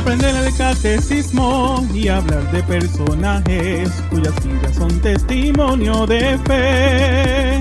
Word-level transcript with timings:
Aprender 0.00 0.34
el 0.34 0.56
catecismo 0.56 1.86
y 1.92 2.08
hablar 2.08 2.50
de 2.52 2.62
personajes 2.62 3.90
cuyas 4.08 4.32
vidas 4.42 4.74
son 4.74 4.98
testimonio 5.02 6.06
de 6.06 6.38
fe. 6.46 7.60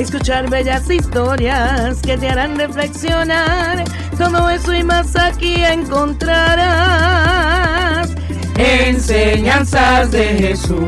Escuchar 0.00 0.48
bellas 0.48 0.88
historias 0.88 2.00
que 2.02 2.16
te 2.18 2.28
harán 2.28 2.56
reflexionar. 2.56 3.82
Todo 4.16 4.48
eso 4.48 4.72
y 4.74 4.84
más 4.84 5.16
aquí 5.16 5.56
encontrarás. 5.64 6.54
Enseñanzas 8.56 10.12
de 10.12 10.24
Jesús. 10.24 10.78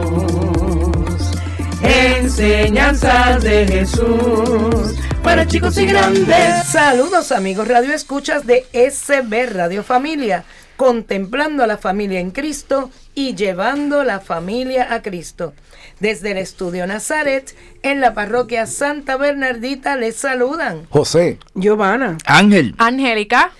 Enseñanzas 1.83 3.43
de 3.43 3.67
Jesús. 3.67 4.95
Para 5.25 5.45
chicos 5.45 5.77
y 5.77 5.87
grandes. 5.87 6.69
Saludos 6.69 7.33
amigos 7.33 7.67
Radio 7.67 7.93
Escuchas 7.93 8.47
de 8.47 8.65
SB 8.73 9.47
Radio 9.53 9.83
Familia. 9.83 10.45
Contemplando 10.79 11.65
a 11.65 11.67
la 11.67 11.77
familia 11.77 12.21
en 12.21 12.31
Cristo 12.31 12.93
y 13.13 13.35
llevando 13.35 14.05
la 14.05 14.21
familia 14.21 14.95
a 14.95 15.03
Cristo. 15.03 15.53
Desde 15.99 16.31
el 16.31 16.39
estudio 16.39 16.87
Nazaret, 16.87 17.53
en 17.83 18.01
la 18.01 18.15
parroquia 18.15 18.65
Santa 18.65 19.17
Bernardita, 19.17 19.97
les 19.97 20.15
saludan 20.15 20.87
José, 20.89 21.41
Giovanna, 21.57 22.17
Ángel, 22.27 22.77
Angélica 22.79 23.51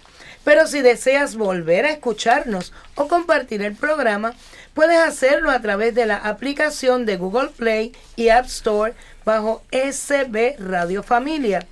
Pero 0.42 0.66
si 0.66 0.82
deseas 0.82 1.36
volver 1.36 1.84
a 1.84 1.92
escucharnos 1.92 2.72
o 2.96 3.06
compartir 3.06 3.62
el 3.62 3.76
programa, 3.76 4.34
puedes 4.74 4.98
hacerlo 4.98 5.52
a 5.52 5.60
través 5.60 5.94
de 5.94 6.06
la 6.06 6.16
aplicación 6.16 7.06
de 7.06 7.16
Google 7.16 7.50
Play 7.56 7.94
y 8.16 8.30
App 8.30 8.46
Store 8.46 8.94
bajo 9.24 9.62
SB 9.70 10.56
Radio 10.58 11.04
Familia. 11.04 11.64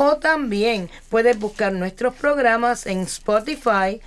O 0.00 0.16
también 0.16 0.88
puedes 1.08 1.36
buscar 1.40 1.72
nuestros 1.72 2.14
programas 2.14 2.86
en 2.86 3.00
Spotify, 3.00 4.00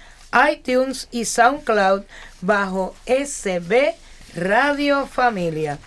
iTunes 0.50 1.10
y 1.12 1.26
SoundCloud 1.26 2.04
bajo 2.40 2.96
SB 3.06 3.94
Radio 4.34 5.06
Familia. 5.06 5.80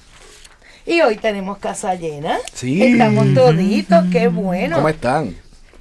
Y 0.84 1.00
hoy 1.00 1.16
tenemos 1.16 1.56
casa 1.56 1.94
llena. 1.94 2.36
Sí. 2.52 2.82
Estamos 2.82 3.32
toditos, 3.32 4.04
qué 4.12 4.28
bueno. 4.28 4.76
¿cómo 4.76 4.90
están? 4.90 5.34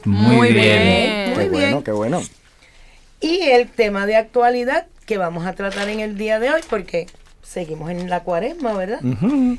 Muy 0.05 0.53
bien. 0.53 1.31
Muy 1.31 1.43
qué 1.43 1.49
bien. 1.49 1.51
bueno, 1.51 1.83
qué 1.83 1.91
bueno. 1.91 2.21
Y 3.19 3.41
el 3.41 3.67
tema 3.67 4.05
de 4.05 4.15
actualidad 4.15 4.87
que 5.05 5.17
vamos 5.17 5.45
a 5.45 5.51
tratar 5.51 5.89
en 5.89 5.99
el 5.99 6.17
día 6.17 6.39
de 6.39 6.49
hoy, 6.49 6.61
porque 6.69 7.07
seguimos 7.43 7.91
en 7.91 8.09
la 8.09 8.23
cuaresma, 8.23 8.73
¿verdad? 8.73 8.99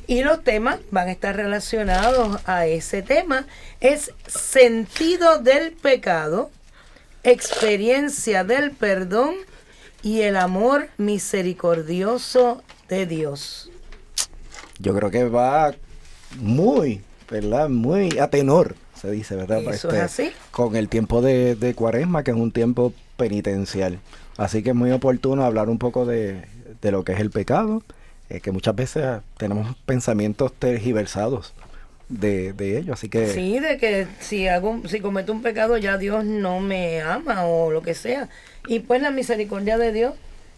Y 0.07 0.23
los 0.23 0.43
temas 0.43 0.79
van 0.91 1.09
a 1.09 1.13
estar 1.13 1.37
relacionados 1.37 2.41
a 2.47 2.67
ese 2.67 3.03
tema. 3.03 3.47
Es 3.81 4.13
sentido 4.27 5.39
del 5.39 5.73
pecado, 5.73 6.51
experiencia 7.23 8.43
del 8.43 8.73
perdón 8.73 9.35
y 10.03 10.23
el 10.23 10.37
amor 10.37 10.89
misericordioso 10.99 12.63
de 12.89 13.07
Dios. 13.07 13.71
Yo 14.79 14.95
creo 14.95 15.11
que 15.11 15.25
va 15.25 15.75
muy, 16.39 17.03
¿verdad? 17.31 17.69
Muy 17.69 18.19
a 18.19 18.29
tenor, 18.29 18.75
se 19.01 19.11
dice, 19.11 19.37
¿verdad? 19.37 19.59
Este, 19.59 19.71
Eso 19.71 19.91
es 19.91 20.01
así. 20.01 20.33
Con 20.51 20.75
el 20.75 20.89
tiempo 20.89 21.23
de, 21.23 21.55
de 21.55 21.75
cuaresma, 21.75 22.25
que 22.25 22.33
es 22.33 22.37
un 22.37 22.51
tiempo 22.51 22.93
penitencial. 23.17 24.01
Así 24.37 24.63
que 24.65 24.71
es 24.71 24.77
muy 24.77 24.91
oportuno 24.91 25.45
hablar 25.45 25.69
un 25.69 25.79
poco 25.79 26.07
de, 26.07 26.43
de 26.85 26.93
lo 26.93 27.03
que 27.03 27.13
es 27.13 27.21
el 27.21 27.31
pecado, 27.31 27.83
eh, 28.29 28.41
que 28.41 28.53
muchas 28.53 28.77
veces 28.77 29.23
tenemos 29.39 29.75
pensamientos 29.87 30.53
tergiversados 30.53 31.55
de, 32.11 32.53
de 32.53 32.79
ello. 32.79 32.93
Así 32.93 33.09
que 33.09 33.27
Sí, 33.29 33.59
de 33.59 33.79
que 33.79 34.07
si 34.21 34.49
hago, 34.49 34.83
si 34.87 35.01
cometo 35.01 35.33
un 35.33 35.41
pecado 35.43 35.79
ya 35.79 35.97
Dios 35.97 36.27
no 36.27 36.61
me 36.61 37.01
ama 37.01 37.47
o 37.47 37.71
lo 37.71 37.81
que 37.81 37.95
sea. 37.95 38.29
Y 38.69 38.81
pues 38.81 39.01
la 39.01 39.11
misericordia 39.11 39.79
de 39.79 39.93
Dios 39.93 40.13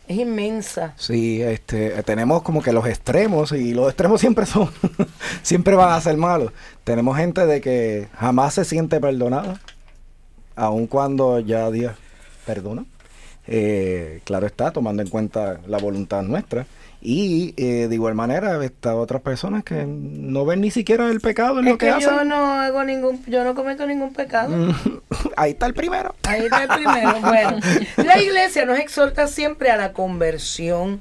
es 0.08 0.18
inmensa. 0.18 0.94
Sí, 0.96 1.40
este, 1.42 1.90
tenemos 2.02 2.42
como 2.42 2.60
que 2.60 2.72
los 2.72 2.86
extremos 2.86 3.52
y 3.52 3.72
los 3.72 3.86
extremos 3.86 4.20
siempre 4.20 4.46
son, 4.46 4.68
siempre 5.42 5.76
van 5.76 5.92
a 5.92 6.00
ser 6.00 6.16
malos. 6.16 6.52
Tenemos 6.82 7.16
gente 7.16 7.46
de 7.46 7.60
que 7.60 8.08
jamás 8.18 8.54
se 8.54 8.64
siente 8.64 8.98
perdonada, 8.98 9.60
aun 10.56 10.88
cuando 10.88 11.38
ya 11.38 11.70
Dios 11.70 11.94
perdona. 12.44 12.84
Eh, 13.48 14.20
claro 14.24 14.46
está, 14.46 14.72
tomando 14.72 15.02
en 15.02 15.08
cuenta 15.08 15.60
la 15.66 15.78
voluntad 15.78 16.22
nuestra. 16.22 16.66
Y 17.02 17.54
eh, 17.56 17.86
de 17.88 17.94
igual 17.94 18.14
manera 18.14 18.64
está 18.64 18.96
otras 18.96 19.22
personas 19.22 19.62
que 19.62 19.84
no 19.86 20.44
ven 20.44 20.62
ni 20.62 20.70
siquiera 20.70 21.08
el 21.08 21.20
pecado 21.20 21.60
en 21.60 21.66
Es 21.66 21.72
lo 21.72 21.78
que, 21.78 21.86
que 21.86 22.00
yo 22.00 22.10
hacen. 22.10 22.28
no 22.28 22.52
hago 22.60 22.82
ningún, 22.84 23.22
yo 23.26 23.44
no 23.44 23.54
cometo 23.54 23.86
ningún 23.86 24.12
pecado. 24.12 24.74
Ahí 25.36 25.52
está 25.52 25.66
el 25.66 25.74
primero. 25.74 26.14
Ahí 26.24 26.42
está 26.44 26.64
el 26.64 26.68
primero. 26.70 27.14
Bueno, 27.20 27.60
la 27.96 28.20
iglesia 28.20 28.64
nos 28.64 28.78
exhorta 28.78 29.28
siempre 29.28 29.70
a 29.70 29.76
la 29.76 29.92
conversión 29.92 31.00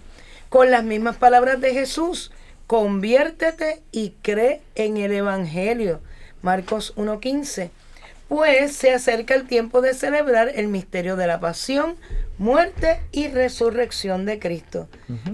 con 0.49 0.69
las 0.69 0.83
mismas 0.83 1.15
palabras 1.15 1.59
de 1.61 1.73
Jesús. 1.73 2.31
Conviértete 2.67 3.81
y 3.91 4.13
cree 4.21 4.61
en 4.75 4.97
el 4.97 5.11
Evangelio. 5.11 6.01
Marcos 6.41 6.93
1.15. 6.97 7.69
Pues 8.27 8.75
se 8.75 8.93
acerca 8.93 9.33
el 9.35 9.47
tiempo 9.47 9.81
de 9.81 9.93
celebrar 9.93 10.51
el 10.53 10.67
misterio 10.67 11.15
de 11.15 11.27
la 11.27 11.39
pasión, 11.39 11.95
muerte 12.37 12.99
y 13.11 13.27
resurrección 13.27 14.25
de 14.25 14.39
Cristo. 14.39 14.87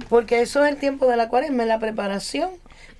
Porque 0.09 0.41
eso 0.41 0.65
es 0.65 0.71
el 0.71 0.77
tiempo 0.77 1.07
de 1.07 1.17
la 1.17 1.29
cuaresma, 1.29 1.63
es 1.63 1.69
la 1.69 1.79
preparación 1.79 2.51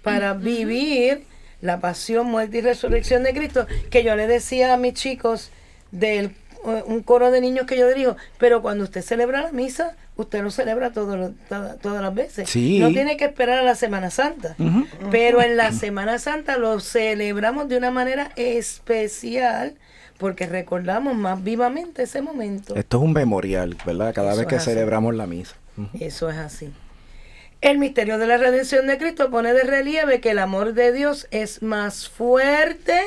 para 0.03 0.33
vivir 0.33 1.25
la 1.61 1.79
pasión, 1.79 2.27
muerte 2.27 2.57
y 2.57 2.61
resurrección 2.61 3.23
de 3.23 3.33
Cristo. 3.33 3.67
Que 3.89 4.03
yo 4.03 4.15
le 4.15 4.27
decía 4.27 4.73
a 4.73 4.77
mis 4.77 4.93
chicos 4.93 5.51
del 5.91 6.35
eh, 6.65 6.83
un 6.85 7.01
coro 7.01 7.31
de 7.31 7.41
niños 7.41 7.65
que 7.65 7.77
yo 7.77 7.87
dirijo, 7.87 8.15
pero 8.37 8.61
cuando 8.61 8.83
usted 8.83 9.01
celebra 9.01 9.41
la 9.41 9.51
misa, 9.51 9.95
usted 10.21 10.41
lo 10.43 10.51
celebra 10.51 10.91
todo 10.91 11.31
todas 11.49 12.01
las 12.01 12.13
veces. 12.13 12.49
Sí. 12.49 12.79
No 12.79 12.89
tiene 12.89 13.17
que 13.17 13.25
esperar 13.25 13.59
a 13.59 13.63
la 13.63 13.75
Semana 13.75 14.09
Santa. 14.09 14.55
Pero 15.11 15.41
en 15.41 15.57
la 15.57 15.71
Semana 15.71 16.17
Santa 16.19 16.57
lo 16.57 16.79
celebramos 16.79 17.67
de 17.67 17.77
una 17.77 17.91
manera 17.91 18.31
especial 18.35 19.75
porque 20.17 20.45
recordamos 20.45 21.15
más 21.15 21.43
vivamente 21.43 22.03
ese 22.03 22.21
momento. 22.21 22.75
Esto 22.75 22.97
es 22.97 23.03
un 23.03 23.13
memorial, 23.13 23.75
¿verdad? 23.85 24.13
Cada 24.13 24.31
Eso 24.31 24.39
vez 24.39 24.47
que 24.47 24.55
así. 24.57 24.69
celebramos 24.69 25.15
la 25.15 25.25
misa. 25.25 25.55
Eso 25.99 26.29
es 26.29 26.37
así. 26.37 26.71
El 27.61 27.77
misterio 27.77 28.17
de 28.17 28.27
la 28.27 28.37
redención 28.37 28.87
de 28.87 28.97
Cristo 28.97 29.29
pone 29.29 29.53
de 29.53 29.63
relieve 29.63 30.19
que 30.19 30.31
el 30.31 30.39
amor 30.39 30.73
de 30.73 30.91
Dios 30.91 31.27
es 31.31 31.61
más 31.61 32.09
fuerte 32.09 32.99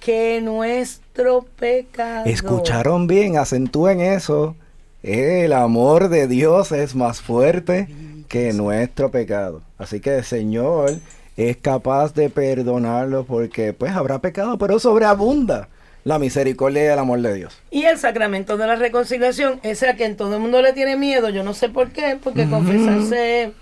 que 0.00 0.40
nuestro 0.42 1.46
pecado. 1.56 2.26
Escucharon 2.26 3.06
bien, 3.06 3.36
acentúen 3.38 4.00
eso. 4.00 4.56
El 5.04 5.52
amor 5.52 6.08
de 6.08 6.26
Dios 6.26 6.72
es 6.72 6.94
más 6.94 7.20
fuerte 7.20 7.88
que 8.26 8.54
nuestro 8.54 9.10
pecado. 9.10 9.60
Así 9.76 10.00
que 10.00 10.16
el 10.16 10.24
Señor 10.24 10.92
es 11.36 11.58
capaz 11.58 12.14
de 12.14 12.30
perdonarlo 12.30 13.24
porque 13.24 13.74
pues 13.74 13.92
habrá 13.92 14.20
pecado, 14.20 14.56
pero 14.56 14.78
sobreabunda 14.78 15.68
la 16.04 16.18
misericordia 16.18 16.84
y 16.84 16.86
el 16.86 16.98
amor 16.98 17.20
de 17.20 17.34
Dios. 17.34 17.60
Y 17.70 17.82
el 17.84 17.98
sacramento 17.98 18.56
de 18.56 18.66
la 18.66 18.76
reconciliación, 18.76 19.60
ese 19.62 19.90
a 19.90 19.96
quien 19.96 20.16
todo 20.16 20.36
el 20.36 20.40
mundo 20.40 20.62
le 20.62 20.72
tiene 20.72 20.96
miedo, 20.96 21.28
yo 21.28 21.44
no 21.44 21.52
sé 21.52 21.68
por 21.68 21.90
qué, 21.90 22.18
porque 22.22 22.48
confesarse, 22.48 23.52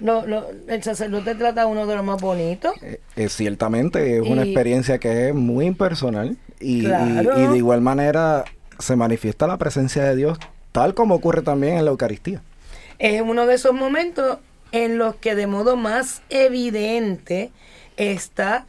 lo- 0.00 0.26
lo- 0.26 0.46
el 0.66 0.82
sacerdote 0.82 1.36
trata 1.36 1.62
a 1.62 1.66
uno 1.66 1.86
de 1.86 1.94
los 1.94 2.04
más 2.04 2.20
bonitos. 2.20 2.72
Eh, 2.82 3.00
eh, 3.14 3.28
ciertamente 3.28 4.16
es 4.18 4.22
una 4.26 4.42
experiencia 4.42 4.98
que 4.98 5.28
es 5.28 5.34
muy 5.36 5.66
impersonal 5.66 6.36
y, 6.58 6.80
y- 6.80 6.84
Claro. 6.84 7.40
y 7.40 7.46
de 7.46 7.56
igual 7.58 7.80
manera 7.80 8.44
se 8.80 8.96
manifiesta 8.96 9.46
la 9.46 9.56
presencia 9.56 10.02
de 10.02 10.16
Dios 10.16 10.38
tal 10.72 10.94
como 10.94 11.14
ocurre 11.16 11.42
también 11.42 11.76
en 11.78 11.84
la 11.84 11.90
Eucaristía. 11.90 12.42
Es 12.98 13.20
uno 13.22 13.46
de 13.46 13.54
esos 13.54 13.72
momentos 13.74 14.38
en 14.72 14.98
los 14.98 15.16
que 15.16 15.34
de 15.34 15.46
modo 15.46 15.76
más 15.76 16.22
evidente 16.30 17.50
está 17.96 18.66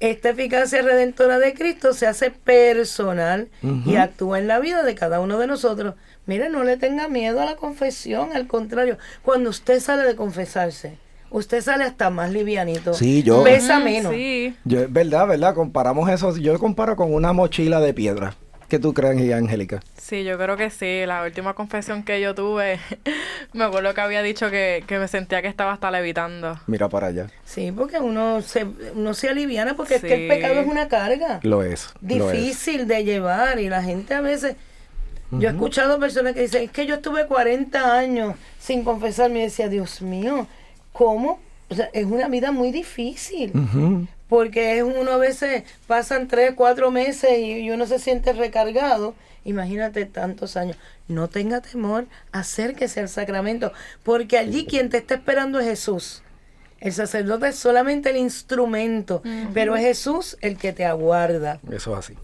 esta 0.00 0.30
eficacia 0.30 0.80
redentora 0.80 1.38
de 1.38 1.52
Cristo 1.52 1.92
se 1.92 2.06
hace 2.06 2.30
personal 2.30 3.48
y 3.84 3.96
actúa 3.96 4.38
en 4.38 4.48
la 4.48 4.58
vida 4.58 4.82
de 4.82 4.94
cada 4.94 5.20
uno 5.20 5.38
de 5.38 5.46
nosotros. 5.46 5.94
Mire, 6.24 6.48
no 6.48 6.64
le 6.64 6.78
tenga 6.78 7.06
miedo 7.08 7.38
a 7.42 7.44
la 7.44 7.56
confesión, 7.56 8.32
al 8.32 8.46
contrario, 8.46 8.96
cuando 9.22 9.50
usted 9.50 9.78
sale 9.78 10.04
de 10.04 10.16
confesarse, 10.16 10.96
usted 11.30 11.60
sale 11.60 11.84
hasta 11.84 12.08
más 12.08 12.30
livianito. 12.32 12.94
Sí, 12.94 13.22
yo- 13.22 13.44
Pesa 13.44 13.78
menos. 13.78 14.12
Sí. 14.14 14.56
Yo, 14.64 14.80
es 14.80 14.90
verdad, 14.92 15.26
¿verdad? 15.28 15.54
Comparamos 15.54 16.08
eso, 16.08 16.34
yo 16.38 16.58
comparo 16.58 16.96
con 16.96 17.12
una 17.12 17.34
mochila 17.34 17.78
de 17.80 17.92
piedra. 17.92 18.34
¿Qué 18.70 18.78
tú 18.78 18.94
crees, 18.94 19.34
Angélica? 19.34 19.82
Sí, 20.00 20.22
yo 20.22 20.38
creo 20.38 20.56
que 20.56 20.70
sí. 20.70 21.04
La 21.04 21.24
última 21.24 21.54
confesión 21.54 22.04
que 22.04 22.20
yo 22.20 22.36
tuve, 22.36 22.78
me 23.52 23.64
acuerdo 23.64 23.92
que 23.94 24.00
había 24.00 24.22
dicho 24.22 24.48
que, 24.48 24.84
que 24.86 25.00
me 25.00 25.08
sentía 25.08 25.42
que 25.42 25.48
estaba 25.48 25.72
hasta 25.72 25.90
levitando. 25.90 26.56
Mira 26.68 26.88
para 26.88 27.08
allá. 27.08 27.26
Sí, 27.44 27.72
porque 27.72 27.98
uno 27.98 28.42
se, 28.42 28.64
uno 28.94 29.12
se 29.12 29.28
aliviana 29.28 29.74
porque 29.74 29.96
es 29.96 30.02
que 30.02 30.14
el 30.14 30.28
pecado 30.28 30.60
es 30.60 30.68
una 30.68 30.86
carga. 30.86 31.40
Lo 31.42 31.64
es. 31.64 31.92
lo 32.00 32.30
es. 32.30 32.38
difícil 32.38 32.86
de 32.86 33.02
llevar 33.02 33.58
y 33.58 33.68
la 33.68 33.82
gente 33.82 34.14
a 34.14 34.20
veces 34.20 34.54
yo 35.32 35.48
he 35.48 35.52
escuchado 35.52 35.98
personas 35.98 36.34
que 36.34 36.42
dicen 36.42 36.62
es 36.62 36.70
que 36.70 36.86
yo 36.86 36.96
estuve 36.96 37.26
40 37.26 37.98
años 37.98 38.36
sin 38.60 38.84
confesarme 38.84 39.40
y 39.40 39.42
decía 39.42 39.68
Dios 39.68 40.02
mío 40.02 40.46
cómo 40.92 41.38
o 41.68 41.74
sea 41.74 41.88
es 41.92 42.04
una 42.04 42.26
vida 42.28 42.50
muy 42.50 42.72
difícil 42.72 43.52
Ujú. 43.54 44.08
Porque 44.30 44.78
es 44.78 44.82
uno 44.82 45.10
a 45.10 45.16
veces 45.18 45.64
pasan 45.86 46.26
tres 46.28 46.52
cuatro 46.56 46.90
meses 46.90 47.38
y, 47.38 47.58
y 47.58 47.70
uno 47.70 47.86
se 47.86 47.98
siente 47.98 48.32
recargado. 48.32 49.14
Imagínate 49.44 50.06
tantos 50.06 50.56
años. 50.56 50.76
No 51.08 51.28
tenga 51.28 51.60
temor 51.60 52.06
acérquese 52.32 53.00
al 53.00 53.08
sacramento 53.08 53.72
porque 54.02 54.38
allí 54.38 54.64
quien 54.64 54.88
te 54.88 54.98
está 54.98 55.14
esperando 55.16 55.60
es 55.60 55.66
Jesús. 55.66 56.22
El 56.78 56.92
sacerdote 56.94 57.48
es 57.48 57.56
solamente 57.56 58.08
el 58.08 58.16
instrumento 58.16 59.22
pero 59.52 59.76
es 59.76 59.82
Jesús 59.82 60.38
el 60.40 60.56
que 60.56 60.72
te 60.72 60.86
aguarda. 60.86 61.60
Eso 61.70 61.92
es 61.92 61.98
así. 61.98 62.14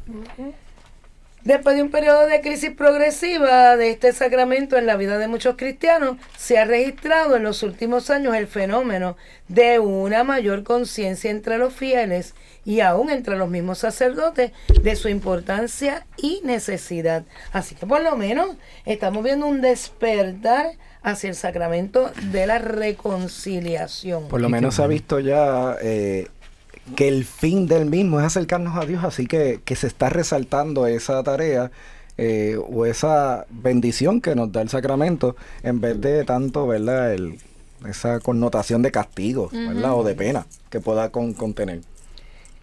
Después 1.47 1.77
de 1.77 1.83
un 1.83 1.93
periodo 1.93 2.27
de 2.27 2.41
crisis 2.41 2.73
progresiva 2.73 3.77
de 3.77 3.91
este 3.91 4.13
sacramento 4.13 4.77
en 4.77 4.85
la 4.85 4.97
vida 4.97 5.17
de 5.17 5.29
muchos 5.29 5.55
cristianos, 5.55 6.17
se 6.37 6.59
ha 6.59 6.65
registrado 6.65 7.37
en 7.37 7.45
los 7.45 7.63
últimos 7.63 8.11
años 8.11 8.35
el 8.35 8.49
fenómeno 8.49 9.17
de 9.47 9.79
una 9.79 10.25
mayor 10.25 10.65
conciencia 10.65 11.31
entre 11.31 11.57
los 11.57 11.73
fieles 11.73 12.35
y 12.65 12.81
aún 12.81 13.11
entre 13.11 13.37
los 13.37 13.49
mismos 13.49 13.79
sacerdotes 13.79 14.51
de 14.83 14.97
su 14.97 15.09
importancia 15.09 16.05
y 16.17 16.41
necesidad. 16.43 17.23
Así 17.53 17.77
que 17.77 17.87
por 17.87 18.03
lo 18.03 18.17
menos 18.17 18.57
estamos 18.85 19.23
viendo 19.23 19.47
un 19.47 19.61
despertar 19.61 20.73
hacia 21.07 21.31
el 21.31 21.37
sacramento 21.37 22.11
de 22.33 22.49
la 22.49 22.59
reconciliación. 22.59 24.27
Por 24.27 24.41
lo 24.41 24.49
menos 24.49 24.75
se 24.75 24.83
ha 24.83 24.89
visto 24.89 25.21
ya 25.21 25.77
eh, 25.81 26.27
que 26.95 27.09
el 27.09 27.25
fin 27.25 27.67
del 27.67 27.87
mismo 27.87 28.21
es 28.21 28.27
acercarnos 28.27 28.77
a 28.77 28.87
Dios, 28.87 29.03
así 29.05 29.27
que, 29.27 29.61
que 29.65 29.75
se 29.77 29.87
está 29.87 30.09
resaltando 30.09 30.87
esa 30.87 31.23
tarea 31.23 31.71
eh, 32.19 32.57
o 32.71 32.87
esa 32.87 33.47
bendición 33.51 34.21
que 34.21 34.35
nos 34.35 34.53
da 34.53 34.63
el 34.63 34.69
sacramento 34.69 35.37
en 35.63 35.81
vez 35.81 36.01
de 36.01 36.25
tanto, 36.25 36.67
¿verdad? 36.67 37.13
El, 37.13 37.39
esa 37.89 38.21
connotación 38.21 38.83
de 38.83 38.91
castigo, 38.91 39.51
¿verdad? 39.53 39.95
O 39.95 40.05
de 40.05 40.15
pena 40.15 40.47
que 40.71 40.81
pueda 40.81 41.11
con- 41.11 41.35
contener. 41.35 41.81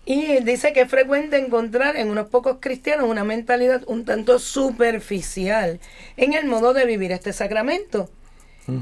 Y 0.05 0.43
dice 0.43 0.73
que 0.73 0.81
es 0.81 0.89
frecuente 0.89 1.37
encontrar 1.37 1.95
en 1.95 2.09
unos 2.09 2.27
pocos 2.27 2.57
cristianos 2.59 3.09
una 3.09 3.23
mentalidad 3.23 3.83
un 3.87 4.03
tanto 4.03 4.37
superficial 4.37 5.79
en 6.17 6.33
el 6.33 6.45
modo 6.45 6.73
de 6.73 6.85
vivir 6.85 7.11
este 7.11 7.31
sacramento. 7.33 8.09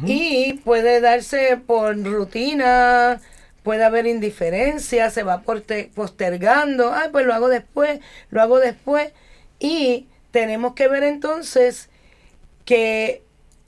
Y 0.05 0.53
puede 0.63 1.01
darse 1.01 1.57
por 1.57 1.97
rutina, 2.03 3.19
puede 3.63 3.83
haber 3.83 4.07
indiferencia, 4.07 5.09
se 5.09 5.23
va 5.23 5.43
postergando, 5.43 6.91
ah, 6.93 7.09
pues 7.11 7.25
lo 7.25 7.33
hago 7.33 7.49
después, 7.49 7.99
lo 8.29 8.41
hago 8.41 8.59
después. 8.59 9.11
Y 9.59 10.07
tenemos 10.31 10.73
que 10.73 10.87
ver 10.87 11.03
entonces 11.03 11.89
que 12.65 13.23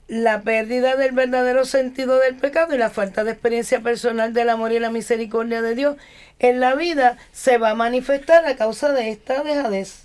la 0.06 0.42
pérdida 0.42 0.96
del 0.96 1.12
verdadero 1.12 1.64
sentido 1.64 2.18
del 2.18 2.36
pecado 2.36 2.74
y 2.74 2.78
la 2.78 2.90
falta 2.90 3.24
de 3.24 3.32
experiencia 3.32 3.80
personal 3.80 4.34
del 4.34 4.50
amor 4.50 4.72
y 4.72 4.78
la 4.78 4.90
misericordia 4.90 5.62
de 5.62 5.74
Dios 5.74 5.96
en 6.38 6.60
la 6.60 6.74
vida 6.74 7.16
se 7.32 7.58
va 7.58 7.70
a 7.70 7.74
manifestar 7.74 8.44
a 8.44 8.56
causa 8.56 8.92
de 8.92 9.10
esta 9.10 9.42
dejadez. 9.42 10.02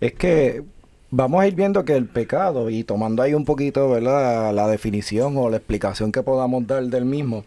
Es 0.00 0.12
que 0.14 0.62
vamos 1.10 1.42
a 1.42 1.46
ir 1.46 1.54
viendo 1.54 1.84
que 1.84 1.96
el 1.96 2.06
pecado, 2.06 2.70
y 2.70 2.84
tomando 2.84 3.22
ahí 3.22 3.34
un 3.34 3.44
poquito, 3.44 3.90
¿verdad? 3.90 4.52
La 4.54 4.68
definición 4.68 5.36
o 5.36 5.50
la 5.50 5.56
explicación 5.56 6.12
que 6.12 6.22
podamos 6.22 6.66
dar 6.66 6.84
del 6.84 7.04
mismo, 7.04 7.44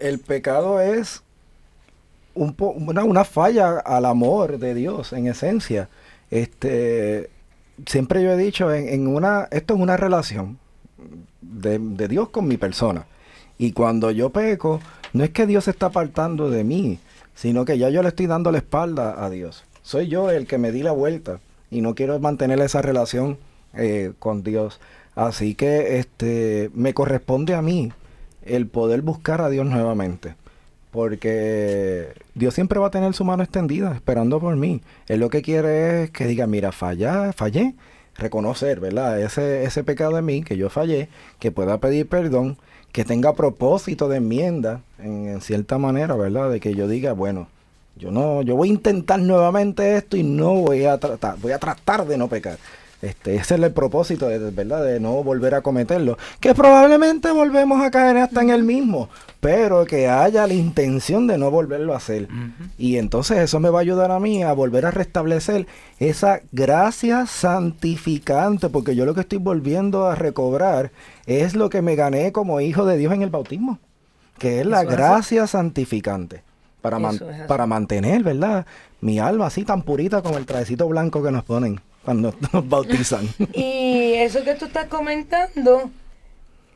el, 0.00 0.18
pecado 0.18 0.80
es 0.80 1.22
una, 2.34 3.24
falla 3.24 3.78
al 3.78 4.04
amor 4.04 4.58
de 4.58 4.74
Dios, 4.74 5.12
en 5.12 5.26
esencia. 5.26 5.88
Este, 6.30 7.30
siempre 7.86 8.22
yo 8.22 8.32
he 8.32 8.36
dicho, 8.36 8.72
en, 8.72 9.06
una, 9.06 9.48
esto 9.50 9.74
es 9.74 9.80
una 9.80 9.96
relación 9.96 10.58
de, 11.40 11.78
de 11.78 12.08
Dios 12.08 12.30
con 12.30 12.46
mi 12.48 12.56
persona. 12.56 13.06
Y 13.58 13.72
cuando 13.72 14.10
yo 14.10 14.30
peco, 14.30 14.80
no 15.12 15.24
es 15.24 15.30
que 15.30 15.46
Dios 15.46 15.64
se 15.64 15.70
está 15.70 15.86
apartando 15.86 16.50
de 16.50 16.64
mí, 16.64 16.98
sino 17.34 17.64
que 17.64 17.78
ya 17.78 17.88
yo 17.88 18.02
le 18.02 18.08
estoy 18.08 18.26
dando 18.26 18.50
la 18.50 18.58
espalda 18.58 19.24
a 19.24 19.30
Dios. 19.30 19.64
Soy 19.82 20.08
yo 20.08 20.30
el 20.30 20.46
que 20.46 20.58
me 20.58 20.72
di 20.72 20.82
la 20.82 20.92
vuelta 20.92 21.40
y 21.70 21.80
no 21.80 21.94
quiero 21.94 22.18
mantener 22.18 22.60
esa 22.60 22.82
relación 22.82 23.38
eh, 23.74 24.12
con 24.18 24.42
Dios. 24.42 24.80
Así 25.14 25.54
que 25.54 25.98
este 25.98 26.70
me 26.74 26.92
corresponde 26.92 27.54
a 27.54 27.62
mí 27.62 27.92
el 28.46 28.66
poder 28.66 29.02
buscar 29.02 29.40
a 29.40 29.48
Dios 29.48 29.66
nuevamente. 29.66 30.34
Porque 30.90 32.08
Dios 32.34 32.54
siempre 32.54 32.78
va 32.78 32.86
a 32.86 32.90
tener 32.90 33.12
su 33.12 33.24
mano 33.24 33.42
extendida 33.42 33.94
esperando 33.94 34.40
por 34.40 34.56
mí. 34.56 34.80
Él 35.08 35.20
lo 35.20 35.28
que 35.28 35.42
quiere 35.42 36.04
es 36.04 36.10
que 36.10 36.26
diga, 36.26 36.46
mira, 36.46 36.72
falla, 36.72 37.32
fallé. 37.32 37.74
Reconocer, 38.16 38.80
¿verdad? 38.80 39.20
Ese, 39.20 39.64
ese 39.64 39.84
pecado 39.84 40.16
de 40.16 40.22
mí, 40.22 40.42
que 40.42 40.56
yo 40.56 40.70
fallé, 40.70 41.10
que 41.38 41.52
pueda 41.52 41.78
pedir 41.78 42.08
perdón, 42.08 42.56
que 42.90 43.04
tenga 43.04 43.34
propósito 43.34 44.08
de 44.08 44.16
enmienda, 44.16 44.80
en, 44.98 45.28
en 45.28 45.40
cierta 45.42 45.76
manera, 45.76 46.16
¿verdad? 46.16 46.50
De 46.50 46.58
que 46.58 46.74
yo 46.74 46.88
diga, 46.88 47.12
bueno, 47.12 47.48
yo 47.96 48.10
no, 48.10 48.42
yo 48.42 48.56
voy 48.56 48.68
a 48.68 48.72
intentar 48.72 49.20
nuevamente 49.20 49.96
esto 49.96 50.16
y 50.16 50.22
no 50.22 50.54
voy 50.54 50.84
a 50.84 50.98
tratar, 50.98 51.38
voy 51.38 51.52
a 51.52 51.58
tratar 51.58 52.06
de 52.06 52.18
no 52.18 52.28
pecar. 52.28 52.58
Este, 53.02 53.34
ese 53.36 53.54
es 53.56 53.60
el 53.62 53.72
propósito, 53.72 54.26
de, 54.26 54.38
¿verdad? 54.50 54.82
De 54.84 54.98
no 55.00 55.22
volver 55.22 55.54
a 55.54 55.60
cometerlo. 55.60 56.16
Que 56.40 56.54
probablemente 56.54 57.30
volvemos 57.30 57.82
a 57.84 57.90
caer 57.90 58.16
hasta 58.16 58.40
en 58.40 58.48
el 58.50 58.64
mismo, 58.64 59.10
pero 59.40 59.84
que 59.84 60.08
haya 60.08 60.46
la 60.46 60.54
intención 60.54 61.26
de 61.26 61.36
no 61.36 61.50
volverlo 61.50 61.92
a 61.92 61.98
hacer. 61.98 62.26
Y 62.78 62.96
entonces 62.96 63.38
eso 63.38 63.60
me 63.60 63.68
va 63.68 63.80
a 63.80 63.82
ayudar 63.82 64.10
a 64.10 64.18
mí 64.18 64.42
a 64.42 64.52
volver 64.54 64.86
a 64.86 64.90
restablecer 64.90 65.66
esa 65.98 66.40
gracia 66.52 67.26
santificante, 67.26 68.68
porque 68.70 68.96
yo 68.96 69.04
lo 69.04 69.14
que 69.14 69.20
estoy 69.20 69.38
volviendo 69.38 70.06
a 70.06 70.14
recobrar 70.14 70.90
es 71.26 71.54
lo 71.54 71.68
que 71.68 71.82
me 71.82 71.96
gané 71.96 72.32
como 72.32 72.60
hijo 72.60 72.86
de 72.86 72.96
Dios 72.96 73.12
en 73.12 73.22
el 73.22 73.30
bautismo, 73.30 73.78
que 74.38 74.60
es 74.60 74.66
la 74.66 74.82
Eso 74.82 74.90
gracia 74.90 75.46
santificante. 75.46 76.42
Para, 76.80 76.98
man- 76.98 77.18
para 77.48 77.66
mantener, 77.66 78.22
¿verdad? 78.22 78.64
Mi 79.00 79.18
alma 79.18 79.46
así 79.46 79.64
tan 79.64 79.82
purita 79.82 80.22
con 80.22 80.34
el 80.34 80.46
trajecito 80.46 80.88
blanco 80.88 81.22
que 81.22 81.32
nos 81.32 81.42
ponen 81.44 81.80
cuando 82.06 82.32
nos 82.52 82.68
bautizan. 82.68 83.28
Y 83.52 84.14
eso 84.14 84.42
que 84.44 84.54
tú 84.54 84.66
estás 84.66 84.86
comentando 84.86 85.90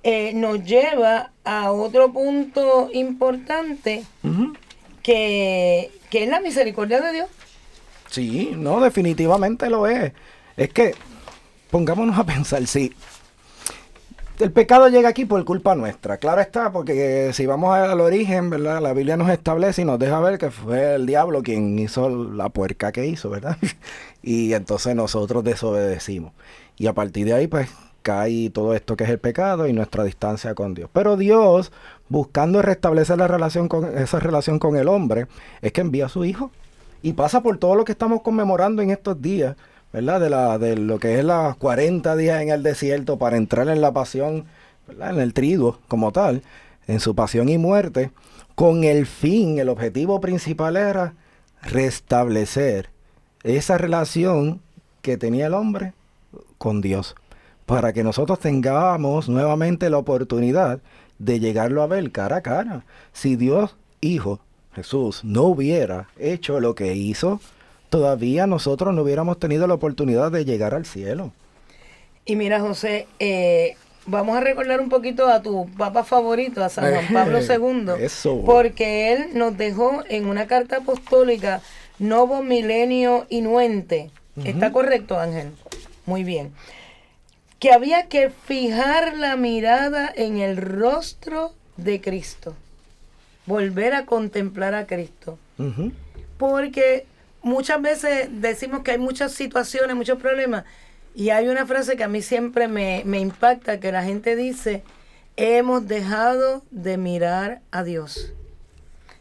eh, 0.03 0.33
nos 0.35 0.63
lleva 0.65 1.31
a 1.45 1.71
otro 1.71 2.13
punto 2.13 2.91
importante 2.93 4.05
que, 5.03 5.91
que 6.11 6.25
es 6.25 6.29
la 6.29 6.41
misericordia 6.41 7.01
de 7.01 7.13
Dios. 7.13 7.29
Sí, 8.11 8.53
no, 8.57 8.81
definitivamente 8.81 9.71
lo 9.71 9.87
es. 9.87 10.13
Es 10.57 10.69
que, 10.71 10.95
pongámonos 11.71 12.19
a 12.19 12.25
pensar, 12.25 12.67
si 12.67 12.93
el 14.41 14.53
pecado 14.53 14.89
llega 14.89 15.09
aquí 15.09 15.25
por 15.25 15.45
culpa 15.45 15.75
nuestra, 15.75 16.17
claro 16.17 16.41
está, 16.41 16.73
porque 16.73 17.31
si 17.33 17.47
vamos 17.47 17.75
al 17.77 18.01
origen, 18.01 18.51
¿verdad? 18.51 18.81
La 18.81 18.93
Biblia 18.93 19.17
nos 19.17 19.31
establece 19.31 19.83
y 19.83 19.85
nos 19.85 19.99
deja 19.99 20.21
ver 20.21 20.39
que 20.39 20.51
fue 20.51 20.95
el 20.95 21.07
diablo 21.07 21.43
quien 21.43 21.79
hizo 21.79 22.09
la 22.09 22.49
puerca 22.49 22.93
que 22.93 23.07
hizo, 23.07 23.31
¿verdad? 23.31 23.57
y 24.23 24.53
entonces 24.53 24.95
nosotros 24.95 25.45
desobedecimos. 25.45 26.33
Y 26.77 26.87
a 26.87 26.95
partir 26.95 27.27
de 27.27 27.35
ahí, 27.35 27.47
pues, 27.47 27.69
cae 28.03 28.51
todo 28.51 28.75
esto 28.75 28.97
que 28.97 29.05
es 29.05 29.11
el 29.11 29.19
pecado 29.19 29.67
y 29.67 29.73
nuestra 29.73 30.05
distancia 30.05 30.55
con 30.55 30.75
Dios. 30.75 30.89
Pero 30.93 31.17
Dios, 31.17 31.73
buscando 32.09 32.63
restablecer 32.63 33.19
la 33.19 33.29
relación 33.29 33.69
con 33.69 33.97
esa 33.99 34.19
relación 34.19 34.59
con 34.59 34.77
el 34.77 34.89
hombre, 34.89 35.27
es 35.61 35.73
que 35.73 35.81
envía 35.81 36.07
a 36.07 36.09
su 36.09 36.25
hijo 36.25 36.51
y 37.03 37.13
pasa 37.13 37.43
por 37.43 37.59
todo 37.59 37.75
lo 37.75 37.85
que 37.85 37.93
estamos 37.93 38.23
conmemorando 38.23 38.83
en 38.83 38.91
estos 38.91 39.21
días, 39.21 39.57
De, 39.93 40.03
la, 40.03 40.59
de 40.59 40.77
lo 40.77 40.99
que 41.01 41.19
es 41.19 41.25
las 41.25 41.57
40 41.57 42.15
días 42.17 42.41
en 42.43 42.51
el 42.51 42.63
desierto 42.63 43.19
para 43.19 43.37
entrar 43.37 43.69
en 43.69 43.81
la 43.81 43.93
pasión, 43.93 44.45
¿verdad? 44.87 45.11
En 45.11 45.21
el 45.21 45.35
triduo 45.35 45.81
como 45.89 46.13
tal, 46.13 46.43
en 46.87 47.01
su 47.01 47.15
pasión 47.15 47.49
y 47.49 47.59
muerte, 47.59 48.13
con 48.55 48.85
el 48.85 49.07
fin, 49.07 49.59
el 49.59 49.69
objetivo 49.69 50.21
principal 50.21 50.77
era 50.77 51.15
restablecer 51.63 52.91
esa 53.43 53.79
relación 53.79 54.61
que 55.03 55.17
tenía 55.17 55.47
el 55.47 55.55
hombre 55.55 55.93
con 56.59 56.81
Dios, 56.81 57.15
para 57.67 57.93
que 57.93 58.05
nosotros 58.05 58.39
tengamos 58.39 59.29
nuevamente 59.29 59.91
la 59.91 59.99
oportunidad 59.99 60.81
de 61.19 61.41
llegarlo 61.41 61.83
a 61.83 61.87
ver 61.87 62.11
cara 62.13 62.37
a 62.37 62.43
cara. 62.43 62.85
Si 63.13 63.37
Dios, 63.37 63.77
Hijo, 64.01 64.41
Jesús, 64.75 65.25
no 65.25 65.43
hubiera 65.45 66.09
hecho 66.19 66.61
lo 66.61 66.75
que 66.75 66.95
hizo, 66.95 67.41
todavía 67.91 68.47
nosotros 68.47 68.95
no 68.95 69.03
hubiéramos 69.03 69.39
tenido 69.39 69.67
la 69.67 69.75
oportunidad 69.75 70.33
de 70.33 70.45
llegar 70.45 70.75
al 70.75 70.87
cielo. 70.87 71.33
Y 72.25 72.37
mira, 72.37 72.61
José, 72.61 73.07
eh, 73.19 73.77
vamos 74.07 74.37
a 74.37 74.41
recordar 74.41 74.81
un 74.81 74.89
poquito 74.89 75.29
a 75.29 75.43
tu 75.43 75.69
papa 75.77 76.05
favorito, 76.05 76.65
a 76.65 76.69
San 76.69 76.91
Juan 76.91 77.07
Pablo 77.13 77.41
II, 77.41 77.93
Eso. 78.05 78.43
porque 78.47 79.13
él 79.13 79.31
nos 79.35 79.57
dejó 79.59 80.05
en 80.09 80.27
una 80.27 80.47
carta 80.47 80.79
apostólica 80.79 81.61
Novo 81.99 82.43
Milenio 82.43 83.27
Inuente, 83.29 84.11
¿Está 84.45 84.73
correcto, 84.73 85.19
Ángel? 85.19 85.51
Muy 86.07 86.25
bien. 86.25 86.53
Que 87.59 87.73
había 87.73 88.07
que 88.09 88.31
fijar 88.31 89.17
la 89.19 89.37
mirada 89.37 90.11
en 90.15 90.39
el 90.39 90.57
rostro 90.57 91.53
de 91.77 92.01
Cristo. 92.01 92.55
Volver 93.45 93.93
a 93.93 94.07
contemplar 94.07 94.75
a 94.75 94.87
Cristo. 94.87 95.39
Porque 96.39 97.05
muchas 97.43 97.81
veces 97.83 98.29
decimos 98.33 98.83
que 98.83 98.93
hay 98.93 98.99
muchas 98.99 99.33
situaciones, 99.33 99.97
muchos 99.97 100.19
problemas. 100.19 100.65
Y 101.15 101.31
hay 101.31 101.49
una 101.49 101.67
frase 101.67 101.97
que 101.97 102.05
a 102.05 102.09
mí 102.09 102.23
siempre 102.23 102.69
me, 102.69 103.03
me 103.05 103.19
impacta, 103.19 103.81
que 103.81 103.93
la 103.93 104.05
gente 104.05 104.37
dice, 104.37 104.83
hemos 105.37 105.87
dejado 105.89 106.63
de 106.71 106.97
mirar 106.97 107.61
a 107.71 107.83
Dios. 107.83 108.33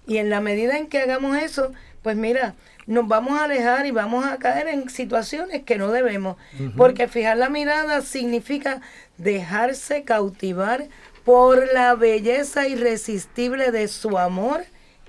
Y 0.05 0.17
en 0.17 0.29
la 0.29 0.41
medida 0.41 0.77
en 0.77 0.87
que 0.87 0.99
hagamos 0.99 1.37
eso, 1.37 1.71
pues 2.01 2.15
mira, 2.15 2.55
nos 2.87 3.07
vamos 3.07 3.39
a 3.39 3.43
alejar 3.43 3.85
y 3.85 3.91
vamos 3.91 4.25
a 4.25 4.37
caer 4.37 4.67
en 4.67 4.89
situaciones 4.89 5.63
que 5.63 5.77
no 5.77 5.91
debemos. 5.91 6.37
Porque 6.75 7.07
fijar 7.07 7.37
la 7.37 7.49
mirada 7.49 8.01
significa 8.01 8.81
dejarse 9.17 10.03
cautivar 10.03 10.87
por 11.23 11.71
la 11.73 11.93
belleza 11.93 12.67
irresistible 12.67 13.71
de 13.71 13.87
su 13.87 14.17
amor 14.17 14.63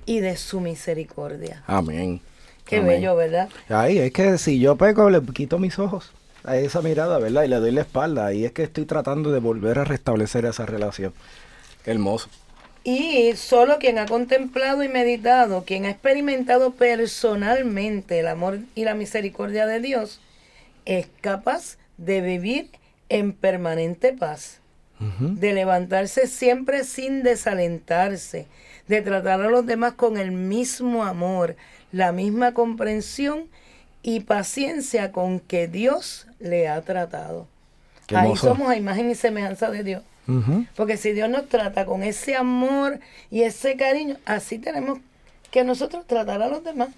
y 0.05 0.21
de 0.21 0.37
su 0.37 0.61
misericordia. 0.61 1.63
Amén. 1.67 2.21
Qué 2.71 2.77
Amén. 2.77 3.01
bello, 3.01 3.17
¿verdad? 3.17 3.49
Ahí 3.69 3.99
es 3.99 4.13
que 4.13 4.39
si 4.39 4.61
yo 4.61 4.77
peco, 4.77 5.11
le 5.11 5.21
quito 5.23 5.59
mis 5.59 5.79
ojos 5.79 6.13
a 6.45 6.57
esa 6.57 6.81
mirada, 6.83 7.19
¿verdad? 7.19 7.43
Y 7.43 7.49
le 7.49 7.57
doy 7.57 7.73
la 7.73 7.81
espalda. 7.83 8.27
Ahí 8.27 8.45
es 8.45 8.53
que 8.53 8.63
estoy 8.63 8.87
tratando 8.87 9.33
de 9.33 9.41
volver 9.41 9.79
a 9.79 9.85
restablecer 9.85 10.45
esa 10.45 10.67
relación. 10.67 11.13
Hermoso. 11.85 12.29
Y 12.83 13.33
solo 13.37 13.79
quien 13.79 13.99
ha 13.99 14.07
contemplado 14.07 14.83
y 14.83 14.89
meditado, 14.89 15.65
quien 15.65 15.85
ha 15.85 15.91
experimentado 15.91 16.71
personalmente 16.71 18.21
el 18.21 18.29
amor 18.29 18.61
y 18.75 18.85
la 18.85 18.95
misericordia 18.95 19.67
de 19.67 19.81
Dios, 19.81 20.21
es 20.87 21.09
capaz 21.21 21.77
de 21.99 22.23
vivir 22.23 22.71
en 23.11 23.33
permanente 23.33 24.15
paz, 24.15 24.61
de 25.19 25.53
levantarse 25.53 26.27
siempre 26.27 26.85
sin 26.85 27.23
desalentarse, 27.23 28.47
de 28.91 29.03
tratar 29.03 29.41
a 29.41 29.49
los 29.49 29.65
demás 29.65 29.93
con 29.93 30.17
el 30.17 30.33
mismo 30.33 31.05
amor, 31.05 31.55
la 31.93 32.11
misma 32.11 32.55
comprensión 32.55 33.45
y 34.03 34.21
paciencia 34.21 35.13
con 35.13 35.39
que 35.39 35.69
Dios 35.69 36.27
le 36.41 36.69
ha 36.69 36.83
tratado. 36.83 37.47
Ahí 38.13 38.37
somos 38.37 38.69
a 38.69 38.77
imagen 38.77 39.09
y 39.09 39.15
semejanza 39.15 39.71
de 39.71 39.85
Dios. 39.85 40.03
Porque 40.77 40.97
si 40.97 41.13
Dios 41.13 41.29
nos 41.29 41.49
trata 41.49 41.87
con 41.87 42.03
ese 42.03 42.37
amor 42.37 43.01
y 43.31 43.43
ese 43.43 43.77
cariño, 43.77 44.17
así 44.25 44.59
tenemos 44.59 44.99
que 45.51 45.65
nosotros 45.65 46.07
tratar 46.07 46.43
a 46.43 46.49
los 46.49 46.63
demás. 46.63 46.89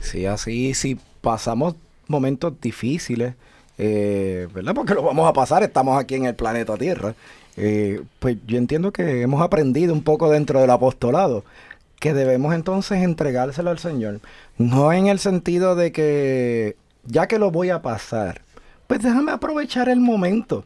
Sí, 0.00 0.26
así, 0.26 0.72
si 0.74 0.98
pasamos 1.20 1.74
momentos 2.06 2.58
difíciles, 2.60 3.34
eh, 3.78 4.48
¿verdad? 4.54 4.74
Porque 4.74 4.94
lo 4.94 5.02
vamos 5.02 5.28
a 5.28 5.32
pasar, 5.32 5.62
estamos 5.62 5.98
aquí 5.98 6.14
en 6.14 6.26
el 6.26 6.34
planeta 6.34 6.76
Tierra. 6.76 7.14
Eh, 7.58 8.02
pues 8.20 8.36
yo 8.46 8.56
entiendo 8.56 8.92
que 8.92 9.22
hemos 9.22 9.42
aprendido 9.42 9.92
un 9.92 10.02
poco 10.02 10.30
dentro 10.30 10.60
del 10.60 10.70
apostolado 10.70 11.44
que 11.98 12.14
debemos 12.14 12.54
entonces 12.54 13.02
entregárselo 13.02 13.70
al 13.70 13.78
Señor. 13.78 14.20
No 14.56 14.92
en 14.92 15.08
el 15.08 15.18
sentido 15.18 15.74
de 15.74 15.90
que 15.90 16.76
ya 17.04 17.26
que 17.26 17.38
lo 17.38 17.50
voy 17.50 17.70
a 17.70 17.82
pasar, 17.82 18.42
pues 18.86 19.02
déjame 19.02 19.32
aprovechar 19.32 19.88
el 19.88 20.00
momento 20.00 20.64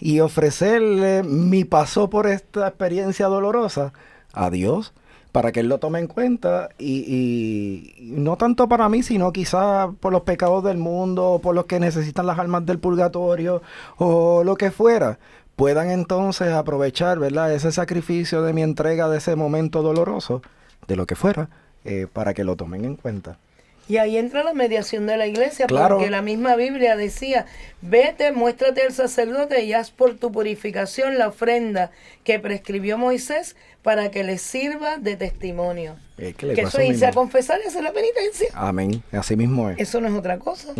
y 0.00 0.20
ofrecerle 0.20 1.22
mi 1.22 1.64
paso 1.64 2.10
por 2.10 2.26
esta 2.26 2.66
experiencia 2.66 3.26
dolorosa 3.26 3.92
a 4.32 4.50
Dios 4.50 4.92
para 5.34 5.50
que 5.50 5.60
Él 5.60 5.68
lo 5.68 5.78
tome 5.78 5.98
en 5.98 6.06
cuenta 6.06 6.68
y, 6.78 7.92
no 8.00 8.36
tanto 8.36 8.68
para 8.68 8.88
mí, 8.88 9.02
sino 9.02 9.32
quizá 9.32 9.90
por 9.98 10.12
los 10.12 10.22
pecados 10.22 10.62
del 10.62 10.78
mundo, 10.78 11.40
por 11.42 11.56
los 11.56 11.66
que 11.66 11.80
necesitan 11.80 12.26
las 12.26 12.38
almas 12.38 12.64
del 12.66 12.78
purgatorio 12.78 13.60
o 13.96 14.44
lo 14.44 14.54
que 14.54 14.70
fuera, 14.70 15.18
puedan 15.56 15.90
entonces 15.90 16.52
aprovechar, 16.52 17.18
¿verdad? 17.18 17.52
Ese 17.52 17.72
sacrificio 17.72 18.42
de 18.42 18.52
mi 18.52 18.62
entrega 18.62 19.08
de 19.08 19.18
ese 19.18 19.36
momento 19.36 19.82
doloroso, 19.82 20.42
de 20.88 20.96
lo 20.96 21.06
que 21.06 21.14
fuera, 21.14 21.48
eh, 21.84 22.06
para 22.12 22.34
que 22.34 22.44
lo 22.44 22.56
tomen 22.56 22.84
en 22.84 22.96
cuenta. 22.96 23.38
Y 23.86 23.98
ahí 23.98 24.16
entra 24.16 24.42
la 24.42 24.54
mediación 24.54 25.06
de 25.06 25.18
la 25.18 25.26
iglesia, 25.26 25.66
Claro. 25.66 25.96
porque 25.96 26.10
la 26.10 26.22
misma 26.22 26.56
Biblia 26.56 26.96
decía, 26.96 27.44
vete, 27.82 28.32
muéstrate 28.32 28.80
al 28.82 28.94
sacerdote 28.94 29.62
y 29.64 29.74
haz 29.74 29.90
por 29.90 30.14
tu 30.14 30.32
purificación 30.32 31.18
la 31.18 31.28
ofrenda 31.28 31.90
que 32.24 32.38
prescribió 32.38 32.96
Moisés 32.96 33.56
para 33.82 34.10
que 34.10 34.24
le 34.24 34.38
sirva 34.38 34.96
de 34.96 35.16
testimonio. 35.16 35.96
Es 36.16 36.34
que 36.34 36.46
le 36.46 36.54
Que 36.54 36.62
pasa 36.62 36.82
eso 36.82 36.92
irse 36.92 37.04
a 37.06 37.12
confesar 37.12 37.60
y 37.62 37.68
hacer 37.68 37.82
la 37.82 37.92
penitencia. 37.92 38.48
Amén, 38.54 39.02
así 39.12 39.36
mismo 39.36 39.68
es. 39.68 39.78
Eso 39.78 40.00
no 40.00 40.08
es 40.08 40.14
otra 40.14 40.38
cosa. 40.38 40.72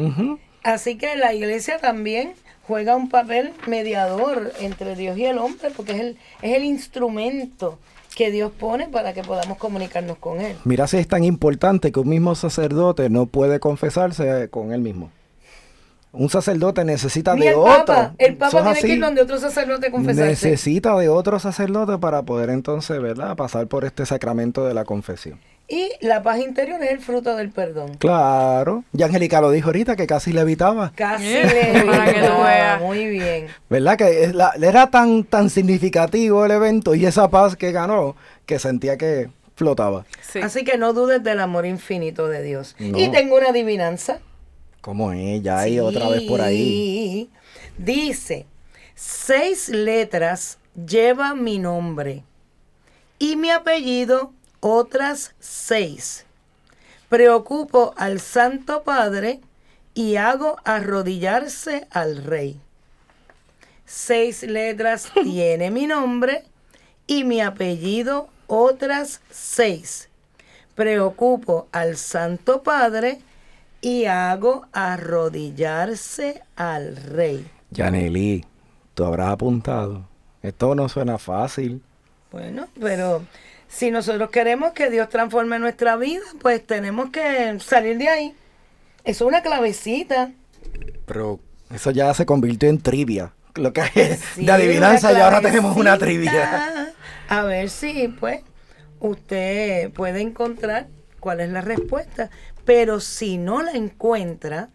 Así 0.63 0.97
que 0.97 1.15
la 1.17 1.35
iglesia 1.35 1.79
también 1.79 2.33
juega 2.67 2.97
un 2.97 3.09
papel 3.09 3.53
mediador 3.67 4.53
entre 4.61 4.97
Dios 4.97 5.17
y 5.19 5.25
el 5.25 5.39
hombre, 5.39 5.71
porque 5.77 5.93
es 5.93 6.01
el, 6.01 6.19
es 6.43 6.57
el 6.57 6.65
instrumento 6.65 7.79
que 8.15 8.31
Dios 8.31 8.53
pone 8.53 8.89
para 8.89 9.13
que 9.13 9.23
podamos 9.23 9.59
comunicarnos 9.59 10.19
con 10.19 10.41
Él. 10.41 10.57
Mira 10.65 10.87
si 10.87 10.99
es 10.99 11.09
tan 11.09 11.25
importante 11.25 11.93
que 11.93 12.01
un 12.01 12.09
mismo 12.09 12.35
sacerdote 12.35 13.11
no 13.11 13.27
puede 13.27 13.61
confesarse 13.61 14.49
con 14.51 14.73
él 14.73 14.81
mismo. 14.81 15.11
Un 16.13 16.31
sacerdote 16.31 16.85
necesita 16.85 17.35
Ni 17.35 17.41
de 17.41 17.49
el 17.49 17.55
otro. 17.57 17.87
Papa, 17.87 18.15
el 18.19 18.37
Papa 18.37 18.51
tiene 18.51 18.73
que 18.75 18.79
así. 18.79 18.93
ir 18.93 19.01
donde 19.01 19.23
otro 19.23 19.37
sacerdote 19.39 19.91
confesarse. 19.91 20.31
Necesita 20.31 20.97
de 20.97 21.09
otro 21.09 21.41
sacerdote 21.41 21.99
para 21.99 22.23
poder 22.23 22.51
entonces, 22.51 23.03
¿verdad? 23.03 23.35
Pasar 23.35 23.67
por 23.67 23.85
este 23.85 24.07
sacramento 24.07 24.65
de 24.65 24.75
la 24.75 24.85
confesión. 24.85 25.41
Y 25.67 25.93
la 26.03 26.23
paz 26.23 26.39
interior 26.41 26.83
es 26.83 26.91
el 26.91 27.01
fruto 27.01 27.37
del 27.37 27.51
perdón. 27.51 27.95
Claro. 27.95 28.85
Y 28.97 29.03
Angélica 29.03 29.41
lo 29.41 29.51
dijo 29.51 29.69
ahorita 29.69 29.97
que 29.97 30.07
casi 30.07 30.33
le 30.33 30.43
evitaba. 30.43 30.93
Casi 30.95 31.25
que 31.25 31.71
tú 31.73 31.91
evitaba. 31.91 32.45
veas. 32.47 32.81
Muy 32.83 33.07
bien. 33.07 33.47
¿Verdad? 33.71 33.97
Que 33.97 34.25
es 34.25 34.35
la- 34.35 34.53
era 34.61 34.91
tan, 34.91 35.25
tan 35.25 35.49
significativo 35.49 36.45
el 36.45 36.51
evento 36.51 36.95
y 36.95 37.07
esa 37.07 37.29
paz 37.29 37.57
que 37.57 37.73
ganó 37.73 38.15
que 38.45 38.59
sentía 38.59 38.99
que 38.99 39.31
flotaba. 39.57 40.05
Sí. 40.21 40.41
Así 40.41 40.65
que 40.65 40.77
no 40.77 40.93
dudes 40.93 41.23
del 41.23 41.41
amor 41.41 41.65
infinito 41.65 42.29
de 42.29 42.43
Dios. 42.43 42.77
No. 42.79 42.99
Y 42.99 43.09
tengo 43.11 43.37
una 43.39 43.49
adivinanza. 43.49 44.19
Como 44.83 45.13
ella 45.13 45.61
hay 45.61 45.81
otra 45.81 46.11
vez 46.11 46.23
por 46.25 46.43
ahí. 46.43 46.57
Sí. 46.59 47.31
Dice, 47.79 48.45
seis 48.95 49.71
letras 49.71 50.59
lleva 50.75 51.35
mi 51.35 51.59
nombre 51.59 52.23
y 53.19 53.37
mi 53.37 53.51
apellido 53.51 54.33
otras 54.67 55.35
seis. 55.41 56.25
Preocupo 57.11 57.93
al 57.99 58.19
Santo 58.19 58.83
Padre 58.83 59.41
y 59.93 60.17
hago 60.17 60.57
arrodillarse 60.65 61.87
al 61.91 62.25
Rey. 62.25 62.59
Seis 63.85 64.43
letras 64.43 65.13
tiene 65.23 65.71
mi 65.71 65.87
nombre 65.87 66.45
y 67.07 67.25
mi 67.25 67.43
apellido 67.43 68.29
otras 68.47 69.21
seis. 69.31 70.09
Preocupo 70.75 71.69
al 71.71 71.99
Santo 71.99 72.63
Padre 72.63 73.21
y 73.83 74.07
hago 74.07 74.65
arrodillarse 74.73 76.43
al 76.57 76.97
Rey. 76.97 77.47
Yaneli, 77.71 78.47
tú 78.95 79.05
habrás 79.05 79.29
apuntado. 79.29 80.09
Esto 80.41 80.75
no 80.75 80.89
suena 80.89 81.19
fácil. 81.19 81.83
Bueno, 82.33 82.67
pero 82.81 83.23
si 83.75 83.91
nosotros 83.91 84.31
queremos 84.31 84.73
que 84.73 84.89
Dios 84.89 85.09
transforme 85.09 85.59
nuestra 85.59 85.97
vida, 85.97 86.23
pues 86.41 86.65
tenemos 86.65 87.11
que 87.11 87.59
salir 87.59 87.99
de 87.99 88.09
ahí. 88.09 88.35
Eso 89.03 89.25
es 89.25 89.29
una 89.29 89.43
clavecita. 89.43 90.31
Pero 91.07 91.41
eso 91.75 91.91
ya 91.91 92.15
se 92.15 92.25
convirtió 92.25 92.69
en 92.69 92.81
trivia. 92.81 93.33
Lo 93.57 93.73
que 93.73 93.83
es 93.95 94.21
Sí, 94.35 94.45
de 94.47 94.53
adivinanza 94.53 95.13
y 95.13 95.17
ahora 95.17 95.41
tenemos 95.41 95.77
una 95.77 95.99
trivia. 95.99 96.93
A 97.29 97.43
ver 97.43 97.69
si, 97.69 98.09
pues, 98.09 98.43
usted 99.01 99.91
puede 99.91 100.21
encontrar 100.21 100.87
cuál 101.19 101.41
es 101.41 101.51
la 101.51 101.61
respuesta. 101.61 102.31
Pero 102.65 103.01
si 103.01 103.39
no 103.39 103.63
la 103.63 103.73
encuentra, 103.73 104.69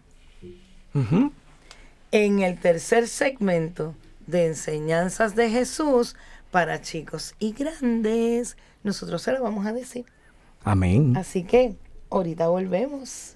en 2.12 2.40
el 2.40 2.60
tercer 2.60 3.08
segmento 3.08 3.96
de 4.28 4.48
enseñanzas 4.48 5.36
de 5.36 5.50
Jesús 5.50 6.18
para 6.52 6.82
chicos 6.82 7.36
y 7.40 7.54
grandes, 7.54 8.58
nosotros 8.84 9.22
se 9.22 9.32
la 9.32 9.40
vamos 9.40 9.66
a 9.66 9.74
decir. 9.74 10.06
Amén. 10.64 11.16
Así 11.18 11.44
que 11.44 11.76
ahorita 12.10 12.48
volvemos. 12.48 13.36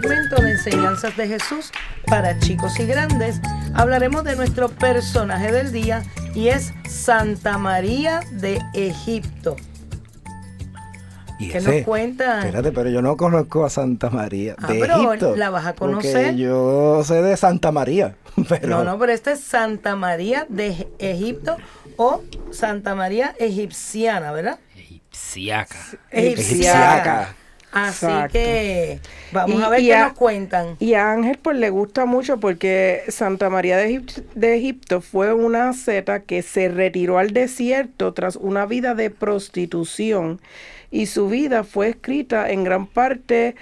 Segmento 0.00 0.42
de 0.42 0.50
enseñanzas 0.52 1.16
de 1.16 1.28
Jesús 1.28 1.70
para 2.06 2.36
chicos 2.40 2.78
y 2.80 2.86
grandes, 2.86 3.40
hablaremos 3.74 4.24
de 4.24 4.34
nuestro 4.34 4.68
personaje 4.68 5.52
del 5.52 5.70
día 5.70 6.02
y 6.34 6.48
es 6.48 6.72
Santa 6.88 7.58
María 7.58 8.20
de 8.32 8.60
Egipto. 8.74 9.54
Y 11.38 11.48
¿Qué 11.48 11.58
ese- 11.58 11.76
nos 11.78 11.84
cuenta? 11.84 12.40
Espérate, 12.40 12.72
pero 12.72 12.90
yo 12.90 13.02
no 13.02 13.16
conozco 13.16 13.64
a 13.64 13.70
Santa 13.70 14.10
María 14.10 14.56
Ah, 14.60 14.66
de 14.72 14.80
pero 14.80 14.96
Egipto. 15.12 15.36
la 15.36 15.50
vas 15.50 15.66
a 15.66 15.74
conocer. 15.74 16.34
yo 16.34 17.02
sé 17.04 17.22
de 17.22 17.36
Santa 17.36 17.70
María. 17.72 18.16
Pero 18.48 18.66
No, 18.68 18.82
no, 18.84 18.98
pero 18.98 19.12
esta 19.12 19.30
es 19.30 19.40
Santa 19.44 19.94
María 19.94 20.44
de 20.48 20.88
Egipto 20.98 21.56
o 21.96 22.20
Santa 22.50 22.96
María 22.96 23.32
egipciana, 23.38 24.32
¿verdad? 24.32 24.58
Egipciaca. 24.76 25.76
Egipciaca. 26.10 27.34
Así 27.74 28.06
Exacto. 28.06 28.32
que 28.32 29.00
vamos 29.32 29.60
Y- 29.60 29.62
a 29.64 29.68
ver 29.68 29.80
qué 29.80 29.94
a- 29.94 30.04
nos 30.04 30.12
cuentan. 30.14 30.76
Y 30.78 30.94
a 30.94 31.10
Ángel 31.10 31.38
pues 31.42 31.56
le 31.58 31.70
gusta 31.70 32.06
mucho 32.06 32.38
porque 32.38 33.02
Santa 33.08 33.50
María 33.50 33.76
de, 33.76 33.90
Egip- 33.90 34.22
de 34.34 34.56
Egipto 34.56 35.00
fue 35.00 35.34
una 35.34 35.70
asceta 35.70 36.20
que 36.20 36.42
se 36.42 36.68
retiró 36.68 37.18
al 37.18 37.32
desierto 37.32 38.12
tras 38.14 38.36
una 38.36 38.64
vida 38.64 38.94
de 38.94 39.10
prostitución 39.10 40.40
y 40.90 41.06
su 41.06 41.28
vida 41.28 41.64
fue 41.64 41.88
escrita 41.88 42.50
en 42.50 42.62
gran 42.64 42.86
parte 42.86 43.56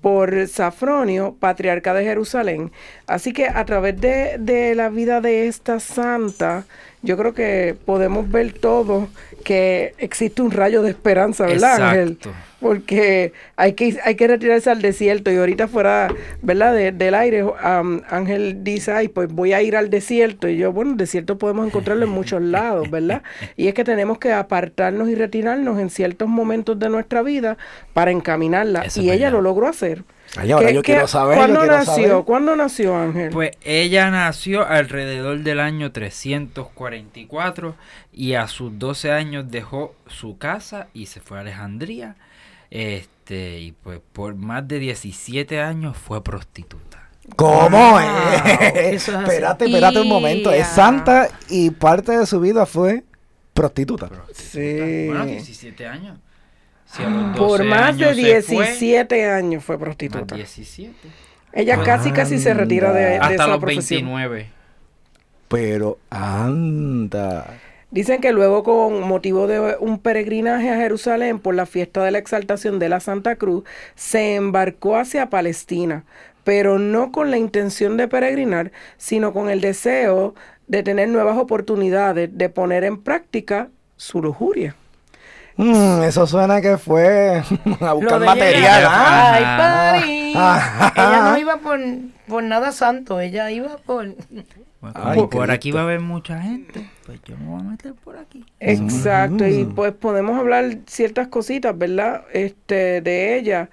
por 0.00 0.46
Safronio, 0.46 1.34
patriarca 1.38 1.92
de 1.92 2.04
Jerusalén. 2.04 2.70
Así 3.06 3.32
que 3.32 3.48
a 3.48 3.64
través 3.64 4.00
de, 4.00 4.36
de 4.38 4.74
la 4.76 4.88
vida 4.90 5.20
de 5.20 5.48
esta 5.48 5.80
santa, 5.80 6.64
yo 7.02 7.16
creo 7.16 7.34
que 7.34 7.76
podemos 7.84 8.30
ver 8.30 8.52
todo 8.52 9.08
que 9.44 9.94
existe 9.98 10.42
un 10.42 10.50
rayo 10.50 10.82
de 10.82 10.90
esperanza, 10.90 11.46
¿verdad, 11.46 11.82
Ángel? 11.90 12.18
Porque 12.60 13.32
hay 13.56 13.74
que 13.74 13.96
hay 14.04 14.16
que 14.16 14.26
retirarse 14.26 14.68
al 14.68 14.82
desierto. 14.82 15.30
Y 15.30 15.36
ahorita 15.36 15.68
fuera 15.68 16.08
verdad 16.42 16.74
De- 16.74 16.90
del 16.92 17.14
aire 17.14 17.44
am, 17.62 18.02
Ángel 18.10 18.64
dice 18.64 18.90
ay 18.92 19.06
pues 19.08 19.28
voy 19.32 19.52
a 19.52 19.62
ir 19.62 19.76
al 19.76 19.90
desierto 19.90 20.48
y 20.48 20.56
yo 20.56 20.72
bueno 20.72 20.90
el 20.92 20.96
desierto 20.96 21.38
podemos 21.38 21.66
encontrarlo 21.66 22.04
en 22.04 22.10
muchos 22.10 22.42
lados 22.56 22.90
verdad 22.90 23.22
y 23.56 23.68
es 23.68 23.74
que 23.74 23.84
tenemos 23.84 24.18
que 24.18 24.32
apartarnos 24.32 25.08
y 25.08 25.14
retirarnos 25.14 25.78
en 25.78 25.88
ciertos 25.88 26.28
momentos 26.28 26.76
de 26.80 26.88
nuestra 26.90 27.22
vida 27.22 27.56
para 27.94 28.10
encaminarla 28.10 28.82
Eso 28.82 29.00
y 29.00 29.10
ella 29.10 29.26
verdad. 29.26 29.32
lo 29.34 29.42
logró 29.42 29.68
hacer 29.68 30.02
Ay, 30.36 30.52
ahora 30.52 30.68
¿Qué- 30.68 30.74
yo 30.74 30.82
qué- 30.82 30.92
quiero 30.92 31.06
saber, 31.08 31.38
¿cuándo 31.38 31.60
quiero 31.60 31.76
nació 31.78 31.94
saber. 32.08 32.24
cuándo 32.24 32.54
nació 32.56 32.96
Ángel 32.96 33.30
Pues 33.30 33.52
ella 33.62 34.10
nació 34.10 34.66
alrededor 34.66 35.38
del 35.40 35.58
año 35.60 35.90
344 35.92 37.74
y 38.12 38.34
a 38.34 38.46
sus 38.48 38.78
12 38.78 39.10
años 39.12 39.50
dejó 39.50 39.94
su 40.06 40.38
casa 40.38 40.88
y 40.94 41.06
se 41.06 41.20
fue 41.20 41.38
a 41.38 41.40
Alejandría. 41.40 42.16
Este, 42.70 43.60
y 43.60 43.72
pues 43.72 44.00
por 44.12 44.34
más 44.34 44.66
de 44.68 44.78
17 44.78 45.60
años 45.60 45.96
fue 45.96 46.22
prostituta. 46.22 47.08
¿Cómo 47.36 47.68
Wow, 47.92 47.98
es? 47.98 48.94
eso 48.94 49.12
es 49.12 49.28
espérate, 49.28 49.66
espérate 49.66 50.00
un 50.00 50.08
momento. 50.08 50.50
Es 50.52 50.66
santa 50.66 51.28
y 51.48 51.70
parte 51.70 52.16
de 52.16 52.26
su 52.26 52.40
vida 52.40 52.64
fue 52.66 53.04
prostituta. 53.54 54.08
sí 54.34 55.06
Bueno, 55.08 55.26
17 55.26 55.86
años. 55.86 56.18
Si 56.90 57.02
a 57.02 57.10
los 57.10 57.36
12 57.36 57.38
por 57.38 57.64
más 57.64 57.98
de 57.98 58.06
años 58.06 58.16
se 58.16 58.42
fue, 58.42 58.64
17 58.64 59.30
años 59.30 59.64
fue 59.64 59.76
más 59.76 59.84
prostituta 59.84 60.34
17. 60.34 60.94
ella 61.52 61.82
casi 61.82 62.12
casi 62.12 62.38
se 62.38 62.54
retira 62.54 62.92
de, 62.92 63.02
de 63.02 63.16
Hasta 63.18 63.34
esa 63.34 63.46
los 63.46 63.58
profesión 63.58 64.06
29. 64.06 64.48
Pero 65.48 65.98
anda. 66.10 67.58
Dicen 67.90 68.20
que 68.20 68.32
luego 68.32 68.64
con 68.64 69.00
motivo 69.08 69.46
de 69.46 69.76
un 69.80 69.98
peregrinaje 69.98 70.70
a 70.70 70.76
Jerusalén 70.76 71.38
por 71.38 71.54
la 71.54 71.64
fiesta 71.64 72.04
de 72.04 72.10
la 72.10 72.18
exaltación 72.18 72.78
de 72.78 72.90
la 72.90 73.00
Santa 73.00 73.36
Cruz, 73.36 73.64
se 73.94 74.34
embarcó 74.34 74.96
hacia 74.96 75.30
Palestina, 75.30 76.04
pero 76.44 76.78
no 76.78 77.12
con 77.12 77.30
la 77.30 77.38
intención 77.38 77.96
de 77.96 78.08
peregrinar, 78.08 78.72
sino 78.98 79.32
con 79.32 79.48
el 79.48 79.62
deseo 79.62 80.34
de 80.66 80.82
tener 80.82 81.08
nuevas 81.08 81.38
oportunidades 81.38 82.28
de 82.36 82.48
poner 82.50 82.84
en 82.84 82.98
práctica 83.02 83.70
su 83.96 84.20
lujuria. 84.20 84.76
Mm, 85.58 86.02
eso 86.04 86.26
suena 86.26 86.60
que 86.60 86.78
fue 86.78 87.42
a 87.80 87.92
buscar 87.92 88.20
material. 88.20 88.78
ella. 88.80 88.88
¿ah? 88.90 89.32
Ay, 89.34 90.00
París. 90.00 90.34
Ah. 90.38 90.92
Ella 90.96 91.30
no 91.32 91.38
iba 91.38 91.56
por, 91.58 91.80
por 92.28 92.42
nada 92.44 92.72
santo, 92.72 93.20
ella 93.20 93.50
iba 93.50 93.76
por... 93.78 94.14
Bueno, 94.80 94.94
Ay, 95.02 95.18
por 95.18 95.28
Cristo. 95.30 95.52
aquí 95.52 95.72
va 95.72 95.80
a 95.80 95.82
haber 95.82 95.98
mucha 96.00 96.40
gente, 96.40 96.88
pues 97.04 97.18
yo 97.26 97.36
me 97.36 97.46
voy 97.46 97.60
a 97.60 97.64
meter 97.64 97.94
por 97.94 98.16
aquí. 98.16 98.46
Exacto, 98.60 99.44
y 99.44 99.64
pues 99.64 99.92
podemos 99.92 100.38
hablar 100.38 100.78
ciertas 100.86 101.26
cositas, 101.26 101.76
¿verdad? 101.76 102.22
Este, 102.32 103.00
de 103.00 103.36
ella. 103.36 103.70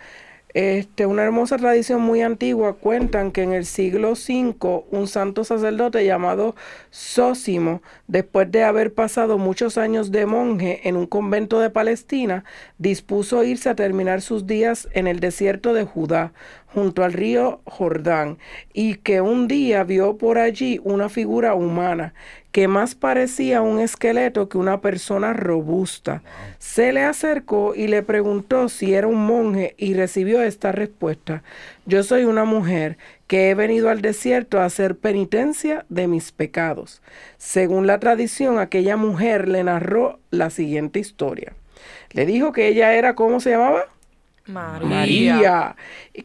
Este, 0.55 1.05
una 1.05 1.23
hermosa 1.23 1.57
tradición 1.57 1.99
muy 1.99 2.21
antigua 2.21 2.77
cuentan 2.77 3.33
que 3.33 3.43
en 3.43 3.51
el 3.51 3.65
siglo 3.65 4.13
V 4.13 4.85
un 4.89 5.09
santo 5.09 5.43
sacerdote 5.43 6.05
llamado 6.05 6.55
Sósimo, 6.91 7.81
después 8.07 8.49
de 8.49 8.63
haber 8.63 8.93
pasado 8.93 9.37
muchos 9.37 9.77
años 9.77 10.13
de 10.13 10.25
monje 10.25 10.87
en 10.87 10.95
un 10.95 11.07
convento 11.07 11.59
de 11.59 11.71
Palestina, 11.71 12.45
dispuso 12.77 13.43
irse 13.43 13.67
a 13.67 13.75
terminar 13.75 14.21
sus 14.21 14.47
días 14.47 14.87
en 14.93 15.07
el 15.07 15.19
desierto 15.19 15.73
de 15.73 15.83
Judá, 15.83 16.31
junto 16.75 17.03
al 17.03 17.13
río 17.13 17.61
Jordán, 17.65 18.37
y 18.73 18.95
que 18.95 19.21
un 19.21 19.47
día 19.47 19.83
vio 19.83 20.17
por 20.17 20.37
allí 20.37 20.79
una 20.83 21.09
figura 21.09 21.55
humana 21.55 22.13
que 22.55 22.69
más 22.69 22.95
parecía 22.95 23.61
un 23.61 23.81
esqueleto 23.81 24.47
que 24.47 24.57
una 24.57 24.79
persona 24.79 25.33
robusta. 25.33 26.23
Se 26.57 26.93
le 26.93 27.03
acercó 27.03 27.75
y 27.75 27.87
le 27.87 28.01
preguntó 28.01 28.69
si 28.69 28.93
era 28.93 29.07
un 29.07 29.25
monje 29.25 29.75
y 29.77 29.93
recibió 29.93 30.41
esta 30.41 30.71
respuesta. 30.71 31.43
Yo 31.85 32.01
soy 32.03 32.23
una 32.23 32.45
mujer 32.45 32.97
que 33.27 33.49
he 33.49 33.55
venido 33.55 33.89
al 33.89 34.01
desierto 34.01 34.59
a 34.59 34.65
hacer 34.65 34.95
penitencia 34.95 35.85
de 35.89 36.07
mis 36.07 36.31
pecados. 36.31 37.01
Según 37.37 37.87
la 37.87 37.99
tradición, 37.99 38.57
aquella 38.57 38.95
mujer 38.95 39.49
le 39.49 39.65
narró 39.65 40.19
la 40.29 40.49
siguiente 40.49 40.99
historia. 40.99 41.51
Le 42.11 42.25
dijo 42.25 42.53
que 42.53 42.67
ella 42.67 42.93
era, 42.93 43.15
¿cómo 43.15 43.41
se 43.41 43.49
llamaba? 43.49 43.83
María. 44.47 44.87
María, 44.87 45.75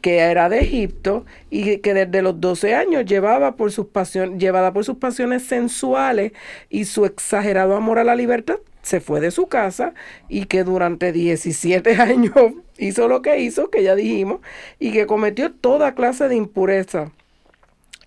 que 0.02 0.18
era 0.18 0.48
de 0.48 0.60
Egipto 0.60 1.24
y 1.48 1.78
que 1.78 1.94
desde 1.94 2.22
los 2.22 2.40
12 2.40 2.74
años 2.74 3.04
llevaba 3.06 3.56
por 3.56 3.72
sus 3.72 3.86
pasiones, 3.86 4.38
llevada 4.38 4.72
por 4.72 4.84
sus 4.84 4.98
pasiones 4.98 5.44
sensuales 5.44 6.32
y 6.68 6.84
su 6.84 7.06
exagerado 7.06 7.74
amor 7.76 7.98
a 7.98 8.04
la 8.04 8.14
libertad, 8.14 8.56
se 8.82 9.00
fue 9.00 9.20
de 9.20 9.30
su 9.30 9.46
casa 9.46 9.94
y 10.28 10.46
que 10.46 10.64
durante 10.64 11.12
17 11.12 11.94
años 12.00 12.34
hizo 12.78 13.08
lo 13.08 13.22
que 13.22 13.40
hizo, 13.40 13.70
que 13.70 13.82
ya 13.82 13.94
dijimos, 13.94 14.40
y 14.78 14.92
que 14.92 15.06
cometió 15.06 15.52
toda 15.52 15.94
clase 15.94 16.28
de 16.28 16.36
impureza. 16.36 17.12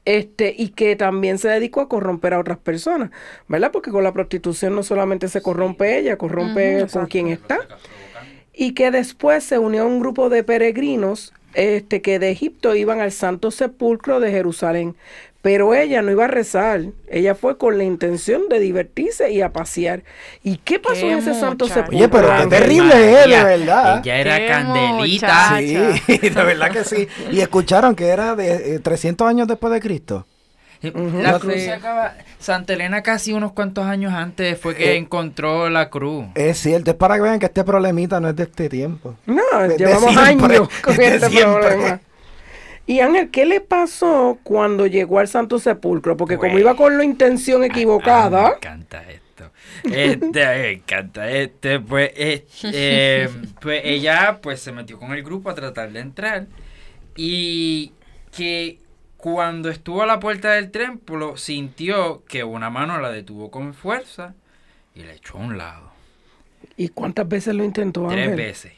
Este, 0.05 0.53
y 0.57 0.69
que 0.69 0.97
también 0.97 1.37
se 1.37 1.47
dedicó 1.47 1.79
a 1.79 1.87
corromper 1.87 2.33
a 2.33 2.39
otras 2.39 2.57
personas, 2.57 3.09
¿verdad? 3.47 3.71
Porque 3.71 3.89
con 3.89 4.03
la 4.03 4.11
prostitución 4.11 4.75
no 4.75 4.83
solamente 4.83 5.29
se 5.29 5.41
corrompe 5.41 5.97
ella, 5.97 6.17
corrompe 6.17 6.85
con 6.91 7.05
quien 7.05 7.29
está 7.29 7.59
y 8.53 8.73
que 8.73 8.91
después 8.91 9.43
se 9.43 9.57
unió 9.59 9.83
a 9.83 9.87
un 9.87 9.99
grupo 9.99 10.29
de 10.29 10.43
peregrinos 10.43 11.33
este, 11.53 12.01
que 12.01 12.19
de 12.19 12.31
Egipto 12.31 12.75
iban 12.75 12.99
al 13.01 13.11
Santo 13.11 13.51
Sepulcro 13.51 14.19
de 14.19 14.31
Jerusalén. 14.31 14.95
Pero 15.41 15.73
ella 15.75 16.01
no 16.01 16.09
iba 16.09 16.23
a 16.23 16.29
rezar, 16.29 16.83
ella 17.09 17.35
fue 17.35 17.57
con 17.57 17.77
la 17.77 17.83
intención 17.83 18.47
de 18.47 18.59
divertirse 18.59 19.29
y 19.33 19.41
a 19.41 19.51
pasear. 19.51 20.03
¿Y 20.41 20.55
qué 20.55 20.79
pasó 20.79 21.01
Qué 21.01 21.11
en 21.11 21.17
ese 21.19 21.33
Santo. 21.33 21.67
Sepulcro? 21.67 21.97
Oye, 21.97 22.07
pero 22.07 22.29
qué 22.37 22.47
terrible 22.47 23.23
es, 23.23 23.29
de 23.29 23.43
verdad. 23.43 23.99
Ella 24.01 24.19
era 24.19 24.37
Qué 24.39 24.47
candelita. 24.47 25.49
muchacha. 25.59 25.97
Sí, 26.07 26.17
de 26.29 26.43
verdad 26.43 26.71
que 26.71 26.85
sí. 26.85 27.07
Y 27.29 27.41
escucharon 27.41 27.93
que 27.93 28.07
era 28.07 28.37
de 28.37 28.75
eh, 28.75 28.79
300 28.79 29.27
años 29.27 29.47
después 29.49 29.73
de 29.73 29.81
Cristo. 29.81 30.25
La 30.91 31.39
cruz 31.39 31.53
se 31.55 31.71
acaba. 31.71 32.13
Santa 32.39 32.73
Elena 32.73 33.01
casi 33.03 33.31
unos 33.33 33.53
cuantos 33.53 33.85
años 33.85 34.13
antes 34.13 34.59
fue 34.59 34.75
que 34.75 34.91
Eh, 34.93 34.97
encontró 34.97 35.69
la 35.69 35.89
cruz. 35.89 36.25
Es 36.35 36.57
cierto, 36.57 36.91
es 36.91 36.97
para 36.97 37.15
que 37.15 37.21
vean 37.21 37.39
que 37.39 37.45
este 37.45 37.63
problemita 37.63 38.19
no 38.19 38.29
es 38.29 38.35
de 38.35 38.43
este 38.43 38.67
tiempo. 38.69 39.15
No, 39.25 39.41
De- 39.61 39.69
de 39.69 39.77
llevamos 39.77 40.13
siempre, 40.13 40.55
años 40.57 40.69
con 40.83 41.01
este 41.01 41.29
siempre. 41.29 41.67
problema. 41.69 42.01
Y 42.85 42.99
Ángel, 42.99 43.29
¿qué 43.31 43.45
le 43.45 43.61
pasó 43.61 44.37
cuando 44.43 44.85
llegó 44.87 45.19
al 45.19 45.29
Santo 45.29 45.57
Sepulcro? 45.57 46.17
Porque 46.17 46.35
como 46.35 46.51
Pues, 46.51 46.61
iba 46.61 46.75
con 46.75 46.97
la 46.97 47.05
intención 47.05 47.57
Ah, 47.57 47.59
me 47.61 47.65
equivocada, 47.67 48.53
encanta 48.57 49.03
esto. 49.09 49.51
Este, 49.85 50.29
me 50.45 50.71
encanta 50.71 51.29
este, 51.31 51.79
pues, 51.79 52.11
eh, 52.15 53.29
pues 53.61 53.81
ella 53.85 54.39
pues 54.41 54.59
se 54.59 54.73
metió 54.73 54.99
con 54.99 55.13
el 55.13 55.23
grupo 55.23 55.49
a 55.49 55.55
tratar 55.55 55.91
de 55.93 55.99
entrar 56.01 56.45
y 57.15 57.93
que 58.35 58.79
cuando 59.23 59.69
estuvo 59.69 60.03
a 60.03 60.05
la 60.05 60.19
puerta 60.19 60.51
del 60.51 60.69
templo 60.69 61.37
sintió 61.37 62.25
que 62.27 62.43
una 62.43 62.69
mano 62.69 62.99
la 62.99 63.09
detuvo 63.09 63.49
con 63.49 63.73
fuerza 63.73 64.33
y 64.93 65.03
la 65.03 65.13
echó 65.13 65.37
a 65.37 65.41
un 65.41 65.57
lado. 65.57 65.93
¿y 66.75 66.89
cuántas 66.89 67.25
veces 67.29 67.55
lo 67.55 67.63
intentó 67.63 68.05
Tres 68.09 68.23
Ángel? 68.23 68.35
veces. 68.37 68.73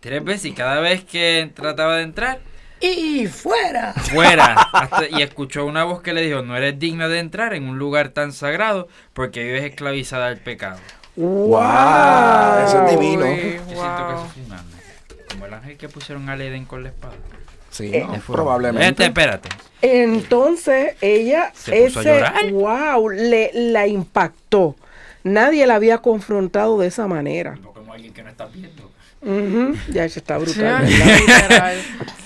Tres 0.00 0.22
veces 0.22 0.44
y 0.44 0.52
cada 0.52 0.78
vez 0.80 1.04
que 1.04 1.50
trataba 1.54 1.96
de 1.96 2.02
entrar, 2.02 2.40
Y 2.80 3.26
fuera. 3.28 3.94
fuera. 3.94 4.52
hasta- 4.74 5.08
y 5.08 5.22
escuchó 5.22 5.64
una 5.64 5.84
voz 5.84 6.02
que 6.02 6.12
le 6.12 6.20
dijo, 6.20 6.42
no 6.42 6.54
eres 6.54 6.78
digna 6.78 7.08
de 7.08 7.20
entrar 7.20 7.54
en 7.54 7.66
un 7.66 7.78
lugar 7.78 8.10
tan 8.10 8.32
sagrado 8.34 8.88
porque 9.14 9.42
vives 9.42 9.64
esclavizada 9.64 10.26
al 10.26 10.36
pecado. 10.36 10.80
¡Wow! 11.16 12.64
Eso 12.66 12.84
es 12.84 12.90
divino. 12.90 13.24
Yo 13.24 13.32
siento 13.32 14.06
que 14.06 14.14
eso 14.14 14.28
es 14.36 14.46
un 14.46 14.52
ángel. 14.52 14.80
Como 15.30 15.46
el 15.46 15.54
ángel 15.54 15.76
que 15.78 15.88
pusieron 15.88 16.28
al 16.28 16.42
Edén 16.42 16.66
con 16.66 16.82
la 16.82 16.90
espada. 16.90 17.14
Sí, 17.72 17.90
Eh, 17.92 18.06
probablemente. 18.26 18.88
Este, 18.88 19.04
espérate. 19.06 19.48
Entonces 19.80 20.94
ella, 21.00 21.50
Se 21.54 21.86
ese, 21.86 22.22
wow, 22.52 23.08
le, 23.08 23.50
la 23.52 23.88
impactó. 23.88 24.76
Nadie 25.24 25.66
la 25.66 25.74
había 25.76 25.98
confrontado 25.98 26.78
de 26.78 26.86
esa 26.86 27.08
manera. 27.08 27.56
No 27.60 27.72
como 27.72 27.92
alguien 27.92 28.12
que 28.12 28.22
no 28.22 28.30
está 28.30 28.46
viendo. 28.46 28.90
Ya 29.92 30.04
eso 30.04 30.18
está 30.20 30.38
brutal. 30.38 30.86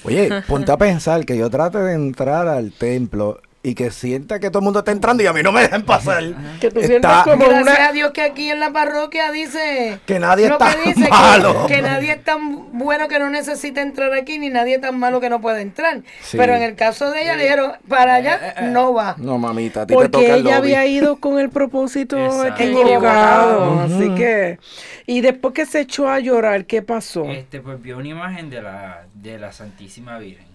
Oye, 0.05 0.31
ponte 0.47 0.73
a 0.73 0.77
pensar 0.77 1.25
que 1.25 1.37
yo 1.37 1.51
trate 1.51 1.79
de 1.79 1.95
entrar 1.95 2.49
al 2.49 2.73
templo 2.73 3.41
y 3.69 3.75
que 3.75 3.91
sienta 3.91 4.39
que 4.39 4.49
todo 4.49 4.61
el 4.61 4.65
mundo 4.65 4.79
está 4.79 4.93
entrando 4.93 5.25
y 5.25 5.27
a 5.27 5.33
mí 5.33 5.43
no 5.43 5.51
me 5.51 5.61
dejan 5.63 5.83
pasar. 5.83 6.23
Que 6.61 6.71
tú 6.71 6.79
Está- 6.79 6.87
sientas 6.87 7.25
como 7.25 7.47
Gracias 7.49 7.63
una... 7.63 7.87
a 7.89 7.93
Dios 7.93 8.13
que 8.13 8.23
aquí 8.23 8.49
en 8.49 8.61
la 8.61 8.71
parroquia 8.71 9.33
dice 9.33 9.99
Que 10.07 10.21
nadie 10.21 10.47
está 10.47 10.73
que 10.77 10.89
dice, 10.91 11.03
que- 11.03 11.11
malo. 11.11 11.67
Que, 11.67 11.83
nadie 11.83 12.13
es 12.13 12.23
tan 12.23 12.79
bueno 12.79 13.09
que 13.09 13.19
no 13.19 13.29
necesita 13.29 13.83
entrar 13.83 14.13
aquí, 14.13 14.39
ni 14.39 14.51
nadie 14.51 14.77
es 14.77 14.81
tan 14.83 14.97
malo 14.97 15.21
que 15.21 15.29
no 15.31 15.41
puede 15.41 15.63
entrar. 15.63 16.03
Sí. 16.23 16.37
Pero 16.37 16.55
en 16.55 16.63
el 16.63 16.77
caso 16.77 17.11
de 17.11 17.23
ella 17.23 17.35
le 17.35 17.43
dijeron, 17.43 17.73
para 17.89 18.15
allá 18.15 18.55
no 18.71 18.95
va. 18.95 19.17
No, 19.19 19.37
mamita, 19.37 19.83
a 19.83 19.87
ti 19.89 19.95
te 19.95 20.01
toca 20.05 20.11
Porque 20.11 20.27
el 20.27 20.41
ella 20.47 20.59
lobby. 20.59 20.75
había 20.75 20.87
ido 20.87 21.17
con 21.17 21.41
el 21.41 21.51
propósito 21.51 22.17
equivocado. 22.47 23.81
Así 23.81 24.15
que... 24.15 24.59
Y 25.07 25.23
después 25.23 25.55
que 25.55 25.67
se 25.67 25.81
echó 25.81 26.09
a 26.09 26.21
llorar, 26.21 26.67
¿qué 26.67 26.83
pasó? 26.83 27.25
Este, 27.31 27.61
pues 27.61 27.83
vio 27.83 27.97
una 27.99 28.09
imagen 28.09 28.49
de 28.49 28.63
la, 28.63 29.07
de 29.15 29.39
la 29.39 29.51
Santísima 29.53 30.19
Virgen. 30.19 30.47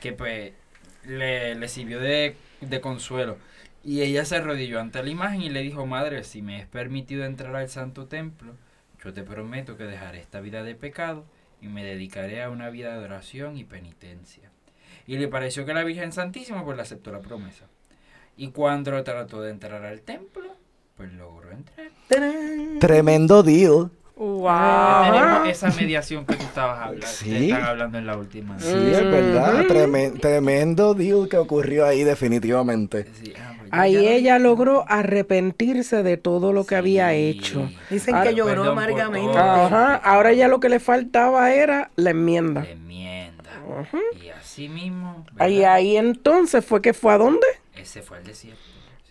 Que 0.00 0.12
pues 0.12 0.52
le, 1.06 1.54
le 1.54 1.68
sirvió 1.68 2.00
de, 2.00 2.36
de 2.68 2.80
consuelo. 2.80 3.36
Y 3.82 4.02
ella 4.02 4.24
se 4.24 4.36
arrodilló 4.36 4.80
ante 4.80 5.02
la 5.02 5.10
imagen 5.10 5.42
y 5.42 5.50
le 5.50 5.60
dijo, 5.60 5.86
Madre, 5.86 6.24
si 6.24 6.42
me 6.42 6.60
es 6.60 6.66
permitido 6.66 7.24
entrar 7.24 7.54
al 7.54 7.68
Santo 7.68 8.06
Templo, 8.06 8.54
yo 9.04 9.12
te 9.12 9.22
prometo 9.22 9.76
que 9.76 9.84
dejaré 9.84 10.20
esta 10.20 10.40
vida 10.40 10.62
de 10.62 10.74
pecado 10.74 11.24
y 11.60 11.68
me 11.68 11.84
dedicaré 11.84 12.42
a 12.42 12.50
una 12.50 12.70
vida 12.70 12.98
de 12.98 13.04
oración 13.04 13.58
y 13.58 13.64
penitencia. 13.64 14.50
Y 15.06 15.18
le 15.18 15.28
pareció 15.28 15.66
que 15.66 15.74
la 15.74 15.84
Virgen 15.84 16.12
Santísima 16.12 16.64
pues 16.64 16.76
le 16.76 16.82
aceptó 16.82 17.12
la 17.12 17.20
promesa. 17.20 17.66
Y 18.36 18.48
cuando 18.48 19.02
trató 19.04 19.42
de 19.42 19.50
entrar 19.50 19.84
al 19.84 20.00
templo, 20.00 20.56
pues 20.96 21.12
logró 21.12 21.50
entrar. 21.50 21.90
¡Tarán! 22.08 22.78
Tremendo 22.80 23.42
deal. 23.42 23.90
Wow. 24.16 25.12
Tenemos 25.12 25.48
esa 25.48 25.70
mediación 25.70 26.24
que 26.24 26.36
tú 26.36 26.42
estabas 26.44 26.78
hablando, 26.80 27.06
Sí. 27.06 27.30
que 27.30 27.44
están 27.46 27.64
hablando 27.64 27.98
en 27.98 28.06
la 28.06 28.16
última. 28.16 28.58
Sí, 28.60 28.68
es 28.68 29.02
verdad. 29.10 29.64
Tremen- 29.66 30.20
tremendo 30.20 30.94
deal 30.94 31.28
que 31.28 31.36
ocurrió 31.36 31.84
ahí 31.86 32.04
definitivamente. 32.04 33.06
Sí, 33.20 33.32
ah, 33.36 33.54
pues 33.58 33.70
Ahí 33.72 33.94
ya 33.94 34.00
ella 34.12 34.38
logró 34.38 34.84
arrepentirse 34.88 36.04
de 36.04 36.16
todo 36.16 36.52
lo 36.52 36.64
que 36.64 36.76
había 36.76 37.10
Sí. 37.10 37.16
hecho. 37.16 37.68
Dicen 37.90 38.14
Ah, 38.14 38.22
que 38.22 38.34
lloró 38.36 38.70
amargamente. 38.70 39.36
Ajá, 39.36 39.96
ahora 39.96 40.32
ya 40.32 40.46
lo 40.46 40.60
que 40.60 40.68
le 40.68 40.78
faltaba 40.78 41.52
era 41.52 41.90
la 41.96 42.10
enmienda. 42.10 42.62
La 42.62 42.70
enmienda. 42.70 43.50
Y 44.22 44.28
así 44.28 44.68
mismo, 44.68 45.24
Ahí, 45.38 45.56
¿verdad? 45.58 45.74
ahí 45.74 45.96
entonces 45.96 46.64
fue 46.64 46.80
que 46.80 46.92
fue 46.94 47.12
a 47.14 47.18
dónde? 47.18 47.46
ese 47.76 48.00
fue 48.02 48.18
al 48.18 48.24
desierto. 48.24 48.60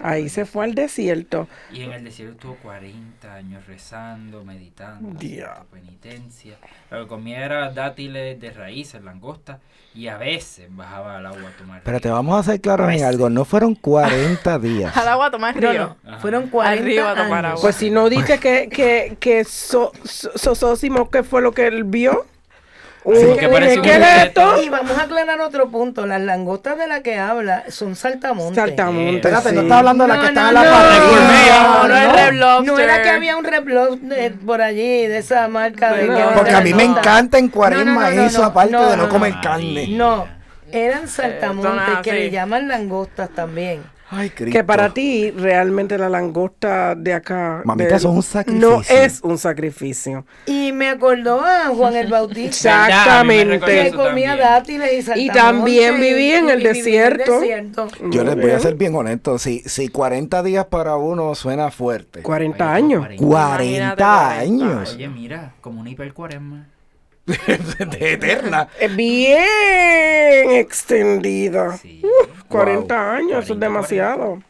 Ahí 0.04 0.30
se 0.30 0.46
fue 0.46 0.66
al 0.66 0.76
desierto. 0.76 1.48
Y 1.72 1.82
en 1.82 1.92
el 1.94 2.04
desierto 2.04 2.34
estuvo 2.34 2.56
40 2.58 3.34
años 3.34 3.66
rezando, 3.66 4.44
meditando, 4.44 5.18
haciendo 5.18 5.66
penitencia. 5.72 6.56
Lo 6.92 7.04
que 7.04 7.08
comía 7.08 7.44
era 7.46 7.72
dátiles 7.72 8.40
de 8.40 8.52
raíces, 8.52 9.02
langosta, 9.04 9.60
y 9.96 10.08
a 10.08 10.18
veces 10.18 10.68
bajaba 10.70 11.18
al 11.18 11.26
agua 11.26 11.50
a 11.50 11.58
tomar. 11.58 11.82
Pero 11.84 12.00
te 12.00 12.08
río. 12.10 12.16
vamos 12.16 12.40
a 12.40 12.52
ser 12.52 12.60
claros 12.62 12.92
en 12.92 13.04
algo. 13.04 13.30
No 13.30 13.46
fueron 13.46 13.76
40 13.76 14.60
días. 14.60 14.96
Al 14.98 15.08
agua 15.08 15.28
a 15.28 15.32
tomar 15.32 15.56
No, 15.56 15.72
río. 15.72 15.96
no, 16.04 16.20
fueron 16.20 16.50
40 16.50 16.82
Arriba 16.84 17.12
a 17.12 17.16
tomar 17.16 17.46
años. 17.46 17.60
agua. 17.60 17.62
Pues 17.62 17.76
si 17.76 17.90
no 17.90 18.10
dice 18.10 18.40
que, 18.40 18.70
que, 18.70 19.18
que 19.20 19.44
so, 19.44 19.92
so- 20.04 20.32
Sosósimo, 20.38 21.10
¿qué 21.10 21.24
fue 21.24 21.42
lo 21.42 21.52
que 21.54 21.68
él 21.68 21.84
vio? 21.84 22.26
Un- 23.06 23.38
que 23.38 23.50
parece 23.50 23.78
un 23.78 23.82
¿Qué 23.84 24.24
esto? 24.24 24.62
Y 24.62 24.70
vamos 24.70 24.98
a 24.98 25.04
aclarar 25.04 25.42
otro 25.42 25.70
punto. 25.70 26.06
Las 26.06 26.22
langostas 26.22 26.78
de 26.78 26.88
las 26.88 27.02
que 27.02 27.18
habla 27.18 27.66
son 27.68 27.96
saltamontes. 27.96 28.56
Saltamontes. 28.56 29.16
Espérate, 29.16 29.52
no 29.52 29.60
sí. 29.62 29.66
estás 29.66 29.78
hablando 29.80 30.04
de 30.06 30.08
la 30.08 30.16
que 30.16 30.22
No, 30.22 30.28
está 30.30 30.42
no, 30.42 30.48
en 30.48 30.54
la 30.54 30.64
no, 30.64 30.72
parrilla. 30.72 31.64
no, 31.64 31.88
no 31.88 31.96
es 31.96 32.12
Red 32.14 32.34
Lobster. 32.40 32.66
No 32.74 32.80
era 32.80 33.02
que 33.04 33.10
había 33.10 33.38
un 33.38 33.44
reblog 33.44 34.00
por 34.46 34.62
allí, 34.62 35.08
de 35.08 35.18
esa 35.18 35.48
marca 35.50 35.94
de... 35.94 36.08
No, 36.08 36.16
que 36.16 36.24
Porque 36.38 36.52
a 36.56 36.62
mí 36.62 36.74
me 36.74 36.84
encanta 36.84 37.38
en 37.38 37.50
cuaresma 37.50 37.86
No, 37.86 38.00
no, 38.02 38.10
no, 38.10 38.16
no, 38.16 38.28
eso, 38.28 38.40
no, 38.42 38.46
aparte 38.48 38.72
no, 38.72 38.90
de 38.90 38.98
no 38.98 39.04
no, 39.04 39.10
comer 39.10 39.36
no. 39.36 39.42
carne. 39.42 39.88
No, 39.90 40.28
eran 40.72 41.08
saltamontes 41.08 41.98
que 42.04 42.14
le 42.14 42.32
llaman 42.32 42.68
langostas 42.68 43.30
también. 43.30 43.84
Ay, 44.14 44.30
Cristo. 44.30 44.58
Que 44.58 44.64
para 44.64 44.94
ti 44.94 45.32
realmente 45.32 45.98
la 45.98 46.10
langosta 46.10 46.96
de 46.96 47.14
acá... 47.14 47.62
Mamita, 47.66 47.90
de- 47.90 47.96
eso 47.96 48.10
es 48.10 48.16
un 48.16 48.24
sacrificio. 48.24 48.70
No 48.70 48.82
es 48.82 49.20
un 49.24 49.38
sacrificio. 49.38 50.26
Y 50.46 50.72
me 50.72 50.90
acordó 50.90 51.42
a 51.44 51.68
Juan 51.76 51.96
el 51.96 52.08
Bautista. 52.08 52.88
Exactamente. 52.88 53.60
que 53.60 53.92
comía 53.92 54.36
dátiles 54.36 55.10
y 55.16 55.30
también 55.30 56.00
vivía 56.00 56.40
en 56.40 56.50
el 56.50 56.64
desierto. 56.64 57.40
desierto. 57.40 57.88
Yo 58.10 58.24
les 58.24 58.36
voy 58.36 58.52
a 58.52 58.60
ser 58.60 58.76
bien 58.76 58.96
honesto. 58.96 59.38
Si, 59.40 59.60
si 59.66 59.88
40 59.88 60.44
días 60.44 60.66
para 60.66 60.96
uno 60.96 61.36
suena 61.36 61.72
fuerte. 61.72 62.22
40 62.22 62.64
Oye, 62.66 62.74
años. 62.74 63.02
40. 63.18 63.24
40 63.26 63.64
Imagínate, 63.64 64.04
años. 64.04 64.94
Oye, 64.96 65.08
mira, 65.10 65.54
como 65.62 65.82
una 65.82 65.90
hipercuaresma. 65.90 66.68
de 67.26 68.14
eterna. 68.14 68.68
Eh, 68.80 68.88
Bien 68.90 70.52
extendida. 70.52 71.78
Sí. 71.78 72.02
40 72.50 72.96
Wow. 72.96 73.04
años, 73.04 73.46
eso 73.46 73.54
40, 73.54 73.54
es 73.56 73.60
demasiado. 73.60 74.44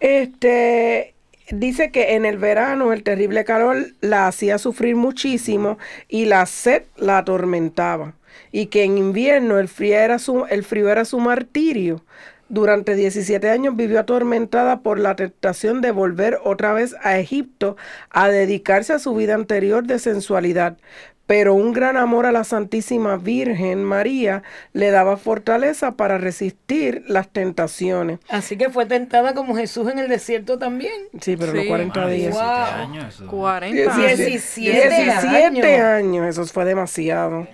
Este 0.00 1.14
dice 1.50 1.90
que 1.90 2.14
en 2.14 2.24
el 2.26 2.38
verano 2.38 2.92
el 2.92 3.02
terrible 3.02 3.44
calor 3.44 3.86
la 4.00 4.26
hacía 4.26 4.58
sufrir 4.58 4.96
muchísimo 4.96 5.78
y 6.08 6.24
la 6.26 6.46
sed 6.46 6.82
la 6.96 7.18
atormentaba. 7.18 8.14
Y 8.52 8.66
que 8.66 8.84
en 8.84 8.98
invierno 8.98 9.58
el 9.58 9.68
frío 9.68 9.96
era 9.96 10.18
su, 10.18 10.46
el 10.46 10.64
frío 10.64 10.90
era 10.90 11.04
su 11.04 11.18
martirio. 11.20 12.04
Durante 12.48 12.94
17 12.94 13.50
años 13.50 13.74
vivió 13.76 13.98
atormentada 14.00 14.80
por 14.80 15.00
la 15.00 15.16
tentación 15.16 15.80
de 15.80 15.90
volver 15.90 16.38
otra 16.44 16.72
vez 16.72 16.94
a 17.02 17.18
Egipto 17.18 17.76
a 18.10 18.28
dedicarse 18.28 18.92
a 18.92 18.98
su 19.00 19.14
vida 19.14 19.34
anterior 19.34 19.84
de 19.84 19.98
sensualidad. 19.98 20.78
Pero 21.26 21.54
un 21.54 21.72
gran 21.72 21.96
amor 21.96 22.24
a 22.26 22.32
la 22.32 22.44
Santísima 22.44 23.16
Virgen 23.16 23.82
María 23.82 24.42
le 24.72 24.90
daba 24.92 25.16
fortaleza 25.16 25.92
para 25.92 26.18
resistir 26.18 27.02
las 27.08 27.28
tentaciones. 27.28 28.20
Así 28.28 28.56
que 28.56 28.70
fue 28.70 28.86
tentada 28.86 29.34
como 29.34 29.56
Jesús 29.56 29.90
en 29.90 29.98
el 29.98 30.08
desierto 30.08 30.58
también. 30.58 30.92
Sí, 31.20 31.36
pero 31.36 31.52
Sí. 31.52 31.58
no 31.58 31.66
40 31.68 32.00
Wow, 32.00 32.10
días. 32.10 32.32
17 32.34 32.44
Wow. 32.44 32.80
años. 32.82 33.14
eso. 33.14 33.26
40 33.26 33.94
años. 33.94 34.18
17 34.18 34.72
17 35.04 35.74
años. 35.80 35.84
años, 35.84 36.26
eso 36.28 36.46
fue 36.46 36.64
demasiado. 36.64 37.48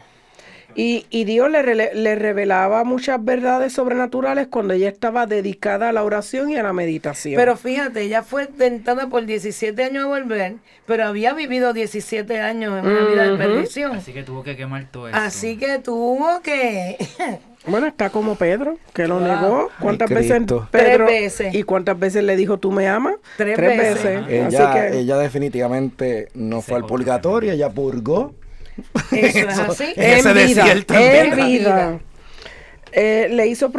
Y, 0.75 1.07
y 1.11 1.25
Dios 1.25 1.51
le, 1.51 1.95
le 1.95 2.15
revelaba 2.15 2.85
muchas 2.85 3.23
verdades 3.25 3.73
sobrenaturales 3.73 4.49
cuando 4.49 4.75
ella 4.75 4.89
estaba 4.89 5.27
dedicada 5.27 5.91
a 5.91 5.93
la 5.93 6.05
oración 6.05 6.51
y 6.51 6.57
a 6.57 6.63
la 6.63 6.73
meditación. 6.73 7.37
Pero 7.37 7.57
fíjate, 7.57 8.03
ella 8.03 8.23
fue 8.23 8.47
tentada 8.47 9.09
por 9.09 9.27
17 9.27 9.83
años 9.83 10.05
a 10.05 10.07
volver, 10.09 10.55
pero 10.87 11.05
había 11.05 11.35
vivido 11.35 11.73
17 11.73 12.41
años 12.41 12.79
en 12.79 12.87
una 12.87 13.05
vida 13.07 13.31
de 13.31 13.37
perdición. 13.37 13.93
Así 13.93 14.13
que 14.13 14.23
tuvo 14.23 14.43
que 14.43 14.57
quemar 14.57 14.87
todo 14.91 15.09
eso. 15.09 15.17
Así 15.17 15.57
que 15.57 15.79
tuvo 15.79 16.41
que... 16.43 16.97
bueno, 17.67 17.87
está 17.87 18.11
como 18.11 18.37
Pedro, 18.37 18.79
que 18.93 19.07
lo 19.07 19.21
negó. 19.21 19.71
¿Cuántas 19.81 20.11
Ay, 20.11 20.17
veces. 20.17 20.39
Pedro? 20.41 20.69
Tres 20.71 20.99
veces. 20.99 21.55
¿Y 21.55 21.63
cuántas 21.63 21.99
veces 21.99 22.25
le 22.25 22.37
dijo, 22.37 22.59
tú 22.59 22.73
me 22.73 22.89
amas? 22.89 23.15
Tres 23.37 23.57
veces. 23.57 24.27
Ella, 24.29 24.47
Así 24.47 24.79
que 24.79 24.99
ella 24.99 25.17
definitivamente 25.19 26.29
no 26.35 26.61
Se 26.61 26.69
fue 26.69 26.77
al 26.77 26.87
purgatorio, 26.87 27.53
ella 27.53 27.71
purgó. 27.71 28.35
Eso 29.13 29.39
es 29.39 29.59
así. 29.59 29.93
En 29.97 30.19
ese 30.19 30.31
en 30.31 30.47
vida, 30.47 31.21
en 31.23 31.37
vida. 31.37 32.01
Eh, 32.95 33.29
le 33.31 33.47
hizo 33.47 33.73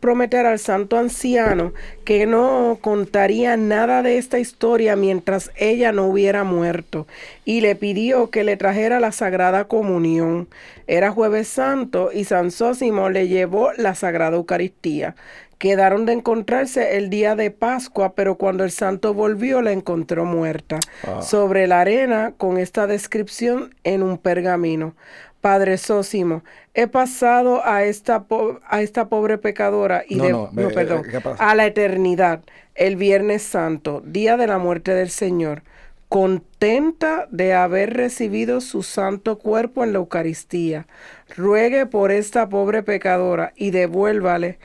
prometer 0.00 0.46
al 0.46 0.58
santo 0.58 0.98
anciano 0.98 1.72
que 2.04 2.26
no 2.26 2.76
contaría 2.80 3.56
nada 3.56 4.02
de 4.02 4.18
esta 4.18 4.40
historia 4.40 4.96
mientras 4.96 5.52
ella 5.54 5.92
no 5.92 6.06
hubiera 6.06 6.42
muerto 6.42 7.06
y 7.44 7.60
le 7.60 7.76
pidió 7.76 8.30
que 8.30 8.42
le 8.42 8.56
trajera 8.56 8.98
la 8.98 9.12
Sagrada 9.12 9.68
Comunión. 9.68 10.48
Era 10.88 11.12
jueves 11.12 11.46
santo 11.46 12.10
y 12.12 12.24
San 12.24 12.50
Sósimo 12.50 13.10
le 13.10 13.28
llevó 13.28 13.72
la 13.76 13.94
Sagrada 13.94 14.36
Eucaristía. 14.36 15.14
Quedaron 15.62 16.06
de 16.06 16.14
encontrarse 16.14 16.96
el 16.96 17.08
día 17.08 17.36
de 17.36 17.52
Pascua, 17.52 18.16
pero 18.16 18.34
cuando 18.36 18.64
el 18.64 18.72
santo 18.72 19.14
volvió 19.14 19.62
la 19.62 19.70
encontró 19.70 20.24
muerta 20.24 20.80
Ah. 21.06 21.22
sobre 21.22 21.68
la 21.68 21.80
arena 21.80 22.34
con 22.36 22.58
esta 22.58 22.88
descripción 22.88 23.72
en 23.84 24.02
un 24.02 24.18
pergamino. 24.18 24.96
Padre 25.40 25.78
Sósimo, 25.78 26.42
he 26.74 26.88
pasado 26.88 27.64
a 27.64 27.84
esta, 27.84 28.24
po- 28.24 28.58
a 28.66 28.82
esta 28.82 29.08
pobre 29.08 29.38
pecadora 29.38 30.02
y 30.08 30.16
No, 30.16 30.24
de, 30.24 30.32
no, 30.32 30.50
no, 30.52 30.68
eh, 30.68 31.00
a 31.38 31.54
la 31.54 31.66
eternidad, 31.66 32.40
el 32.74 32.96
Viernes 32.96 33.42
Santo, 33.42 34.02
día 34.04 34.36
de 34.36 34.48
la 34.48 34.58
muerte 34.58 34.92
del 34.94 35.10
Señor, 35.10 35.62
contenta 36.08 37.28
de 37.30 37.54
haber 37.54 37.94
recibido 37.94 38.60
su 38.60 38.82
santo 38.82 39.38
cuerpo 39.38 39.84
en 39.84 39.92
la 39.92 39.98
Eucaristía. 40.00 40.88
Ruegue 41.36 41.86
por 41.86 42.10
esta 42.10 42.48
pobre 42.48 42.82
pecadora 42.82 43.52
y 43.54 43.70
devuélvale 43.70 44.58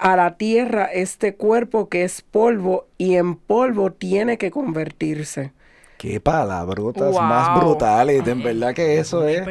a 0.00 0.16
la 0.16 0.36
tierra 0.36 0.84
este 0.86 1.34
cuerpo 1.34 1.88
que 1.88 2.04
es 2.04 2.22
polvo 2.22 2.86
y 2.98 3.16
en 3.16 3.36
polvo 3.36 3.92
tiene 3.92 4.38
que 4.38 4.50
convertirse. 4.50 5.52
Qué 5.98 6.18
palabrotas 6.20 7.12
Wow. 7.12 7.20
más 7.22 7.60
brutales. 7.60 8.26
En 8.26 8.42
verdad 8.42 8.74
que 8.74 8.98
eso 8.98 9.26
es. 9.28 9.42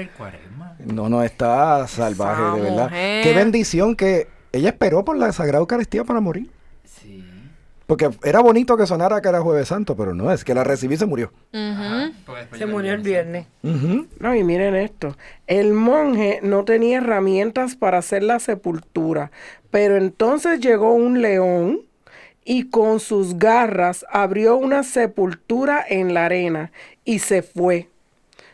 No, 0.79 1.07
no, 1.09 1.21
está 1.23 1.88
salvaje, 1.88 2.41
Esa 2.41 2.55
de 2.55 2.62
verdad. 2.62 2.83
mujer. 2.85 3.23
Qué 3.23 3.33
bendición 3.35 3.95
que 3.95 4.27
ella 4.51 4.69
esperó 4.69 5.05
por 5.05 5.17
la 5.17 5.31
Sagrada 5.31 5.59
Eucaristía 5.59 6.03
para 6.03 6.19
morir. 6.21 6.49
Porque 7.89 8.08
era 8.23 8.39
bonito 8.39 8.78
que 8.78 8.86
sonara 8.86 9.19
que 9.19 9.30
era 9.30 9.41
Jueves 9.41 9.69
Santo, 9.69 9.97
pero 9.97 10.13
no, 10.13 10.32
es 10.32 10.43
que 10.43 10.54
la 10.54 10.63
recibí 10.63 10.93
y 10.93 10.97
se 10.97 11.08
murió. 11.08 11.34
Se 12.56 12.67
murió 12.67 12.93
el 12.93 13.02
viernes. 13.02 13.47
No, 13.63 14.36
y 14.36 14.43
miren 14.43 14.75
esto. 14.75 15.17
El 15.47 15.73
monje 15.73 16.39
no 16.43 16.65
tenía 16.65 16.99
herramientas 16.99 17.75
para 17.75 17.97
hacer 17.97 18.21
la 18.21 18.38
sepultura, 18.38 19.32
pero 19.71 19.97
entonces 19.97 20.60
llegó 20.60 20.93
un 20.93 21.23
león 21.23 21.80
y 22.45 22.69
con 22.69 22.99
sus 22.99 23.39
garras 23.39 24.06
abrió 24.12 24.56
una 24.56 24.84
sepultura 24.84 25.84
en 25.89 26.13
la 26.13 26.25
arena 26.25 26.71
y 27.06 27.17
se 27.17 27.41
fue. 27.41 27.89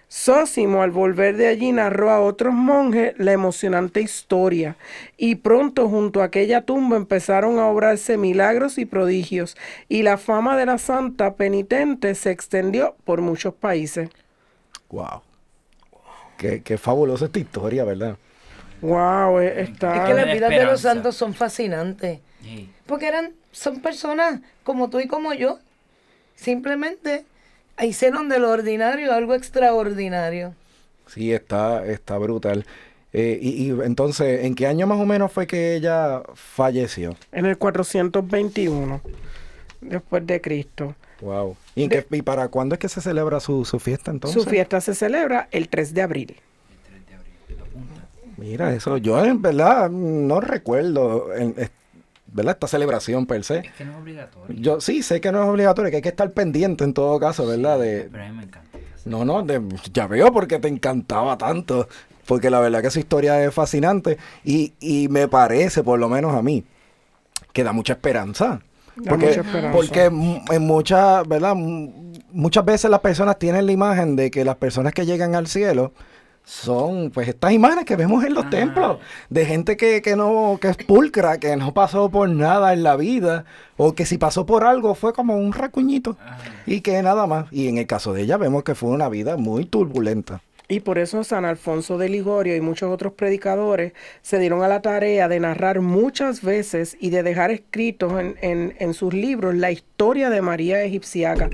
Sósimo 0.08 0.82
al 0.84 0.92
volver 0.92 1.36
de 1.36 1.48
allí 1.48 1.72
narró 1.72 2.12
a 2.12 2.22
otros 2.22 2.54
monjes 2.54 3.14
la 3.18 3.32
emocionante 3.32 4.02
historia 4.02 4.78
y 5.18 5.36
pronto 5.36 5.90
junto 5.90 6.22
a 6.22 6.26
aquella 6.26 6.62
tumba 6.62 6.96
empezaron 6.96 7.60
a 7.60 7.68
obrarse 7.68 8.18
milagros 8.18 8.78
y 8.78 8.86
prodigios 8.86 9.58
y 9.90 10.04
la 10.04 10.18
fama 10.18 10.58
de 10.58 10.68
la 10.68 10.78
santa 10.78 11.34
penitente 11.34 12.14
se 12.16 12.32
extendió 12.32 12.96
por 13.04 13.22
muchos 13.22 13.54
países. 13.54 14.10
Wow. 14.90 15.22
Qué, 16.38 16.62
qué 16.62 16.78
fabulosa 16.78 17.26
esta 17.26 17.40
historia, 17.40 17.84
¿verdad? 17.84 18.18
Wow, 18.82 19.40
eh, 19.40 19.62
está. 19.62 19.96
Es 19.96 20.08
que 20.08 20.14
las 20.14 20.34
vidas 20.34 20.50
de 20.50 20.66
los 20.66 20.82
santos 20.82 21.16
son 21.16 21.34
fascinantes. 21.34 22.20
Sí. 22.44 22.70
Porque 22.86 23.08
eran, 23.08 23.34
son 23.52 23.82
personas 23.82 24.42
como 24.64 24.90
tú 24.90 25.00
y 25.00 25.08
como 25.08 25.34
yo. 25.34 25.60
Simplemente 26.36 27.26
hicieron 27.84 28.30
de 28.30 28.40
lo 28.40 28.50
ordinario 28.52 29.14
algo 29.14 29.34
extraordinario. 29.34 30.54
Sí, 31.08 31.34
está, 31.34 31.86
está 31.86 32.18
brutal. 32.18 32.66
Eh, 33.14 33.40
y, 33.42 33.68
y 33.68 33.70
entonces, 33.70 34.44
¿en 34.46 34.56
qué 34.56 34.68
año 34.68 34.88
más 34.88 35.00
o 35.00 35.06
menos 35.06 35.32
fue 35.32 35.48
que 35.48 35.76
ella 35.76 36.22
falleció? 36.34 37.16
En 37.32 37.46
el 37.46 37.58
421 37.58 39.02
después 39.82 40.26
de 40.28 40.42
Cristo. 40.42 40.96
Wow. 41.22 41.56
¿Y, 41.76 41.84
en 41.84 41.90
qué- 41.90 42.06
y 42.12 42.22
para 42.22 42.48
cuándo 42.50 42.76
es 42.76 42.80
que 42.80 42.90
se 42.90 43.00
celebra 43.02 43.40
su, 43.40 43.64
su 43.64 43.80
fiesta 43.80 44.12
entonces? 44.12 44.42
Su 44.44 44.50
fiesta 44.50 44.82
se 44.82 44.94
celebra 44.94 45.48
el 45.52 45.70
3 45.70 45.94
de 45.94 46.02
abril. 46.02 46.36
Mira, 48.38 48.74
eso 48.74 48.98
yo 48.98 49.24
en 49.24 49.42
verdad 49.42 49.90
no 49.90 50.42
recuerdo, 50.42 51.34
en- 51.36 51.56
¿verdad? 52.36 52.54
Esta 52.56 52.68
celebración 52.68 53.26
per 53.26 53.44
se. 53.44 53.60
Es 53.60 53.72
que 53.74 53.86
no 53.86 53.94
es 53.94 53.98
obligatorio. 53.98 54.56
Yo 54.62 54.82
sí 54.82 55.02
sé 55.02 55.22
que 55.22 55.32
no 55.32 55.42
es 55.42 55.50
obligatorio, 55.50 55.90
que 55.90 55.96
hay 55.98 56.02
que 56.04 56.10
estar 56.10 56.30
pendiente 56.32 56.84
en 56.84 56.94
todo 56.94 57.18
caso, 57.20 57.48
¿verdad? 57.48 57.80
De, 57.80 58.10
Pero 58.12 58.24
a 58.24 58.28
mí 58.28 58.36
me 58.38 58.44
encanta. 58.44 58.78
no, 59.06 59.24
no, 59.26 59.42
de- 59.42 59.62
ya 59.94 60.06
veo 60.08 60.32
porque 60.34 60.60
te 60.60 60.68
encantaba 60.68 61.38
tanto, 61.38 61.88
porque 62.28 62.50
la 62.50 62.60
verdad 62.60 62.82
que 62.82 62.92
su 62.92 63.00
historia 63.00 63.44
es 63.44 63.54
fascinante 63.54 64.18
y, 64.44 64.74
y 64.80 65.08
me 65.10 65.28
parece, 65.28 65.82
por 65.84 65.98
lo 66.00 66.10
menos 66.10 66.36
a 66.36 66.42
mí, 66.42 66.66
que 67.54 67.64
da 67.64 67.72
mucha 67.72 67.94
esperanza. 67.94 68.62
Da 68.98 69.10
Porque, 69.12 69.28
mucha 69.28 69.42
esperanza. 69.42 69.72
porque 69.72 70.04
en 70.56 70.62
muchas, 70.68 71.28
¿verdad? 71.28 71.54
Muchas 71.56 72.66
veces 72.66 72.90
las 72.92 73.00
personas 73.00 73.38
tienen 73.40 73.66
la 73.66 73.72
imagen 73.72 74.16
de 74.16 74.30
que 74.32 74.44
las 74.46 74.56
personas 74.58 74.94
que 74.94 75.06
llegan 75.06 75.36
al 75.36 75.48
cielo 75.48 75.94
son 76.46 77.10
pues 77.12 77.28
estas 77.28 77.52
imágenes 77.52 77.86
que 77.86 77.96
vemos 77.96 78.24
en 78.24 78.34
los 78.36 78.44
Ajá. 78.46 78.52
templos 78.52 78.98
de 79.30 79.46
gente 79.46 79.76
que, 79.78 80.02
que 80.02 80.16
no 80.16 80.58
que 80.62 80.70
es 80.70 80.78
pulcra 80.78 81.40
que 81.40 81.56
no 81.58 81.74
pasó 81.74 82.10
por 82.10 82.30
nada 82.30 82.72
en 82.74 82.84
la 82.84 82.96
vida 82.96 83.46
o 83.78 83.94
que 83.96 84.06
si 84.06 84.18
pasó 84.18 84.46
por 84.46 84.64
algo 84.64 84.94
fue 84.96 85.12
como 85.14 85.36
un 85.38 85.52
racuñito 85.54 86.18
Ajá. 86.24 86.38
y 86.66 86.82
que 86.82 87.02
nada 87.02 87.26
más 87.28 87.46
y 87.52 87.68
en 87.68 87.78
el 87.80 87.88
caso 87.88 88.14
de 88.14 88.22
ella 88.22 88.38
vemos 88.38 88.64
que 88.64 88.76
fue 88.76 88.90
una 88.90 89.10
vida 89.10 89.38
muy 89.38 89.66
turbulenta 89.66 90.42
Y 90.68 90.80
por 90.82 90.98
eso 90.98 91.24
San 91.24 91.46
Alfonso 91.46 91.98
de 91.98 92.10
Ligorio 92.10 92.56
y 92.56 92.62
muchos 92.62 92.92
otros 92.92 93.14
predicadores 93.14 93.94
se 94.24 94.40
dieron 94.40 94.64
a 94.64 94.68
la 94.68 94.82
tarea 94.82 95.28
de 95.28 95.40
narrar 95.40 95.82
muchas 95.82 96.42
veces 96.44 96.96
y 97.00 97.10
de 97.12 97.22
dejar 97.24 97.52
escritos 97.52 98.20
en, 98.20 98.36
en- 98.42 98.76
en 98.80 98.94
sus 98.94 99.14
libros 99.14 99.54
la 99.56 99.72
historia 99.72 100.30
de 100.30 100.42
María 100.42 100.82
Egipciaca 100.84 101.50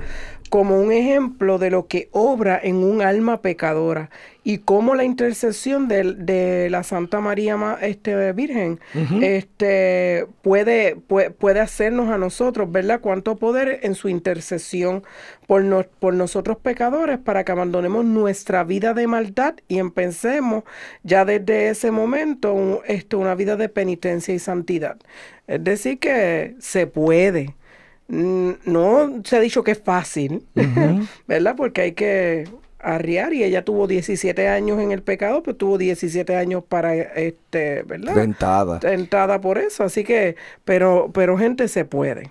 como 0.48 0.78
un 0.78 0.92
ejemplo 0.92 1.58
de 1.58 1.70
lo 1.70 1.86
que 1.86 2.08
obra 2.12 2.60
en 2.62 2.76
un 2.84 3.00
alma 3.00 3.40
pecadora 3.40 4.10
y 4.44 4.58
cómo 4.58 4.94
la 4.96 5.04
intercesión 5.04 5.86
de, 5.86 6.14
de 6.14 6.68
la 6.68 6.82
Santa 6.82 7.20
María 7.20 7.56
Ma- 7.56 7.78
este, 7.80 8.32
Virgen 8.32 8.80
este, 9.22 10.26
puede, 10.42 10.96
puede, 10.96 11.30
puede 11.30 11.60
hacernos 11.60 12.08
a 12.10 12.18
nosotros, 12.18 12.70
¿verdad? 12.70 13.00
Cuánto 13.00 13.36
poder 13.36 13.80
en 13.82 13.94
su 13.94 14.08
intercesión 14.08 15.04
por, 15.46 15.86
por 16.00 16.14
nosotros 16.14 16.56
pecadores 16.58 17.18
para 17.18 17.44
que 17.44 17.52
abandonemos 17.52 18.04
nuestra 18.04 18.64
vida 18.64 18.94
de 18.94 19.06
maldad 19.06 19.54
y 19.68 19.78
empecemos 19.78 20.64
ya 21.04 21.24
desde 21.24 21.68
ese 21.68 21.90
momento 21.92 22.52
un- 22.52 22.78
este, 22.86 23.16
una 23.16 23.34
vida 23.34 23.56
de 23.56 23.68
penitencia 23.68 24.34
y 24.34 24.38
santidad. 24.40 24.96
Es 25.46 25.62
decir, 25.62 25.98
que 25.98 26.56
se 26.58 26.86
puede. 26.86 27.54
Mm, 28.08 28.50
No 28.64 29.22
se 29.24 29.36
ha 29.36 29.40
dicho 29.40 29.62
que 29.62 29.70
es 29.72 29.80
fácil, 29.82 30.44
¿verdad? 31.28 31.54
Porque 31.56 31.80
hay 31.82 31.92
que 31.92 32.44
arriar 32.82 33.32
y 33.32 33.44
ella 33.44 33.64
tuvo 33.64 33.86
17 33.86 34.48
años 34.48 34.80
en 34.80 34.92
el 34.92 35.02
pecado, 35.02 35.42
pero 35.42 35.56
tuvo 35.56 35.78
17 35.78 36.36
años 36.36 36.64
para, 36.68 36.94
este, 36.94 37.82
¿verdad? 37.84 38.14
tentada 38.14 38.80
Tentada 38.80 39.40
por 39.40 39.58
eso, 39.58 39.84
así 39.84 40.04
que, 40.04 40.36
pero, 40.64 41.10
pero 41.14 41.38
gente 41.38 41.68
se 41.68 41.84
puede. 41.84 42.30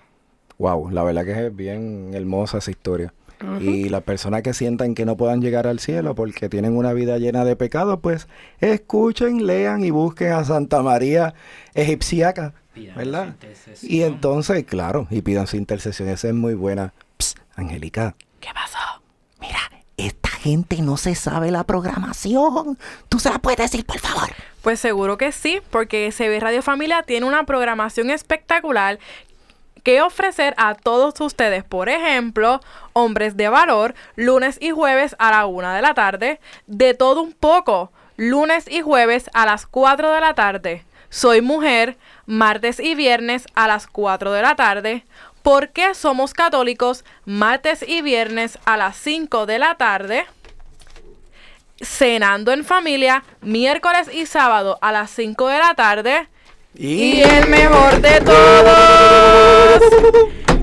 wow 0.57 0.89
la 0.89 1.03
verdad 1.03 1.25
que 1.25 1.47
es 1.47 1.55
bien 1.55 2.11
hermosa 2.13 2.57
esa 2.57 2.71
historia 2.71 3.13
y 3.59 3.89
las 3.89 4.03
personas 4.03 4.43
que 4.43 4.53
sientan 4.53 4.93
que 4.93 5.05
no 5.05 5.17
puedan 5.17 5.41
llegar 5.41 5.67
al 5.67 5.79
cielo 5.79 6.15
porque 6.15 6.49
tienen 6.49 6.77
una 6.77 6.93
vida 6.93 7.17
llena 7.17 7.43
de 7.43 7.55
pecados, 7.55 7.99
pues 8.01 8.27
escuchen, 8.59 9.47
lean 9.47 9.83
y 9.83 9.89
busquen 9.89 10.33
a 10.33 10.43
Santa 10.43 10.83
María 10.83 11.33
Egipciaca, 11.73 12.53
Pidan 12.73 12.95
¿verdad? 12.95 13.35
Y 13.81 14.03
entonces, 14.03 14.63
claro, 14.63 15.07
y 15.09 15.21
pidan 15.21 15.47
su 15.47 15.57
intercesión, 15.57 16.07
esa 16.09 16.29
es 16.29 16.33
muy 16.33 16.53
buena. 16.53 16.93
Psst, 17.17 17.37
Angélica. 17.55 18.15
¿Qué 18.39 18.49
pasó? 18.53 18.77
Mira, 19.41 19.59
esta 20.07 20.29
gente 20.29 20.81
no 20.81 20.97
se 20.97 21.15
sabe 21.15 21.51
la 21.51 21.63
programación. 21.63 22.77
¿Tú 23.09 23.19
se 23.19 23.29
la 23.29 23.39
puedes 23.39 23.59
decir, 23.59 23.85
por 23.85 23.99
favor? 23.99 24.29
Pues 24.61 24.79
seguro 24.79 25.17
que 25.17 25.31
sí, 25.31 25.61
porque 25.69 26.11
CB 26.11 26.39
Radio 26.39 26.61
Familia 26.61 27.03
tiene 27.03 27.25
una 27.25 27.45
programación 27.45 28.09
espectacular 28.09 28.99
que 29.83 30.01
ofrecer 30.01 30.53
a 30.57 30.75
todos 30.75 31.19
ustedes. 31.21 31.63
Por 31.63 31.89
ejemplo, 31.89 32.61
Hombres 32.93 33.37
de 33.37 33.49
Valor, 33.49 33.95
lunes 34.15 34.57
y 34.61 34.71
jueves 34.71 35.15
a 35.19 35.31
la 35.31 35.45
una 35.45 35.75
de 35.75 35.81
la 35.81 35.93
tarde. 35.93 36.39
De 36.67 36.93
todo 36.93 37.21
un 37.21 37.33
poco, 37.33 37.91
lunes 38.17 38.65
y 38.69 38.81
jueves 38.81 39.29
a 39.33 39.45
las 39.45 39.65
4 39.65 40.11
de 40.11 40.21
la 40.21 40.35
tarde. 40.35 40.85
Soy 41.09 41.41
mujer, 41.41 41.97
martes 42.25 42.79
y 42.79 42.95
viernes 42.95 43.45
a 43.55 43.67
las 43.67 43.87
4 43.87 44.31
de 44.31 44.41
la 44.41 44.55
tarde. 44.55 45.05
¿Por 45.41 45.69
qué 45.69 45.95
somos 45.95 46.33
católicos? 46.33 47.03
Martes 47.25 47.83
y 47.87 48.01
viernes 48.01 48.59
a 48.65 48.77
las 48.77 48.95
5 48.97 49.45
de 49.45 49.59
la 49.59 49.75
tarde. 49.75 50.25
Cenando 51.81 52.51
en 52.51 52.63
familia, 52.63 53.23
miércoles 53.41 54.07
y 54.13 54.27
sábado 54.27 54.77
a 54.81 54.91
las 54.91 55.09
5 55.11 55.47
de 55.47 55.57
la 55.57 55.73
tarde. 55.73 56.27
Y 56.75 57.21
el 57.21 57.49
mejor 57.49 57.99
de 58.01 58.21
todos. 58.21 59.81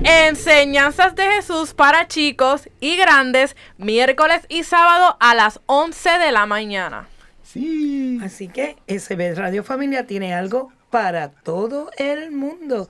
Enseñanzas 0.03 1.13
de 1.15 1.23
Jesús 1.23 1.73
para 1.73 2.07
chicos 2.07 2.69
y 2.79 2.95
grandes, 2.95 3.57
miércoles 3.77 4.43
y 4.47 4.63
sábado 4.63 5.17
a 5.19 5.35
las 5.35 5.59
11 5.65 6.09
de 6.19 6.31
la 6.31 6.45
mañana. 6.45 7.09
Sí. 7.43 8.19
Así 8.23 8.47
que 8.47 8.77
SB 8.87 9.35
Radio 9.35 9.63
Familia 9.63 10.07
tiene 10.07 10.33
algo 10.33 10.71
para 10.89 11.29
todo 11.29 11.91
el 11.97 12.31
mundo. 12.31 12.89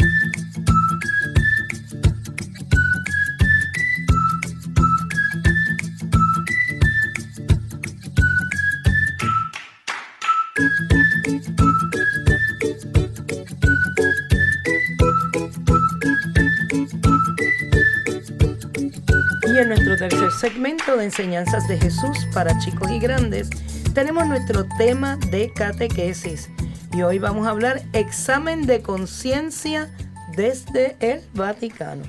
segmento 20.41 20.97
de 20.97 21.03
enseñanzas 21.03 21.67
de 21.67 21.77
Jesús 21.77 22.27
para 22.33 22.57
chicos 22.57 22.89
y 22.89 22.97
grandes, 22.97 23.47
tenemos 23.93 24.25
nuestro 24.25 24.65
tema 24.75 25.17
de 25.29 25.53
catequesis. 25.53 26.49
Y 26.93 27.03
hoy 27.03 27.19
vamos 27.19 27.45
a 27.45 27.51
hablar 27.51 27.83
examen 27.93 28.65
de 28.65 28.81
conciencia 28.81 29.95
desde 30.35 30.95
el 30.99 31.21
Vaticano. 31.35 32.01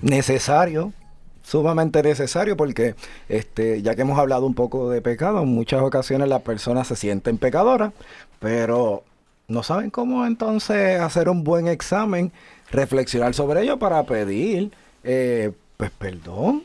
Necesario, 0.00 0.94
sumamente 1.42 2.02
necesario 2.02 2.56
porque 2.56 2.94
este, 3.28 3.82
ya 3.82 3.94
que 3.94 4.00
hemos 4.00 4.18
hablado 4.18 4.46
un 4.46 4.54
poco 4.54 4.88
de 4.88 5.02
pecado, 5.02 5.42
en 5.42 5.48
muchas 5.48 5.82
ocasiones 5.82 6.26
las 6.26 6.40
personas 6.40 6.86
se 6.86 6.96
sienten 6.96 7.36
pecadoras, 7.36 7.92
pero 8.40 9.04
no 9.46 9.62
saben 9.62 9.90
cómo 9.90 10.24
entonces 10.24 10.98
hacer 11.02 11.28
un 11.28 11.44
buen 11.44 11.68
examen, 11.68 12.32
reflexionar 12.70 13.34
sobre 13.34 13.60
ello 13.60 13.78
para 13.78 14.04
pedir 14.04 14.72
eh, 15.04 15.52
pues 15.76 15.90
perdón, 15.90 16.62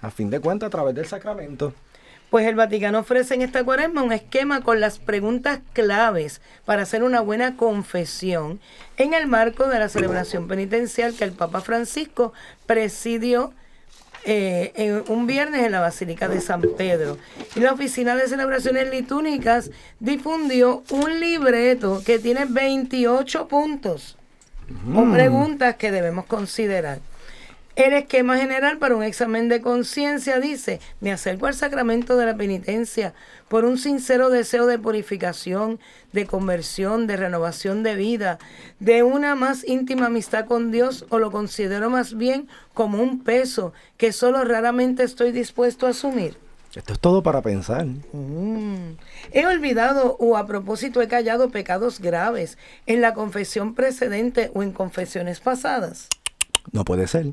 a 0.00 0.10
fin 0.10 0.30
de 0.30 0.40
cuentas 0.40 0.68
a 0.68 0.70
través 0.70 0.94
del 0.94 1.06
sacramento. 1.06 1.72
Pues 2.30 2.46
el 2.46 2.54
Vaticano 2.54 3.00
ofrece 3.00 3.34
en 3.34 3.42
esta 3.42 3.64
cuaresma 3.64 4.04
un 4.04 4.12
esquema 4.12 4.60
con 4.62 4.78
las 4.78 5.00
preguntas 5.00 5.60
claves 5.72 6.40
para 6.64 6.82
hacer 6.82 7.02
una 7.02 7.20
buena 7.20 7.56
confesión 7.56 8.60
en 8.96 9.14
el 9.14 9.26
marco 9.26 9.66
de 9.66 9.80
la 9.80 9.88
celebración 9.88 10.46
penitencial 10.46 11.12
que 11.14 11.24
el 11.24 11.32
Papa 11.32 11.60
Francisco 11.60 12.32
presidió 12.66 13.52
eh, 14.24 14.72
en 14.76 15.02
un 15.08 15.26
viernes 15.26 15.64
en 15.64 15.72
la 15.72 15.80
Basílica 15.80 16.28
de 16.28 16.40
San 16.40 16.60
Pedro. 16.60 17.18
Y 17.56 17.60
la 17.60 17.72
Oficina 17.72 18.14
de 18.14 18.28
Celebraciones 18.28 18.88
Litúrgicas 18.90 19.72
difundió 19.98 20.84
un 20.90 21.18
libreto 21.18 22.00
que 22.06 22.20
tiene 22.20 22.44
28 22.44 23.48
puntos 23.48 24.16
o 24.94 25.10
preguntas 25.10 25.74
que 25.76 25.90
debemos 25.90 26.26
considerar. 26.26 27.00
El 27.76 27.92
esquema 27.92 28.36
general 28.36 28.78
para 28.78 28.96
un 28.96 29.04
examen 29.04 29.48
de 29.48 29.60
conciencia 29.60 30.40
dice, 30.40 30.80
me 31.00 31.12
acerco 31.12 31.46
al 31.46 31.54
sacramento 31.54 32.16
de 32.16 32.26
la 32.26 32.36
penitencia 32.36 33.14
por 33.48 33.64
un 33.64 33.78
sincero 33.78 34.28
deseo 34.28 34.66
de 34.66 34.78
purificación, 34.78 35.78
de 36.12 36.26
conversión, 36.26 37.06
de 37.06 37.16
renovación 37.16 37.84
de 37.84 37.94
vida, 37.94 38.38
de 38.80 39.04
una 39.04 39.36
más 39.36 39.66
íntima 39.66 40.06
amistad 40.06 40.46
con 40.46 40.72
Dios 40.72 41.06
o 41.10 41.20
lo 41.20 41.30
considero 41.30 41.90
más 41.90 42.16
bien 42.16 42.48
como 42.74 43.00
un 43.00 43.22
peso 43.22 43.72
que 43.96 44.12
solo 44.12 44.44
raramente 44.44 45.04
estoy 45.04 45.30
dispuesto 45.30 45.86
a 45.86 45.90
asumir. 45.90 46.36
Esto 46.74 46.92
es 46.92 47.00
todo 47.00 47.22
para 47.22 47.40
pensar. 47.40 47.84
Mm. 47.84 48.96
He 49.32 49.46
olvidado 49.46 50.16
o 50.20 50.36
a 50.36 50.46
propósito 50.46 51.02
he 51.02 51.08
callado 51.08 51.50
pecados 51.50 52.00
graves 52.00 52.58
en 52.86 53.00
la 53.00 53.14
confesión 53.14 53.74
precedente 53.74 54.50
o 54.54 54.62
en 54.62 54.72
confesiones 54.72 55.40
pasadas. 55.40 56.08
No 56.72 56.84
puede 56.84 57.06
ser. 57.06 57.32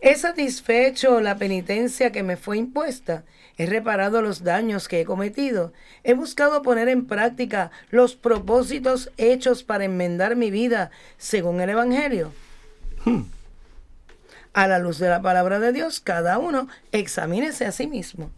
He 0.00 0.16
satisfecho 0.16 1.20
la 1.20 1.36
penitencia 1.36 2.12
que 2.12 2.22
me 2.22 2.36
fue 2.36 2.58
impuesta. 2.58 3.24
He 3.56 3.66
reparado 3.66 4.20
los 4.20 4.42
daños 4.42 4.88
que 4.88 5.00
he 5.00 5.04
cometido. 5.04 5.72
He 6.02 6.14
buscado 6.14 6.62
poner 6.62 6.88
en 6.88 7.06
práctica 7.06 7.70
los 7.90 8.16
propósitos 8.16 9.10
hechos 9.16 9.62
para 9.62 9.84
enmendar 9.84 10.36
mi 10.36 10.50
vida 10.50 10.90
según 11.18 11.60
el 11.60 11.70
Evangelio. 11.70 12.32
A 14.52 14.68
la 14.68 14.78
luz 14.78 14.98
de 14.98 15.08
la 15.08 15.22
palabra 15.22 15.58
de 15.58 15.72
Dios, 15.72 16.00
cada 16.00 16.38
uno 16.38 16.68
examínese 16.92 17.64
a 17.64 17.72
sí 17.72 17.86
mismo. 17.86 18.30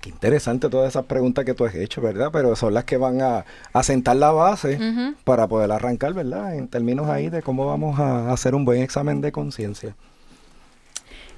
Qué 0.00 0.10
interesante 0.10 0.68
todas 0.68 0.90
esas 0.90 1.06
preguntas 1.06 1.44
que 1.44 1.54
tú 1.54 1.64
has 1.64 1.74
hecho, 1.74 2.00
¿verdad? 2.00 2.30
Pero 2.32 2.54
son 2.54 2.72
las 2.72 2.84
que 2.84 2.96
van 2.96 3.20
a, 3.20 3.44
a 3.72 3.82
sentar 3.82 4.16
la 4.16 4.30
base 4.30 4.78
para 5.24 5.48
poder 5.48 5.72
arrancar, 5.72 6.14
¿verdad? 6.14 6.54
En 6.54 6.68
términos 6.68 7.08
ahí 7.08 7.30
de 7.30 7.42
cómo 7.42 7.66
vamos 7.66 7.98
a 7.98 8.32
hacer 8.32 8.54
un 8.54 8.64
buen 8.64 8.80
examen 8.80 9.20
de 9.20 9.32
conciencia. 9.32 9.96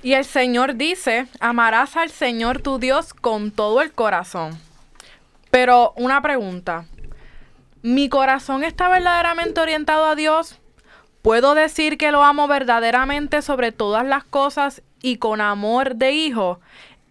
Y 0.03 0.13
el 0.15 0.25
Señor 0.25 0.77
dice, 0.77 1.27
amarás 1.41 1.97
al 1.97 2.11
Señor 2.11 2.61
tu 2.61 2.79
Dios 2.79 3.15
con 3.15 3.51
todo 3.51 3.83
el 3.83 3.93
corazón. 3.93 4.59
Pero 5.51 5.93
una 5.97 6.23
pregunta, 6.23 6.85
¿mi 7.83 8.09
corazón 8.09 8.63
está 8.63 8.89
verdaderamente 8.89 9.61
orientado 9.61 10.07
a 10.07 10.15
Dios? 10.15 10.59
¿Puedo 11.23 11.55
decir 11.55 11.99
que 11.99 12.13
lo 12.13 12.23
amo 12.23 12.47
verdaderamente 12.49 13.43
sobre 13.43 13.73
todas 13.73 14.07
las 14.07 14.25
cosas 14.25 14.83
y 15.03 15.17
con 15.17 15.41
amor 15.41 15.97
de 15.97 16.13
hijo 16.13 16.61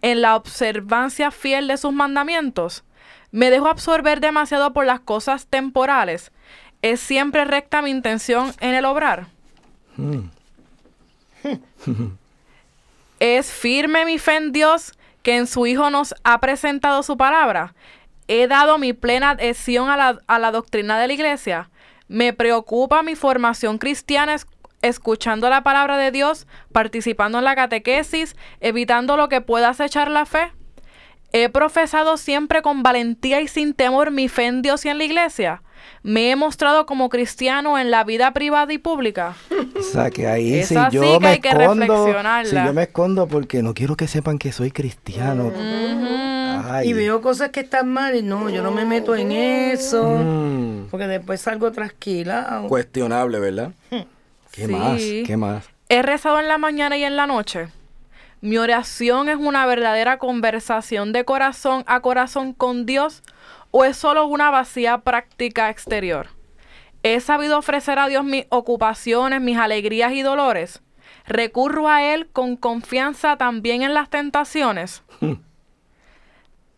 en 0.02 0.22
la 0.22 0.36
observancia 0.36 1.30
fiel 1.30 1.68
de 1.68 1.76
sus 1.76 1.92
mandamientos? 1.92 2.84
¿Me 3.32 3.50
dejo 3.50 3.68
absorber 3.68 4.20
demasiado 4.20 4.72
por 4.72 4.86
las 4.86 5.00
cosas 5.00 5.46
temporales? 5.46 6.32
¿Es 6.82 7.00
siempre 7.00 7.44
recta 7.44 7.82
mi 7.82 7.90
intención 7.90 8.52
en 8.60 8.74
el 8.74 8.84
obrar? 8.84 9.26
¿Es 13.20 13.52
firme 13.52 14.04
mi 14.04 14.18
fe 14.18 14.36
en 14.36 14.52
Dios 14.52 14.92
que 15.22 15.36
en 15.36 15.46
su 15.46 15.66
Hijo 15.66 15.90
nos 15.90 16.14
ha 16.24 16.40
presentado 16.40 17.02
su 17.02 17.16
palabra? 17.16 17.74
¿He 18.28 18.46
dado 18.46 18.78
mi 18.78 18.92
plena 18.92 19.30
adhesión 19.30 19.90
a 19.90 19.96
la, 19.96 20.18
a 20.26 20.38
la 20.38 20.52
doctrina 20.52 20.98
de 20.98 21.06
la 21.06 21.12
Iglesia? 21.12 21.70
¿Me 22.08 22.32
preocupa 22.32 23.02
mi 23.02 23.14
formación 23.14 23.78
cristiana 23.78 24.34
escuchando 24.82 25.48
la 25.50 25.62
palabra 25.62 25.96
de 25.96 26.10
Dios, 26.10 26.46
participando 26.72 27.38
en 27.38 27.44
la 27.44 27.54
catequesis, 27.54 28.36
evitando 28.60 29.16
lo 29.16 29.28
que 29.28 29.40
pueda 29.40 29.68
acechar 29.70 30.10
la 30.10 30.26
fe? 30.26 30.52
¿He 31.32 31.48
profesado 31.48 32.16
siempre 32.16 32.60
con 32.60 32.82
valentía 32.82 33.40
y 33.40 33.48
sin 33.48 33.72
temor 33.72 34.10
mi 34.10 34.28
fe 34.28 34.46
en 34.46 34.62
Dios 34.62 34.84
y 34.84 34.88
en 34.88 34.98
la 34.98 35.04
Iglesia? 35.04 35.62
¿Me 36.02 36.30
he 36.30 36.36
mostrado 36.36 36.86
como 36.86 37.08
cristiano 37.08 37.78
en 37.78 37.90
la 37.90 38.04
vida 38.04 38.32
privada 38.32 38.72
y 38.72 38.78
pública? 38.78 39.36
O 39.78 39.82
sea, 39.82 40.10
que 40.10 40.26
ahí 40.26 40.62
si 40.64 40.74
Esa 40.74 40.88
yo 40.90 41.00
que 41.00 41.20
me 41.20 41.28
hay 41.28 41.40
que 41.40 41.48
escondo, 41.50 42.06
si 42.44 42.54
yo 42.54 42.72
me 42.72 42.82
escondo 42.82 43.28
porque 43.28 43.62
no 43.62 43.74
quiero 43.74 43.96
que 43.96 44.08
sepan 44.08 44.38
que 44.38 44.50
soy 44.52 44.70
cristiano. 44.70 45.52
Ay. 45.56 46.90
Y 46.90 46.92
veo 46.92 47.20
cosas 47.20 47.50
que 47.50 47.60
están 47.60 47.88
mal 47.88 48.14
y 48.14 48.22
no, 48.22 48.50
yo 48.50 48.62
no 48.62 48.70
me 48.70 48.84
meto 48.84 49.14
en 49.14 49.32
eso. 49.32 50.02
Mm, 50.22 50.88
Porque 50.90 51.06
después 51.06 51.40
salgo 51.40 51.70
trasquilado. 51.72 52.68
cuestionable, 52.68 53.38
¿verdad? 53.40 53.72
¿Qué 54.52 54.66
Sí. 54.66 54.72
más? 54.72 55.00
¿Qué 55.26 55.36
más? 55.36 55.68
He 55.88 56.02
rezado 56.02 56.38
en 56.40 56.48
la 56.48 56.58
mañana 56.58 56.96
y 56.96 57.04
en 57.04 57.16
la 57.16 57.26
noche. 57.26 57.68
Mi 58.40 58.56
oración 58.58 59.28
es 59.28 59.36
una 59.36 59.66
verdadera 59.66 60.18
conversación 60.18 61.12
de 61.12 61.24
corazón 61.24 61.84
a 61.86 62.00
corazón 62.00 62.52
con 62.54 62.86
Dios 62.86 63.22
o 63.70 63.84
es 63.84 63.96
solo 63.96 64.26
una 64.26 64.50
vacía 64.50 64.98
práctica 64.98 65.68
exterior. 65.70 66.28
He 67.02 67.20
sabido 67.20 67.58
ofrecer 67.58 67.98
a 67.98 68.08
Dios 68.08 68.24
mis 68.24 68.46
ocupaciones, 68.50 69.40
mis 69.40 69.56
alegrías 69.58 70.12
y 70.12 70.22
dolores. 70.22 70.82
Recurro 71.26 71.88
a 71.88 72.02
Él 72.02 72.28
con 72.32 72.56
confianza 72.56 73.36
también 73.36 73.82
en 73.82 73.94
las 73.94 74.10
tentaciones. 74.10 75.02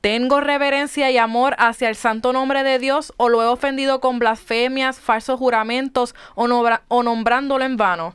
Tengo 0.03 0.41
reverencia 0.41 1.11
y 1.13 1.17
amor 1.17 1.55
hacia 1.59 1.89
el 1.89 1.95
santo 1.95 2.33
nombre 2.33 2.65
de 2.65 2.79
Dios 2.81 3.15
o 3.19 3.29
lo 3.29 3.41
he 3.43 3.47
ofendido 3.47 4.01
con 4.01 4.19
blasfemias, 4.19 4.99
falsos 4.99 5.39
juramentos 5.39 6.15
o, 6.35 6.49
nombra- 6.49 6.83
o 6.89 7.03
nombrándolo 7.05 7.65
en 7.65 7.77
vano. 7.77 8.15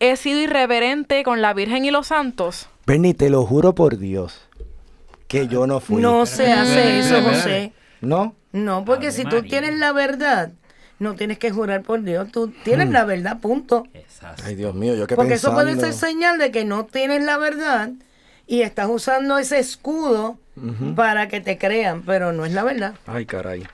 He 0.00 0.16
sido 0.16 0.40
irreverente 0.40 1.22
con 1.22 1.40
la 1.40 1.54
Virgen 1.54 1.84
y 1.84 1.92
los 1.92 2.08
santos. 2.08 2.68
Bernie, 2.84 3.14
te 3.14 3.30
lo 3.30 3.46
juro 3.46 3.74
por 3.76 3.96
Dios 3.96 4.40
que 5.28 5.46
yo 5.46 5.68
no 5.68 5.78
fui. 5.78 6.02
No 6.02 6.26
se 6.26 6.50
hace 6.52 6.98
eso, 6.98 7.22
José. 7.22 7.72
¿No? 8.00 8.34
No, 8.50 8.84
porque 8.84 9.06
Ave 9.08 9.16
si 9.16 9.22
tú 9.22 9.36
María. 9.36 9.48
tienes 9.50 9.78
la 9.78 9.92
verdad, 9.92 10.50
no 10.98 11.14
tienes 11.14 11.38
que 11.38 11.52
jurar 11.52 11.82
por 11.82 12.02
Dios. 12.02 12.32
Tú 12.32 12.48
tienes 12.64 12.90
la 12.90 13.04
verdad, 13.04 13.38
punto. 13.38 13.86
Exacto. 13.94 14.42
Ay, 14.44 14.56
Dios 14.56 14.74
mío, 14.74 14.96
yo 14.96 15.06
que 15.06 15.14
Porque 15.14 15.34
eso 15.34 15.52
puede 15.54 15.78
ser 15.78 15.92
señal 15.92 16.38
de 16.38 16.50
que 16.50 16.64
no 16.64 16.86
tienes 16.86 17.22
la 17.22 17.36
verdad 17.38 17.90
y 18.48 18.62
estás 18.62 18.88
usando 18.90 19.38
ese 19.38 19.60
escudo 19.60 20.36
para 20.94 21.28
que 21.28 21.40
te 21.40 21.58
crean, 21.58 22.02
pero 22.02 22.32
no 22.32 22.44
es 22.44 22.52
la 22.52 22.64
verdad. 22.64 22.94
Ay, 23.06 23.26
caray. 23.26 23.66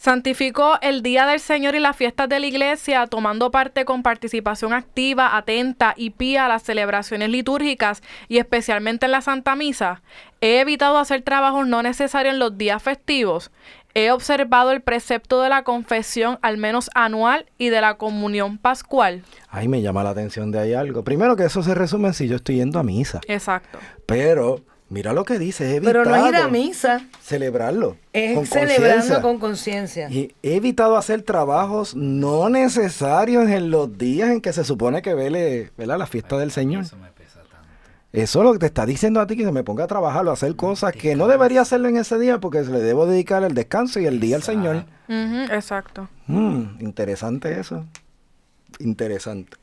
Santificó 0.00 0.78
el 0.80 1.02
Día 1.02 1.26
del 1.26 1.40
Señor 1.40 1.74
y 1.74 1.78
las 1.78 1.94
fiestas 1.94 2.26
de 2.26 2.40
la 2.40 2.46
iglesia, 2.46 3.06
tomando 3.06 3.50
parte 3.50 3.84
con 3.84 4.02
participación 4.02 4.72
activa, 4.72 5.36
atenta 5.36 5.92
y 5.94 6.08
pía 6.08 6.46
a 6.46 6.48
las 6.48 6.62
celebraciones 6.62 7.28
litúrgicas 7.28 8.02
y 8.26 8.38
especialmente 8.38 9.04
en 9.04 9.12
la 9.12 9.20
Santa 9.20 9.56
Misa. 9.56 10.00
He 10.40 10.60
evitado 10.60 10.96
hacer 10.96 11.20
trabajos 11.20 11.66
no 11.66 11.82
necesarios 11.82 12.32
en 12.32 12.38
los 12.38 12.56
días 12.56 12.82
festivos. 12.82 13.50
He 13.92 14.10
observado 14.10 14.70
el 14.70 14.80
precepto 14.80 15.42
de 15.42 15.50
la 15.50 15.64
confesión 15.64 16.38
al 16.40 16.56
menos 16.56 16.88
anual 16.94 17.44
y 17.58 17.68
de 17.68 17.82
la 17.82 17.98
comunión 17.98 18.56
pascual. 18.56 19.22
Ay, 19.50 19.68
me 19.68 19.82
llama 19.82 20.02
la 20.02 20.10
atención 20.10 20.50
de 20.50 20.60
ahí 20.60 20.72
algo. 20.72 21.04
Primero 21.04 21.36
que 21.36 21.44
eso 21.44 21.62
se 21.62 21.74
resume 21.74 22.08
en 22.08 22.14
si 22.14 22.26
yo 22.26 22.36
estoy 22.36 22.56
yendo 22.56 22.78
a 22.78 22.82
misa. 22.82 23.20
Exacto. 23.28 23.78
Pero, 24.06 24.60
mira 24.90 25.12
lo 25.14 25.24
que 25.24 25.38
dice, 25.38 25.64
he 25.64 25.76
evitado 25.76 26.02
Pero 26.02 26.04
no 26.10 26.16
es 26.26 26.28
ir 26.28 26.36
a 26.36 26.48
misa, 26.48 27.00
celebrarlo. 27.22 27.96
es 28.12 28.34
con 28.36 28.44
celebrando 28.46 28.96
conciencia. 28.96 29.22
con 29.22 29.38
conciencia. 29.38 30.10
Y 30.10 30.34
he 30.42 30.56
evitado 30.56 30.96
hacer 30.98 31.22
trabajos 31.22 31.96
no 31.96 32.50
necesarios 32.50 33.48
en 33.48 33.70
los 33.70 33.96
días 33.96 34.28
en 34.30 34.40
que 34.42 34.52
se 34.52 34.64
supone 34.64 35.00
que 35.00 35.14
vele 35.14 35.70
¿verdad? 35.78 35.96
la 35.98 36.06
fiesta 36.06 36.36
del 36.36 36.50
Señor. 36.50 36.82
Eso 36.84 36.96
me 36.98 37.08
pesa 37.12 37.40
tanto. 37.40 37.68
Eso 38.12 38.40
es 38.40 38.44
lo 38.44 38.52
que 38.52 38.58
te 38.58 38.66
está 38.66 38.84
diciendo 38.84 39.20
a 39.20 39.26
ti, 39.26 39.36
que 39.36 39.44
se 39.44 39.52
me 39.52 39.62
ponga 39.64 39.84
a 39.84 39.86
trabajar 39.86 40.26
o 40.26 40.30
a 40.30 40.32
hacer 40.34 40.54
cosas 40.56 40.92
que 40.92 41.14
no 41.16 41.28
debería 41.28 41.60
hacerlo 41.62 41.88
en 41.88 41.96
ese 41.96 42.18
día 42.18 42.38
porque 42.40 42.64
se 42.64 42.70
le 42.70 42.80
debo 42.80 43.06
dedicar 43.06 43.42
el 43.44 43.54
descanso 43.54 44.00
y 44.00 44.06
el 44.06 44.18
día 44.20 44.36
al 44.36 44.42
Señor. 44.42 44.84
Ujú, 45.08 45.52
exacto. 45.54 46.08
Mm, 46.26 46.80
interesante 46.80 47.58
eso. 47.60 47.84
Interesante. 48.80 49.56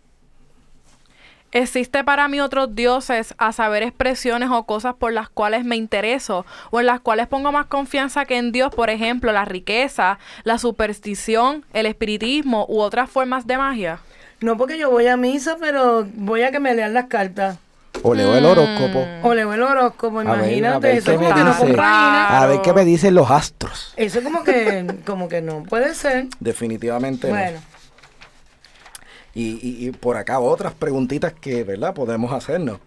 Existe 1.54 2.04
para 2.04 2.28
mí 2.28 2.40
otros 2.42 2.76
dioses, 2.76 3.34
a 3.38 3.52
saber 3.54 3.82
expresiones 3.82 4.50
o 4.52 4.64
cosas 4.66 4.96
por 4.96 5.14
las 5.14 5.30
cuales 5.30 5.64
me 5.64 5.76
intereso 5.78 6.46
o 6.72 6.80
en 6.82 6.86
las 6.88 7.00
cuales 7.00 7.28
pongo 7.28 7.52
más 7.54 7.68
confianza 7.68 8.26
que 8.26 8.38
en 8.38 8.52
Dios, 8.52 8.74
por 8.76 8.90
ejemplo, 8.90 9.32
la 9.32 9.46
riqueza, 9.46 10.20
la 10.44 10.58
superstición, 10.58 11.64
el 11.74 11.86
espiritismo 11.86 12.66
u 12.68 12.80
otras 12.82 13.10
formas 13.10 13.48
de 13.48 13.58
magia. 13.58 14.00
No 14.42 14.58
porque 14.58 14.78
yo 14.78 14.92
voy 14.92 15.08
a 15.08 15.16
misa, 15.18 15.56
pero 15.60 16.06
voy 16.16 16.44
a 16.44 16.52
que 16.52 16.60
me 16.60 16.76
lean 16.76 16.94
las 16.94 17.06
cartas. 17.06 17.58
O 18.04 18.14
leo 18.14 18.36
el 18.36 18.46
horóscopo. 18.46 19.08
O 19.24 19.34
leo 19.34 19.52
el 19.54 19.64
horóscopo, 19.64 20.20
A 20.20 20.24
ver, 20.24 20.30
a 20.32 20.36
imagínate. 20.38 20.88
ver 20.88 20.98
eso 20.98 21.06
qué 21.06 21.14
es 21.16 21.20
me 21.20 21.26
como 21.26 21.36
que 21.36 21.44
no 21.44 21.50
dice. 21.50 21.60
compagina. 21.66 22.40
A 22.42 22.46
ver 22.46 22.62
qué 22.62 22.74
me 22.74 22.86
dicen 22.86 23.16
los 23.16 23.32
astros. 23.32 23.94
Eso 23.98 24.20
es 24.20 24.24
como 24.24 24.44
que, 24.44 24.86
como 25.06 25.28
que 25.28 25.42
no 25.42 25.64
puede 25.64 25.96
ser. 25.96 26.28
Definitivamente 26.40 27.28
no. 27.32 27.60
Y, 29.40 29.92
por 29.92 30.18
acá 30.18 30.40
otras 30.40 30.74
preguntitas 30.74 31.32
que, 31.32 31.64
¿verdad? 31.64 31.94
Podemos 31.94 32.34
hacernos. 32.34 32.80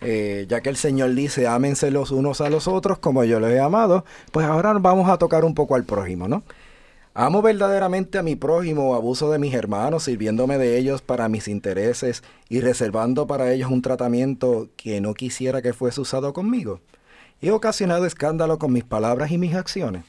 Eh, 0.00 0.46
ya 0.48 0.62
que 0.62 0.70
el 0.70 0.76
Señor 0.76 1.14
dice, 1.14 1.46
ámense 1.46 1.90
los 1.90 2.12
unos 2.12 2.40
a 2.40 2.48
los 2.48 2.66
otros 2.66 2.98
como 2.98 3.24
yo 3.24 3.40
los 3.40 3.50
he 3.50 3.60
amado, 3.60 4.04
pues 4.30 4.46
ahora 4.46 4.72
vamos 4.74 5.10
a 5.10 5.18
tocar 5.18 5.44
un 5.44 5.54
poco 5.54 5.74
al 5.74 5.84
prójimo, 5.84 6.28
¿no? 6.28 6.44
¿Amo 7.14 7.42
verdaderamente 7.42 8.16
a 8.16 8.22
mi 8.22 8.36
prójimo 8.36 8.94
abuso 8.94 9.30
de 9.30 9.40
mis 9.40 9.52
hermanos, 9.52 10.04
sirviéndome 10.04 10.56
de 10.56 10.78
ellos 10.78 11.02
para 11.02 11.28
mis 11.28 11.48
intereses 11.48 12.22
y 12.48 12.60
reservando 12.60 13.26
para 13.26 13.52
ellos 13.52 13.70
un 13.70 13.82
tratamiento 13.82 14.68
que 14.76 15.00
no 15.00 15.14
quisiera 15.14 15.60
que 15.60 15.72
fuese 15.72 16.00
usado 16.00 16.32
conmigo? 16.32 16.80
¿He 17.42 17.50
ocasionado 17.50 18.06
escándalo 18.06 18.58
con 18.58 18.72
mis 18.72 18.84
palabras 18.84 19.32
y 19.32 19.36
mis 19.36 19.54
acciones? 19.54 20.04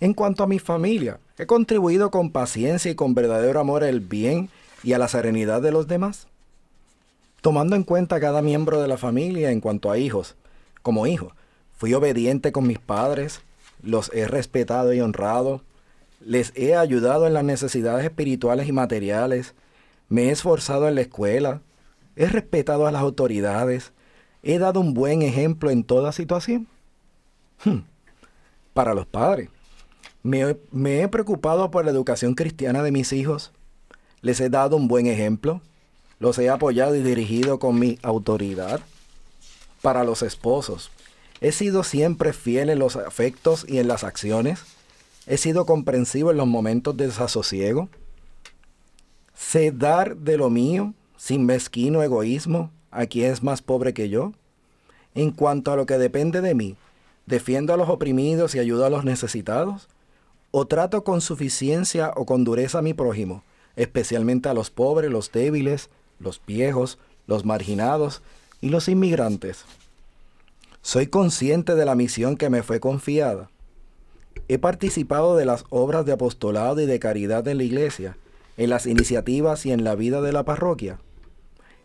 En 0.00 0.14
cuanto 0.14 0.44
a 0.44 0.46
mi 0.46 0.60
familia, 0.60 1.18
¿he 1.36 1.46
contribuido 1.46 2.10
con 2.10 2.30
paciencia 2.30 2.90
y 2.92 2.94
con 2.94 3.14
verdadero 3.14 3.58
amor 3.58 3.82
al 3.82 4.00
bien 4.00 4.48
y 4.82 4.92
a 4.92 4.98
la 4.98 5.08
serenidad 5.08 5.62
de 5.62 5.72
los 5.72 5.86
demás? 5.86 6.28
Tomando 7.40 7.76
en 7.76 7.84
cuenta 7.84 8.16
a 8.16 8.20
cada 8.20 8.42
miembro 8.42 8.80
de 8.80 8.88
la 8.88 8.98
familia 8.98 9.50
en 9.50 9.60
cuanto 9.60 9.90
a 9.90 9.98
hijos, 9.98 10.36
como 10.82 11.06
hijo, 11.06 11.32
fui 11.76 11.94
obediente 11.94 12.50
con 12.52 12.66
mis 12.66 12.78
padres, 12.78 13.42
los 13.82 14.10
he 14.12 14.26
respetado 14.26 14.92
y 14.92 15.00
honrado, 15.00 15.62
les 16.20 16.52
he 16.56 16.74
ayudado 16.74 17.26
en 17.26 17.34
las 17.34 17.44
necesidades 17.44 18.04
espirituales 18.04 18.66
y 18.68 18.72
materiales, 18.72 19.54
me 20.08 20.24
he 20.24 20.30
esforzado 20.30 20.88
en 20.88 20.96
la 20.96 21.02
escuela, 21.02 21.60
he 22.16 22.26
respetado 22.26 22.86
a 22.88 22.92
las 22.92 23.02
autoridades, 23.02 23.92
he 24.42 24.58
dado 24.58 24.80
un 24.80 24.94
buen 24.94 25.22
ejemplo 25.22 25.70
en 25.70 25.84
toda 25.84 26.10
situación. 26.10 26.66
Hmm. 27.64 27.80
Para 28.74 28.94
los 28.94 29.06
padres, 29.06 29.48
me, 30.24 30.40
he- 30.40 30.60
me 30.72 31.02
he 31.02 31.08
preocupado 31.08 31.70
por 31.70 31.84
la 31.84 31.90
educación 31.92 32.34
cristiana 32.34 32.82
de 32.82 32.90
mis 32.90 33.12
hijos, 33.12 33.52
les 34.22 34.40
he 34.40 34.50
dado 34.50 34.76
un 34.76 34.88
buen 34.88 35.06
ejemplo, 35.06 35.60
los 36.18 36.38
he 36.38 36.50
apoyado 36.50 36.96
y 36.96 37.02
dirigido 37.02 37.58
con 37.58 37.78
mi 37.78 37.98
autoridad. 38.02 38.80
Para 39.82 40.04
los 40.04 40.22
esposos, 40.22 40.90
he 41.40 41.52
sido 41.52 41.84
siempre 41.84 42.32
fiel 42.32 42.70
en 42.70 42.78
los 42.78 42.96
afectos 42.96 43.64
y 43.68 43.78
en 43.78 43.88
las 43.88 44.04
acciones, 44.04 44.60
he 45.26 45.36
sido 45.36 45.66
comprensivo 45.66 46.30
en 46.30 46.38
los 46.38 46.46
momentos 46.46 46.96
de 46.96 47.06
desasosiego, 47.06 47.88
sé 49.34 49.70
dar 49.70 50.16
de 50.16 50.36
lo 50.36 50.50
mío 50.50 50.94
sin 51.16 51.46
mezquino 51.46 52.02
egoísmo 52.02 52.70
a 52.90 53.06
quien 53.06 53.30
es 53.30 53.42
más 53.42 53.62
pobre 53.62 53.92
que 53.94 54.08
yo. 54.08 54.32
En 55.14 55.30
cuanto 55.30 55.72
a 55.72 55.76
lo 55.76 55.86
que 55.86 55.98
depende 55.98 56.40
de 56.40 56.54
mí, 56.54 56.76
defiendo 57.26 57.74
a 57.74 57.76
los 57.76 57.88
oprimidos 57.88 58.54
y 58.54 58.58
ayudo 58.58 58.86
a 58.86 58.90
los 58.90 59.04
necesitados, 59.04 59.88
o 60.50 60.66
trato 60.66 61.04
con 61.04 61.20
suficiencia 61.20 62.12
o 62.16 62.24
con 62.24 62.44
dureza 62.44 62.78
a 62.78 62.82
mi 62.82 62.94
prójimo, 62.94 63.42
especialmente 63.78 64.48
a 64.48 64.54
los 64.54 64.70
pobres, 64.70 65.10
los 65.10 65.30
débiles, 65.32 65.88
los 66.18 66.42
viejos, 66.44 66.98
los 67.26 67.44
marginados 67.44 68.22
y 68.60 68.70
los 68.70 68.88
inmigrantes. 68.88 69.64
Soy 70.82 71.06
consciente 71.06 71.76
de 71.76 71.84
la 71.84 71.94
misión 71.94 72.36
que 72.36 72.50
me 72.50 72.64
fue 72.64 72.80
confiada. 72.80 73.50
He 74.48 74.58
participado 74.58 75.36
de 75.36 75.46
las 75.46 75.64
obras 75.70 76.04
de 76.04 76.12
apostolado 76.12 76.80
y 76.80 76.86
de 76.86 76.98
caridad 76.98 77.44
de 77.44 77.54
la 77.54 77.62
iglesia, 77.62 78.16
en 78.56 78.70
las 78.70 78.86
iniciativas 78.86 79.64
y 79.64 79.70
en 79.70 79.84
la 79.84 79.94
vida 79.94 80.20
de 80.22 80.32
la 80.32 80.42
parroquia. 80.42 80.98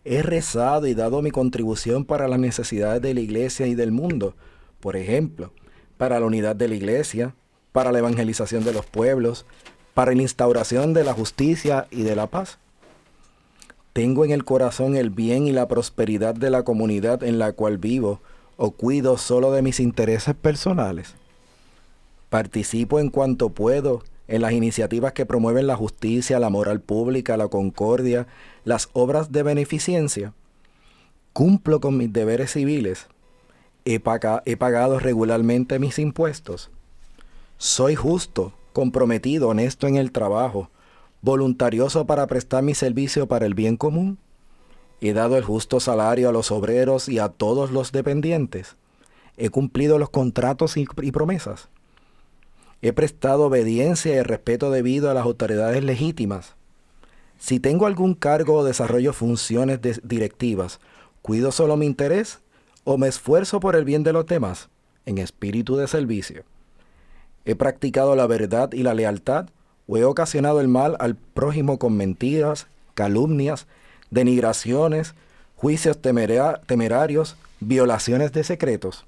He 0.04 0.24
rezado 0.24 0.88
y 0.88 0.96
dado 0.96 1.22
mi 1.22 1.30
contribución 1.30 2.06
para 2.06 2.28
las 2.28 2.39
necesidades 2.39 3.04
de 3.04 3.14
la 3.14 3.22
iglesia 3.22 3.68
y 3.68 3.76
del 3.76 3.91
mundo, 3.91 4.36
por 4.80 4.96
ejemplo, 4.96 5.54
para 5.98 6.20
la 6.20 6.26
unidad 6.26 6.56
de 6.56 6.68
la 6.68 6.76
iglesia, 6.76 7.36
para 7.72 7.91
la 7.91 8.00
evangelización 8.00 8.64
de 8.64 8.74
los 8.74 8.86
pueblos, 8.86 9.46
para 9.94 10.14
la 10.14 10.22
instauración 10.22 10.94
de 10.94 11.04
la 11.04 11.14
justicia 11.14 11.88
y 11.91 12.04
de 12.04 12.16
la 12.16 12.28
paz. 12.28 12.58
Tengo 13.94 14.26
en 14.26 14.32
el 14.32 14.44
corazón 14.44 14.96
el 14.96 15.10
bien 15.12 15.46
y 15.46 15.52
la 15.52 15.68
prosperidad 15.68 16.34
de 16.34 16.50
la 16.50 16.64
comunidad 16.64 17.24
en 17.24 17.38
la 17.38 17.52
cual 17.52 17.78
vivo, 17.78 18.22
o 18.58 18.72
cuido 18.72 19.18
solo 19.18 19.52
de 19.52 19.62
mis 19.62 19.80
intereses 19.80 20.36
personales. 20.36 21.14
Participo 22.30 23.00
en 23.00 23.10
cuanto 23.10 23.50
puedo 23.50 24.04
en 24.28 24.41
las 24.41 24.54
iniciativas 24.54 25.14
que 25.14 25.26
promueven 25.26 25.68
la 25.68 25.76
justicia, 25.76 26.39
la 26.39 26.50
moral 26.50 26.80
pública, 26.80 27.38
la 27.38 27.50
concordia, 27.50 28.26
las 28.64 28.89
obras 28.94 29.32
de 29.32 29.44
beneficencia. 29.44 30.34
Cumplo 31.34 31.80
con 31.80 31.98
mis 31.98 32.12
deberes 32.12 32.52
civiles. 32.54 33.08
He, 33.86 34.00
paga- 34.00 34.41
he 34.46 34.56
pagado 34.56 34.98
regularmente 34.98 35.78
mis 35.78 36.00
impuestos. 36.00 36.72
Soy 37.58 37.96
justo, 37.96 38.54
comprometido, 38.74 39.50
honesto 39.50 39.88
en 39.88 39.96
el 39.96 40.12
trabajo, 40.12 40.70
voluntarioso 41.22 42.06
para 42.06 42.28
prestar 42.28 42.64
mi 42.64 42.76
servicio 42.76 43.28
para 43.28 43.46
el 43.46 43.54
bien 43.54 43.78
común. 43.78 44.18
He 45.00 45.14
dado 45.14 45.38
el 45.38 45.44
justo 45.44 45.80
salario 45.80 46.30
a 46.30 46.32
los 46.32 46.52
obreros 46.52 47.08
y 47.08 47.20
a 47.20 47.30
todos 47.30 47.72
los 47.72 47.92
dependientes. 47.92 48.76
He 49.38 49.50
cumplido 49.50 49.98
los 49.98 50.10
contratos 50.10 50.78
y, 50.78 50.86
promesas. 50.86 51.70
He 52.82 52.94
prestado 52.94 53.48
obediencia 53.48 54.16
y 54.16 54.22
respeto 54.22 54.70
debido 54.70 55.10
a 55.10 55.14
las 55.14 55.24
autoridades 55.24 55.84
legítimas. 55.84 56.56
Si 57.40 57.60
tengo 57.60 57.86
algún 57.86 58.14
cargo 58.14 58.56
o 58.56 58.64
desarrollo 58.64 59.14
funciones 59.14 59.80
directivas, 60.04 60.80
cuido 61.22 61.52
solo 61.52 61.78
mi 61.78 61.86
interés 61.86 62.40
o 62.84 62.98
me 62.98 63.08
esfuerzo 63.08 63.60
por 63.60 63.76
el 63.76 63.86
bien 63.86 64.04
de 64.04 64.14
los 64.14 64.26
demás, 64.26 64.70
en 65.06 65.18
espíritu 65.18 65.78
de 65.78 65.88
servicio. 65.88 66.44
He 67.46 67.56
practicado 67.56 68.16
la 68.16 68.28
verdad 68.28 68.72
y 68.72 68.84
la 68.84 68.94
lealtad 68.94 69.48
o 69.88 69.98
he 69.98 70.06
ocasionado 70.06 70.62
el 70.62 70.68
mal 70.68 70.96
al 71.00 71.16
prójimo 71.16 71.78
con 71.78 71.98
mentiras, 71.98 72.68
calumnias, 72.94 73.68
denigraciones, 74.12 75.14
juicios 75.56 76.02
temera- 76.02 76.62
temerarios, 76.66 77.36
violaciones 77.60 78.32
de 78.32 78.44
secretos. 78.44 79.06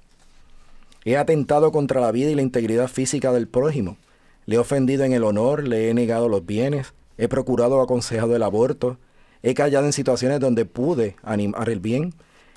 He 1.04 1.16
atentado 1.16 1.72
contra 1.72 2.00
la 2.00 2.12
vida 2.12 2.30
y 2.30 2.34
la 2.34 2.42
integridad 2.42 2.88
física 2.88 3.32
del 3.32 3.46
prójimo. 3.46 3.96
Le 4.44 4.56
he 4.56 4.58
ofendido 4.58 5.04
en 5.04 5.12
el 5.12 5.24
honor, 5.24 5.66
le 5.66 5.88
he 5.88 5.94
negado 5.94 6.28
los 6.28 6.44
bienes, 6.44 6.92
he 7.16 7.28
procurado 7.28 7.76
o 7.76 7.82
aconsejado 7.82 8.36
el 8.36 8.42
aborto, 8.42 8.98
he 9.42 9.54
callado 9.54 9.86
en 9.86 9.92
situaciones 9.92 10.40
donde 10.40 10.64
pude 10.64 11.16
animar 11.22 11.68
el 11.70 11.80
bien. 11.80 12.14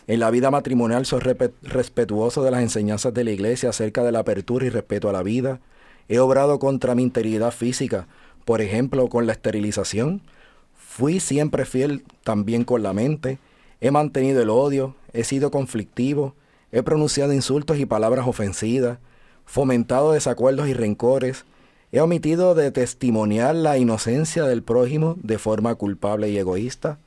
En 0.10 0.20
la 0.20 0.32
vida 0.32 0.50
matrimonial 0.50 1.06
soy 1.06 1.20
respetuoso 1.62 2.42
de 2.42 2.50
las 2.50 2.64
enseñanzas 2.64 3.14
de 3.14 3.24
la 3.24 3.30
iglesia 3.30 3.70
acerca 3.70 4.04
de 4.04 4.12
la 4.12 4.18
apertura 4.18 4.66
y 4.66 4.70
respeto 4.72 5.08
a 5.08 5.14
la 5.14 5.22
vida. 5.22 5.60
He 6.08 6.18
obrado 6.18 6.58
contra 6.58 6.96
mi 6.96 7.04
integridad 7.04 7.52
física, 7.52 8.08
por 8.44 8.60
ejemplo, 8.60 9.08
con 9.08 9.28
la 9.28 9.34
esterilización. 9.34 10.24
Fui 10.74 11.20
siempre 11.20 11.64
fiel 11.64 12.04
también 12.24 12.64
con 12.64 12.82
la 12.82 12.92
mente. 12.92 13.38
He 13.82 13.92
mantenido 13.92 14.42
el 14.42 14.50
odio, 14.50 14.96
he 15.14 15.24
sido 15.24 15.52
conflictivo, 15.52 16.34
He 16.72 16.82
pronunciado 16.82 17.32
insultos 17.32 17.78
y 17.78 17.86
palabras 17.86 18.28
ofensivas, 18.28 18.98
fomentado 19.46 20.14
desacuerdos 20.14 20.70
y 20.70 20.74
rencores. 20.74 21.46
He 21.92 22.02
omitido 22.02 22.56
de 22.56 22.72
testimoniar 22.72 23.54
la 23.54 23.78
inocencia 23.78 24.46
del 24.46 24.64
prójimo 24.64 25.18
de 25.22 25.38
forma 25.38 25.76
culpable 25.76 26.32
y 26.32 26.38
egoísta. 26.40 26.98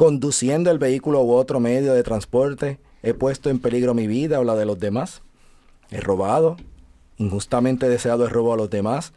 Conduciendo 0.00 0.70
el 0.70 0.78
vehículo 0.78 1.20
u 1.20 1.32
otro 1.32 1.60
medio 1.60 1.92
de 1.92 2.02
transporte, 2.02 2.78
he 3.02 3.12
puesto 3.12 3.50
en 3.50 3.58
peligro 3.58 3.92
mi 3.92 4.06
vida 4.06 4.40
o 4.40 4.44
la 4.44 4.56
de 4.56 4.64
los 4.64 4.80
demás. 4.80 5.20
He 5.90 6.00
robado, 6.00 6.56
injustamente 7.18 7.86
deseado 7.86 8.24
el 8.24 8.30
robo 8.30 8.54
a 8.54 8.56
los 8.56 8.70
demás. 8.70 9.12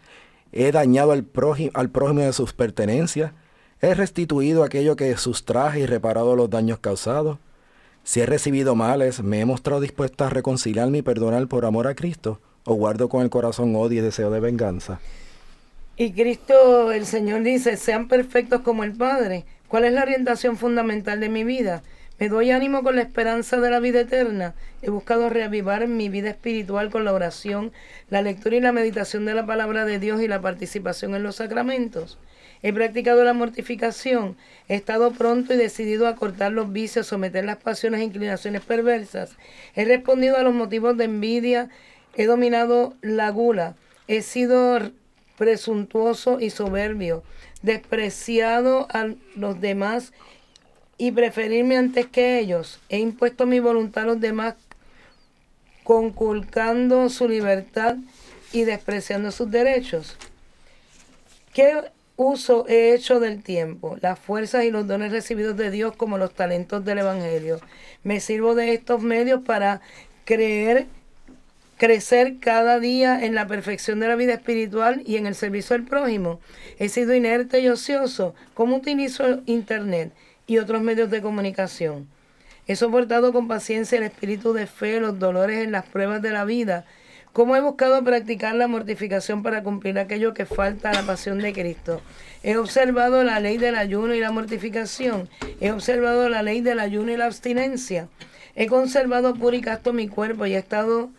He 0.51 0.73
dañado 0.73 1.13
al 1.13 1.23
prójimo, 1.23 1.71
de 2.19 2.33
sus 2.33 2.51
pertenencias. 2.51 3.31
He 3.79 3.93
restituido 3.93 4.61
aquello 4.61 4.97
que 4.97 5.15
sustraje 5.15 5.79
y 5.79 5.85
reparado 5.85 6.35
los 6.35 6.49
daños 6.49 6.79
causados. 6.79 7.37
Si 8.03 8.19
he 8.19 8.25
recibido 8.25 8.75
males, 8.75 9.23
me 9.23 9.39
he 9.39 9.45
mostrado 9.45 9.79
dispuesta 9.79 10.27
a 10.27 10.31
reconciliarme 10.31 10.97
y 10.97 11.01
perdonar 11.01 11.47
por 11.47 11.63
amor 11.63 11.87
a 11.87 11.95
Cristo, 11.95 12.41
o 12.65 12.73
guardo 12.73 13.07
con 13.07 13.21
el 13.21 13.29
corazón 13.29 13.73
odio 13.77 14.01
y 14.01 14.03
deseo 14.03 14.31
de 14.31 14.41
venganza. 14.41 14.99
Y 15.95 16.11
Cristo, 16.11 16.91
el 16.91 17.05
Señor 17.05 17.43
dice, 17.43 17.77
sean 17.77 18.09
perfectos 18.09 18.59
como 18.63 18.83
el 18.83 18.91
Padre. 18.91 19.45
¿Cuál 19.67 19.85
es 19.85 19.93
la 19.93 20.03
orientación 20.03 20.57
fundamental 20.57 21.19
de 21.19 21.29
mi 21.29 21.43
vida? 21.43 21.81
Me 22.19 22.29
doy 22.29 22.51
ánimo 22.51 22.83
con 22.83 22.95
la 22.95 23.01
esperanza 23.01 23.59
de 23.59 23.71
la 23.71 23.79
vida 23.79 24.01
eterna. 24.01 24.53
He 24.81 24.89
buscado 24.89 25.29
reavivar 25.29 25.87
mi 25.87 26.09
vida 26.09 26.29
espiritual 26.29 26.91
con 26.91 27.05
la 27.05 27.13
oración, 27.13 27.71
la 28.09 28.21
lectura 28.21 28.55
y 28.55 28.61
la 28.61 28.71
meditación 28.71 29.25
de 29.25 29.33
la 29.33 29.45
palabra 29.45 29.83
de 29.85 29.97
Dios 29.97 30.21
y 30.21 30.27
la 30.27 30.39
participación 30.39 31.15
en 31.15 31.23
los 31.23 31.37
sacramentos. 31.37 32.19
He 32.61 32.71
practicado 32.71 33.23
la 33.23 33.33
mortificación. 33.33 34.37
He 34.69 34.75
estado 34.75 35.11
pronto 35.11 35.53
y 35.53 35.57
decidido 35.57 36.07
a 36.07 36.15
cortar 36.15 36.53
los 36.53 36.71
vicios, 36.71 37.07
someter 37.07 37.43
las 37.43 37.57
pasiones 37.57 37.99
e 37.99 38.05
inclinaciones 38.05 38.61
perversas. 38.61 39.35
He 39.75 39.83
respondido 39.83 40.37
a 40.37 40.43
los 40.43 40.53
motivos 40.53 40.95
de 40.95 41.05
envidia. 41.05 41.69
He 42.15 42.25
dominado 42.25 42.93
la 43.01 43.29
gula. 43.31 43.75
He 44.07 44.21
sido 44.21 44.79
presuntuoso 45.37 46.39
y 46.39 46.51
soberbio. 46.51 47.23
Despreciado 47.63 48.87
a 48.91 49.07
los 49.35 49.59
demás 49.59 50.13
y 50.97 51.11
preferirme 51.11 51.77
antes 51.77 52.05
que 52.05 52.39
ellos. 52.39 52.79
He 52.89 52.99
impuesto 52.99 53.45
mi 53.45 53.59
voluntad 53.59 54.03
a 54.03 54.07
los 54.07 54.19
demás, 54.19 54.55
conculcando 55.83 57.09
su 57.09 57.27
libertad 57.27 57.97
y 58.51 58.63
despreciando 58.63 59.31
sus 59.31 59.49
derechos. 59.49 60.15
¿Qué 61.53 61.91
uso 62.15 62.65
he 62.67 62.93
hecho 62.93 63.19
del 63.19 63.43
tiempo, 63.43 63.97
las 64.01 64.19
fuerzas 64.19 64.63
y 64.65 64.71
los 64.71 64.87
dones 64.87 65.11
recibidos 65.11 65.57
de 65.57 65.71
Dios 65.71 65.95
como 65.95 66.17
los 66.17 66.33
talentos 66.33 66.85
del 66.85 66.99
Evangelio? 66.99 67.59
Me 68.03 68.19
sirvo 68.19 68.55
de 68.55 68.73
estos 68.73 69.01
medios 69.01 69.41
para 69.43 69.81
creer 70.25 70.87
crecer 71.77 72.39
cada 72.39 72.79
día 72.79 73.23
en 73.25 73.35
la 73.35 73.47
perfección 73.47 73.99
de 73.99 74.07
la 74.07 74.15
vida 74.15 74.33
espiritual 74.33 75.01
y 75.05 75.17
en 75.17 75.27
el 75.27 75.35
servicio 75.35 75.75
al 75.75 75.83
prójimo. 75.83 76.39
He 76.79 76.89
sido 76.89 77.13
inerte 77.13 77.59
y 77.59 77.69
ocioso. 77.69 78.35
¿Cómo 78.53 78.77
utilizo 78.77 79.41
Internet? 79.45 80.13
y 80.47 80.57
otros 80.57 80.81
medios 80.81 81.09
de 81.09 81.21
comunicación. 81.21 82.07
He 82.67 82.75
soportado 82.75 83.33
con 83.33 83.47
paciencia 83.47 83.97
el 83.97 84.03
espíritu 84.03 84.53
de 84.53 84.67
fe, 84.67 84.99
los 84.99 85.19
dolores 85.19 85.63
en 85.63 85.71
las 85.71 85.85
pruebas 85.85 86.21
de 86.21 86.31
la 86.31 86.45
vida. 86.45 86.85
Cómo 87.33 87.55
he 87.55 87.61
buscado 87.61 88.03
practicar 88.03 88.55
la 88.55 88.67
mortificación 88.67 89.41
para 89.41 89.63
cumplir 89.63 89.97
aquello 89.97 90.33
que 90.33 90.45
falta 90.45 90.89
a 90.89 90.93
la 90.93 91.01
pasión 91.01 91.39
de 91.39 91.51
Cristo. 91.51 92.01
He 92.43 92.57
observado 92.57 93.23
la 93.23 93.39
ley 93.39 93.57
del 93.57 93.75
ayuno 93.75 94.13
y 94.13 94.19
la 94.19 94.31
mortificación. 94.31 95.29
He 95.59 95.71
observado 95.71 96.29
la 96.29 96.43
ley 96.43 96.61
del 96.61 96.79
ayuno 96.79 97.11
y 97.11 97.17
la 97.17 97.25
abstinencia. 97.25 98.07
He 98.55 98.67
conservado 98.67 99.33
puro 99.33 99.55
y 99.55 99.61
casto 99.61 99.93
mi 99.93 100.07
cuerpo 100.07 100.45
y 100.45 100.53
he 100.53 100.59
estado 100.59 101.09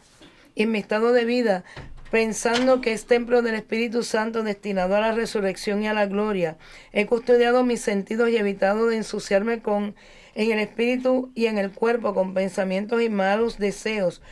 en 0.56 0.70
mi 0.70 0.78
estado 0.78 1.12
de 1.12 1.24
vida 1.24 1.64
pensando 2.10 2.80
que 2.80 2.92
es 2.92 3.06
templo 3.06 3.42
del 3.42 3.56
Espíritu 3.56 4.04
Santo 4.04 4.44
destinado 4.44 4.94
a 4.94 5.00
la 5.00 5.10
resurrección 5.10 5.82
y 5.82 5.88
a 5.88 5.94
la 5.94 6.06
gloria. 6.06 6.56
He 6.92 7.06
custodiado 7.06 7.64
mis 7.64 7.80
sentidos 7.80 8.30
y 8.30 8.36
evitado 8.36 8.86
de 8.86 8.98
ensuciarme 8.98 9.62
con 9.62 9.96
en 10.36 10.52
el 10.52 10.58
espíritu 10.58 11.32
y 11.34 11.46
en 11.46 11.58
el 11.58 11.72
cuerpo 11.72 12.14
con 12.14 12.34
pensamientos 12.34 13.02
y 13.02 13.08
malos 13.08 13.58
deseos, 13.58 14.22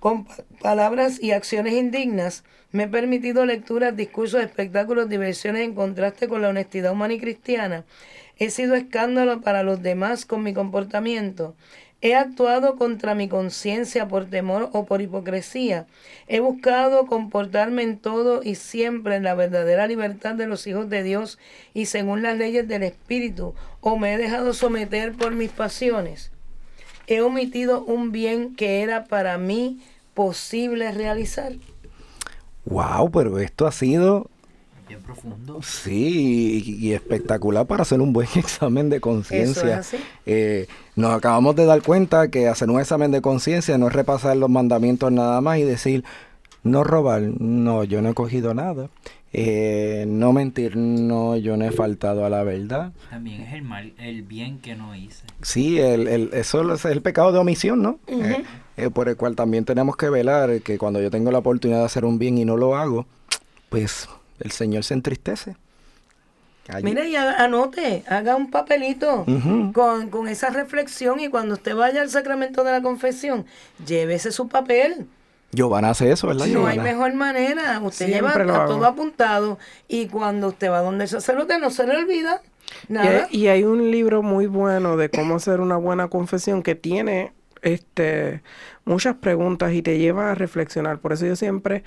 con 0.00 0.26
palabras 0.60 1.22
y 1.22 1.32
acciones 1.32 1.74
indignas. 1.74 2.44
Me 2.70 2.84
he 2.84 2.88
permitido 2.88 3.46
lecturas, 3.46 3.96
discursos, 3.96 4.42
espectáculos, 4.42 5.08
diversiones 5.08 5.62
en 5.62 5.74
contraste 5.74 6.28
con 6.28 6.42
la 6.42 6.48
honestidad 6.48 6.92
humana 6.92 7.14
y 7.14 7.20
cristiana. 7.20 7.84
He 8.36 8.50
sido 8.50 8.74
escándalo 8.74 9.40
para 9.40 9.62
los 9.62 9.82
demás 9.82 10.26
con 10.26 10.42
mi 10.42 10.54
comportamiento. 10.54 11.56
He 12.00 12.14
actuado 12.14 12.76
contra 12.76 13.16
mi 13.16 13.28
conciencia 13.28 14.06
por 14.06 14.26
temor 14.26 14.70
o 14.72 14.84
por 14.84 15.02
hipocresía. 15.02 15.86
He 16.28 16.38
buscado 16.38 17.06
comportarme 17.06 17.82
en 17.82 17.98
todo 17.98 18.42
y 18.44 18.54
siempre 18.54 19.16
en 19.16 19.24
la 19.24 19.34
verdadera 19.34 19.88
libertad 19.88 20.36
de 20.36 20.46
los 20.46 20.68
hijos 20.68 20.88
de 20.88 21.02
Dios 21.02 21.38
y 21.74 21.86
según 21.86 22.22
las 22.22 22.38
leyes 22.38 22.68
del 22.68 22.84
Espíritu, 22.84 23.54
o 23.80 23.98
me 23.98 24.14
he 24.14 24.18
dejado 24.18 24.54
someter 24.54 25.12
por 25.14 25.32
mis 25.32 25.50
pasiones. 25.50 26.30
He 27.08 27.20
omitido 27.20 27.82
un 27.82 28.12
bien 28.12 28.54
que 28.54 28.82
era 28.82 29.06
para 29.06 29.36
mí 29.36 29.80
posible 30.14 30.92
realizar. 30.92 31.52
Wow, 32.64 33.10
pero 33.10 33.40
esto 33.40 33.66
ha 33.66 33.72
sido 33.72 34.30
Bien 34.88 35.00
profundo. 35.02 35.60
Sí, 35.62 36.62
y, 36.66 36.86
y 36.88 36.92
espectacular 36.94 37.66
para 37.66 37.82
hacer 37.82 38.00
un 38.00 38.12
buen 38.12 38.28
examen 38.36 38.88
de 38.90 39.00
conciencia. 39.00 39.80
es. 39.80 39.94
Eh, 40.26 40.66
nos 40.96 41.14
acabamos 41.16 41.54
de 41.56 41.64
dar 41.66 41.82
cuenta 41.82 42.28
que 42.28 42.48
hacer 42.48 42.70
un 42.70 42.80
examen 42.80 43.10
de 43.10 43.20
conciencia 43.20 43.76
no 43.78 43.88
es 43.88 43.92
repasar 43.92 44.36
los 44.36 44.50
mandamientos 44.50 45.12
nada 45.12 45.40
más 45.40 45.58
y 45.58 45.62
decir, 45.64 46.04
no 46.62 46.84
robar, 46.84 47.20
no, 47.22 47.84
yo 47.84 48.02
no 48.02 48.08
he 48.10 48.14
cogido 48.14 48.54
nada. 48.54 48.88
Eh, 49.34 50.06
no 50.08 50.32
mentir, 50.32 50.74
no, 50.76 51.36
yo 51.36 51.58
no 51.58 51.66
he 51.66 51.70
faltado 51.70 52.24
a 52.24 52.30
la 52.30 52.42
verdad. 52.44 52.92
También 53.10 53.42
es 53.42 53.52
el 53.52 53.60
mal, 53.62 53.92
el 53.98 54.22
bien 54.22 54.58
que 54.58 54.74
no 54.74 54.94
hice. 54.96 55.24
Sí, 55.42 55.78
el, 55.78 56.08
el- 56.08 56.30
eso 56.32 56.72
es 56.72 56.84
el 56.86 57.02
pecado 57.02 57.30
de 57.32 57.38
omisión, 57.38 57.82
¿no? 57.82 57.98
Eh, 58.06 58.42
eh, 58.78 58.88
por 58.90 59.06
el 59.10 59.16
cual 59.16 59.36
también 59.36 59.66
tenemos 59.66 59.96
que 59.98 60.08
velar 60.08 60.62
que 60.62 60.78
cuando 60.78 61.02
yo 61.02 61.10
tengo 61.10 61.30
la 61.30 61.38
oportunidad 61.38 61.80
de 61.80 61.84
hacer 61.84 62.06
un 62.06 62.18
bien 62.18 62.38
y 62.38 62.46
no 62.46 62.56
lo 62.56 62.74
hago, 62.74 63.04
pues 63.68 64.08
el 64.40 64.50
Señor 64.50 64.84
se 64.84 64.94
entristece. 64.94 65.56
Allí- 66.68 66.84
Mire 66.84 67.08
y 67.08 67.16
anote, 67.16 68.04
haga 68.08 68.36
un 68.36 68.50
papelito 68.50 69.24
con, 69.72 70.10
con 70.10 70.28
esa 70.28 70.50
reflexión 70.50 71.18
y 71.18 71.28
cuando 71.28 71.54
usted 71.54 71.74
vaya 71.74 72.02
al 72.02 72.10
sacramento 72.10 72.62
de 72.62 72.72
la 72.72 72.82
confesión, 72.82 73.46
llévese 73.86 74.32
su 74.32 74.48
papel. 74.48 75.06
Giovanna 75.50 75.90
hace 75.90 76.12
eso, 76.12 76.26
¿verdad? 76.26 76.46
No 76.48 76.66
hay 76.66 76.78
mejor 76.78 77.14
manera. 77.14 77.80
Usted 77.80 78.06
Siempre 78.08 78.44
lleva 78.44 78.66
todo 78.66 78.84
apuntado 78.84 79.58
y 79.88 80.08
cuando 80.08 80.48
usted 80.48 80.70
va 80.70 80.80
donde 80.82 81.04
el 81.04 81.08
sacerdote 81.10 81.58
no 81.58 81.70
se 81.70 81.86
le 81.86 81.96
olvida 81.96 82.42
Y 82.86 82.92
nada. 82.92 83.28
hay, 83.30 83.38
y 83.38 83.46
hay 83.46 83.64
un 83.64 83.90
libro 83.90 84.22
muy 84.22 84.46
bueno 84.46 84.98
de 84.98 85.08
cómo 85.08 85.36
hacer 85.36 85.60
una 85.60 85.78
buena 85.78 86.08
confesión 86.08 86.62
que 86.62 86.74
tiene 86.74 87.32
este 87.62 88.42
muchas 88.84 89.16
preguntas 89.16 89.72
y 89.72 89.80
te 89.80 89.98
lleva 89.98 90.32
a 90.32 90.34
reflexionar. 90.34 90.98
Por 90.98 91.14
eso 91.14 91.24
yo 91.24 91.34
siempre 91.34 91.82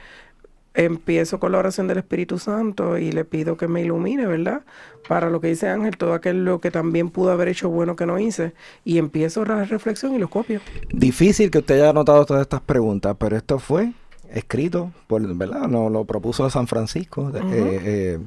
empiezo 0.74 1.40
con 1.40 1.52
la 1.52 1.58
oración 1.58 1.88
del 1.88 1.98
Espíritu 1.98 2.40
Santo 2.40 2.98
y 2.98 3.12
le 3.12 3.26
pido 3.26 3.58
que 3.58 3.68
me 3.68 3.82
ilumine, 3.82 4.26
¿verdad? 4.26 4.62
Para 5.08 5.30
lo 5.30 5.42
que 5.42 5.48
dice 5.48 5.68
Ángel, 5.68 5.98
todo 5.98 6.14
aquello 6.14 6.60
que 6.62 6.72
también 6.72 7.10
pudo 7.10 7.32
haber 7.32 7.50
hecho 7.50 7.70
bueno 7.70 7.96
que 7.96 8.06
no 8.06 8.20
hice. 8.20 8.54
Y 8.86 8.98
empiezo 8.98 9.44
la 9.44 9.64
reflexión 9.66 10.14
y 10.16 10.20
lo 10.20 10.30
copio. 10.30 10.62
Difícil 10.92 11.52
que 11.52 11.58
usted 11.60 11.76
haya 11.76 11.90
anotado 11.90 12.26
todas 12.26 12.42
estas 12.42 12.62
preguntas, 12.62 13.16
pero 13.20 13.36
esto 13.36 13.60
fue 13.60 13.92
escrito 14.34 14.92
por, 15.08 15.22
¿verdad? 15.36 15.68
No, 15.68 15.90
lo 15.90 16.06
propuso 16.06 16.50
San 16.50 16.68
Francisco, 16.68 17.32
de- 17.32 17.40
Ujú. 17.42 17.54
eh, 17.54 17.80
eh, 17.84 18.20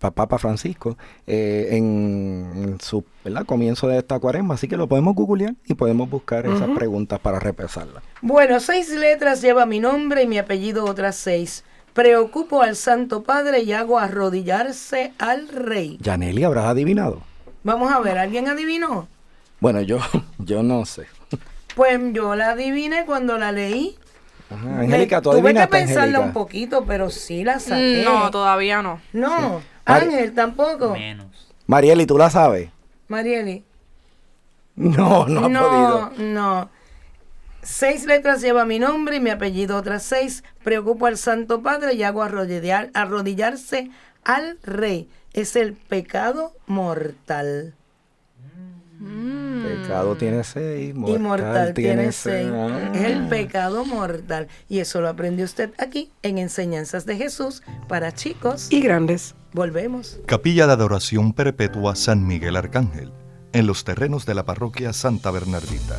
pa- 0.00 0.10
Papa 0.10 0.38
Francisco, 0.38 0.96
eh, 1.28 1.68
en, 1.70 2.50
en 2.56 2.80
su 2.80 3.04
¿verdad? 3.24 3.46
comienzo 3.46 3.86
de 3.86 3.98
esta 3.98 4.18
cuaresma. 4.18 4.54
Así 4.54 4.66
que 4.66 4.76
lo 4.76 4.88
podemos 4.88 5.14
googlear 5.14 5.54
y 5.66 5.74
podemos 5.74 6.10
buscar 6.10 6.46
esas 6.46 6.62
Ujú. 6.62 6.74
preguntas 6.74 7.20
para 7.20 7.38
repasarlas. 7.38 8.02
Bueno, 8.22 8.58
seis 8.58 8.88
letras 8.90 9.40
lleva 9.40 9.66
mi 9.66 9.78
nombre 9.78 10.24
y 10.24 10.26
mi 10.26 10.38
apellido 10.38 10.84
otras 10.84 11.14
seis. 11.14 11.62
Preocupo 11.94 12.62
al 12.62 12.74
Santo 12.76 13.22
Padre 13.22 13.60
y 13.60 13.72
hago 13.72 13.98
arrodillarse 13.98 15.12
al 15.18 15.48
Rey. 15.48 15.98
Yaneli, 16.00 16.42
¿habrás 16.44 16.66
adivinado? 16.66 17.20
Vamos 17.64 17.92
a 17.92 18.00
ver, 18.00 18.18
¿alguien 18.18 18.48
adivinó? 18.48 19.08
Bueno, 19.60 19.82
yo, 19.82 19.98
yo 20.38 20.62
no 20.62 20.84
sé. 20.86 21.06
Pues 21.76 22.00
yo 22.12 22.34
la 22.34 22.50
adiviné 22.50 23.04
cuando 23.04 23.36
la 23.38 23.52
leí. 23.52 23.96
Ajá, 24.50 24.80
Angélica, 24.80 25.22
¿tú 25.22 25.30
Tuve 25.30 25.54
que 25.54 25.66
pensarla 25.66 26.02
Angélica? 26.02 26.20
un 26.20 26.32
poquito, 26.32 26.84
pero 26.84 27.10
sí 27.10 27.44
la 27.44 27.58
saqué. 27.58 28.02
No, 28.04 28.30
todavía 28.30 28.82
no. 28.82 29.00
No, 29.12 29.62
Ángel 29.84 30.34
tampoco. 30.34 30.92
Menos. 30.94 31.26
Marieli, 31.66 32.06
¿tú 32.06 32.18
la 32.18 32.28
sabes? 32.30 32.70
Marieli. 33.08 33.64
No, 34.76 35.26
no 35.26 35.44
ha 35.44 35.48
no, 35.48 35.60
podido. 35.68 36.12
no. 36.32 36.68
Seis 37.62 38.06
letras 38.06 38.40
lleva 38.42 38.64
mi 38.64 38.78
nombre 38.78 39.16
y 39.16 39.20
mi 39.20 39.30
apellido 39.30 39.76
otras 39.76 40.02
seis. 40.02 40.42
Preocupo 40.64 41.06
al 41.06 41.16
Santo 41.16 41.62
Padre 41.62 41.94
y 41.94 42.02
hago 42.02 42.22
arrodillar- 42.22 42.90
arrodillarse 42.94 43.90
al 44.24 44.58
Rey. 44.62 45.08
Es 45.32 45.56
el 45.56 45.74
pecado 45.74 46.52
mortal. 46.66 47.74
Pecado 49.64 50.16
tiene 50.16 50.44
seis, 50.44 50.94
mortal, 50.94 51.16
y 51.16 51.18
mortal 51.18 51.74
tiene 51.74 52.12
seis. 52.12 52.46
seis. 52.46 52.50
Ah. 52.52 52.90
Es 52.94 53.02
el 53.04 53.26
pecado 53.28 53.84
mortal. 53.84 54.48
Y 54.68 54.78
eso 54.78 55.00
lo 55.00 55.08
aprendió 55.08 55.44
usted 55.44 55.70
aquí 55.78 56.12
en 56.22 56.38
Enseñanzas 56.38 57.04
de 57.06 57.16
Jesús 57.16 57.62
para 57.88 58.12
chicos. 58.12 58.68
Y 58.70 58.80
grandes. 58.80 59.34
Volvemos. 59.52 60.20
Capilla 60.26 60.66
de 60.66 60.72
Adoración 60.74 61.32
Perpetua 61.32 61.94
San 61.96 62.26
Miguel 62.26 62.56
Arcángel, 62.56 63.12
en 63.52 63.66
los 63.66 63.84
terrenos 63.84 64.24
de 64.24 64.34
la 64.34 64.44
parroquia 64.44 64.92
Santa 64.92 65.30
Bernardita. 65.30 65.98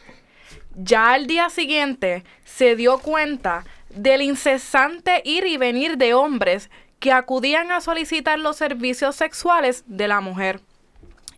Ya 0.75 1.13
al 1.13 1.27
día 1.27 1.49
siguiente 1.49 2.23
se 2.45 2.75
dio 2.75 2.97
cuenta 2.99 3.65
del 3.93 4.21
incesante 4.21 5.21
ir 5.25 5.45
y 5.45 5.57
venir 5.57 5.97
de 5.97 6.13
hombres 6.13 6.69
que 6.99 7.11
acudían 7.11 7.71
a 7.71 7.81
solicitar 7.81 8.39
los 8.39 8.57
servicios 8.57 9.15
sexuales 9.15 9.83
de 9.87 10.07
la 10.07 10.21
mujer. 10.21 10.61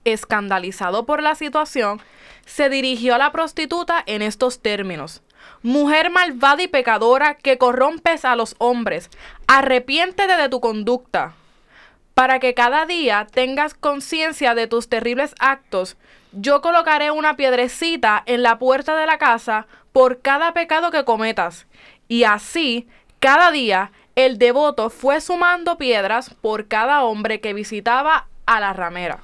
Escandalizado 0.03 1.05
por 1.05 1.23
la 1.23 1.35
situación, 1.35 2.01
se 2.45 2.69
dirigió 2.69 3.15
a 3.15 3.17
la 3.17 3.31
prostituta 3.31 4.03
en 4.05 4.21
estos 4.21 4.61
términos. 4.61 5.21
Mujer 5.61 6.09
malvada 6.09 6.61
y 6.61 6.67
pecadora 6.67 7.35
que 7.35 7.57
corrompes 7.57 8.25
a 8.25 8.35
los 8.35 8.55
hombres, 8.57 9.09
arrepiéntete 9.47 10.35
de 10.35 10.49
tu 10.49 10.59
conducta. 10.59 11.33
Para 12.13 12.39
que 12.39 12.53
cada 12.53 12.85
día 12.85 13.27
tengas 13.31 13.73
conciencia 13.73 14.55
de 14.55 14.67
tus 14.67 14.89
terribles 14.89 15.33
actos, 15.39 15.97
yo 16.33 16.61
colocaré 16.61 17.11
una 17.11 17.35
piedrecita 17.35 18.23
en 18.25 18.43
la 18.43 18.59
puerta 18.59 18.95
de 18.95 19.05
la 19.05 19.17
casa 19.17 19.67
por 19.91 20.21
cada 20.21 20.53
pecado 20.53 20.91
que 20.91 21.05
cometas. 21.05 21.67
Y 22.07 22.23
así, 22.23 22.87
cada 23.19 23.51
día, 23.51 23.91
el 24.15 24.37
devoto 24.37 24.89
fue 24.89 25.21
sumando 25.21 25.77
piedras 25.77 26.33
por 26.41 26.67
cada 26.67 27.03
hombre 27.03 27.41
que 27.41 27.53
visitaba 27.53 28.27
a 28.45 28.59
la 28.59 28.73
ramera, 28.73 29.19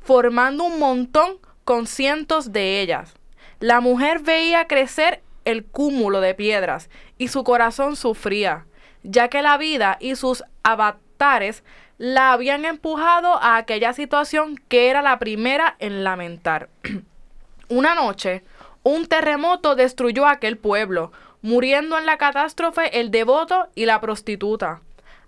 formando 0.00 0.64
un 0.64 0.78
montón 0.78 1.38
con 1.64 1.86
cientos 1.86 2.52
de 2.52 2.80
ellas. 2.80 3.14
La 3.60 3.80
mujer 3.80 4.20
veía 4.20 4.66
crecer 4.66 5.22
el 5.44 5.64
cúmulo 5.64 6.20
de 6.20 6.34
piedras 6.34 6.88
y 7.18 7.28
su 7.28 7.44
corazón 7.44 7.96
sufría, 7.96 8.66
ya 9.02 9.28
que 9.28 9.42
la 9.42 9.58
vida 9.58 9.96
y 10.00 10.16
sus 10.16 10.44
avatares 10.62 11.62
la 11.98 12.32
habían 12.32 12.64
empujado 12.64 13.40
a 13.42 13.56
aquella 13.56 13.92
situación 13.92 14.56
que 14.68 14.88
era 14.88 15.02
la 15.02 15.18
primera 15.18 15.76
en 15.78 16.04
lamentar. 16.04 16.68
Una 17.68 17.94
noche, 17.94 18.42
un 18.82 19.06
terremoto 19.06 19.76
destruyó 19.76 20.26
aquel 20.26 20.58
pueblo, 20.58 21.12
muriendo 21.42 21.98
en 21.98 22.06
la 22.06 22.16
catástrofe 22.16 23.00
el 23.00 23.10
devoto 23.10 23.68
y 23.74 23.86
la 23.86 24.00
prostituta. 24.00 24.80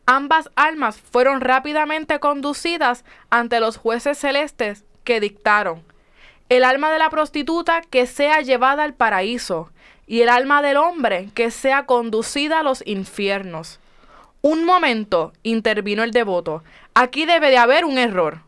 Ambas 0.07 0.51
almas 0.57 0.99
fueron 0.99 1.41
rápidamente 1.41 2.21
conducidas 2.21 3.05
ante 3.31 3.61
los 3.61 3.77
jueces 3.77 4.19
celestes 4.19 4.85
que 5.05 5.21
dictaron 5.21 5.83
el 6.49 6.65
alma 6.65 6.93
de 6.93 6.99
la 6.99 7.11
prostituta 7.11 7.81
que 7.81 8.07
sea 8.07 8.41
llevada 8.41 8.85
al 8.85 8.95
paraíso 8.95 9.71
y 10.07 10.21
el 10.21 10.29
alma 10.29 10.63
del 10.63 10.77
hombre 10.77 11.31
que 11.35 11.51
sea 11.51 11.87
conducida 11.87 12.61
a 12.61 12.63
los 12.63 12.87
infiernos. 12.87 13.81
Un 14.43 14.65
momento, 14.65 15.33
intervino 15.43 16.03
el 16.03 16.11
devoto. 16.11 16.63
Aquí 16.93 17.25
debe 17.25 17.51
de 17.51 17.57
haber 17.57 17.87
un 17.87 17.97
error. 17.97 18.41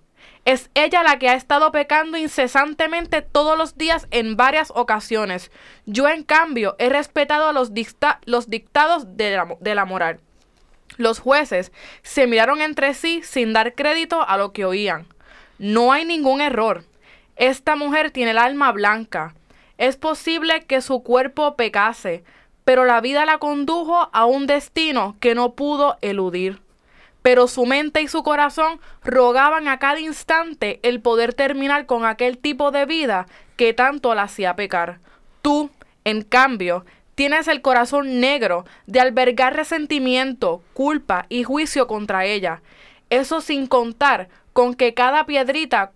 Es 0.47 0.71
ella 0.75 1.03
la 1.03 1.19
que 1.19 1.29
ha 1.29 1.35
estado 1.35 1.73
pecando 1.73 2.17
incesantemente 2.17 3.21
todos 3.21 3.59
los 3.59 3.77
días 3.77 4.07
en 4.13 4.37
varias 4.37 4.73
ocasiones. 4.75 5.51
Yo, 5.87 6.09
en 6.09 6.23
cambio, 6.23 6.77
he 6.79 6.89
respetado 6.89 7.53
los, 7.53 7.75
dicta- 7.75 8.21
los 8.25 8.49
dictados 8.49 9.17
de 9.17 9.75
la 9.75 9.85
moral. 9.85 10.21
Los 10.99 11.19
jueces 11.19 11.73
se 12.03 12.29
miraron 12.29 12.63
entre 12.63 12.95
sí 12.95 13.23
sin 13.25 13.53
dar 13.53 13.75
crédito 13.75 14.27
a 14.27 14.39
lo 14.39 14.53
que 14.53 14.65
oían. 14.65 15.07
No 15.59 15.93
hay 15.93 16.05
ningún 16.05 16.41
error. 16.41 16.85
Esta 17.35 17.75
mujer 17.75 18.13
tiene 18.13 18.31
el 18.31 18.39
alma 18.39 18.71
blanca. 18.71 19.35
Es 19.79 19.97
posible 19.97 20.65
que 20.65 20.81
su 20.81 21.03
cuerpo 21.03 21.57
pecase, 21.57 22.23
pero 22.65 22.85
la 22.85 23.01
vida 23.01 23.27
la 23.27 23.39
condujo 23.39 24.09
a 24.13 24.25
un 24.27 24.47
destino 24.47 25.17
que 25.19 25.35
no 25.35 25.55
pudo 25.55 25.99
eludir. 26.03 26.61
Pero 27.27 27.49
su 27.49 27.67
mente 27.67 28.03
y 28.03 28.07
su 28.07 28.23
corazón 28.23 28.79
rogaban 29.03 29.67
a 29.67 29.81
cada 29.81 29.99
instante 29.99 30.79
el 30.85 31.01
poder 31.01 31.35
terminar 31.35 31.85
con 31.87 32.05
aquel 32.05 32.39
tipo 32.39 32.71
de 32.71 32.87
vida 32.87 33.27
que 33.57 33.75
tanto 33.75 34.15
la 34.15 34.23
hacía 34.23 34.55
pecar. 34.55 35.01
Tú, 35.43 35.71
en 36.05 36.23
cambio, 36.23 36.87
tienes 37.17 37.49
el 37.49 37.63
corazón 37.63 38.21
negro 38.21 38.65
de 38.87 39.01
albergar 39.01 39.57
resentimiento, 39.57 40.63
culpa 40.73 41.27
y 41.29 41.43
juicio 41.43 41.89
contra 41.89 42.27
ella. 42.27 42.63
Eso 43.11 43.41
sin 43.41 43.67
contar 43.67 44.29
con 44.53 44.75
que 44.75 44.95
cada 44.95 45.27
piedrita 45.27 45.91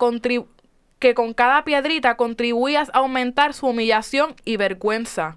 que 0.98 1.14
con 1.14 1.32
cada 1.32 1.62
piedrita 1.62 2.16
contribuías 2.16 2.90
a 2.92 2.98
aumentar 2.98 3.54
su 3.54 3.68
humillación 3.68 4.34
y 4.44 4.56
vergüenza. 4.56 5.36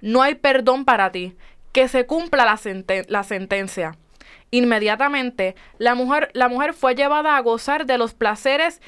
No 0.00 0.22
hay 0.22 0.36
perdón 0.36 0.86
para 0.86 1.12
ti. 1.12 1.36
Que 1.72 1.88
se 1.88 2.06
cumpla 2.06 2.46
la, 2.46 2.58
la 3.08 3.22
sentencia. 3.22 3.98
Inmediatamente, 4.50 5.56
la 5.78 5.94
mujer, 5.94 6.30
la 6.32 6.48
mujer 6.48 6.72
fue 6.72 6.94
llevada 6.94 7.36
a 7.36 7.40
gozar 7.40 7.86
de 7.86 7.98
los 7.98 8.14
placeres 8.14 8.80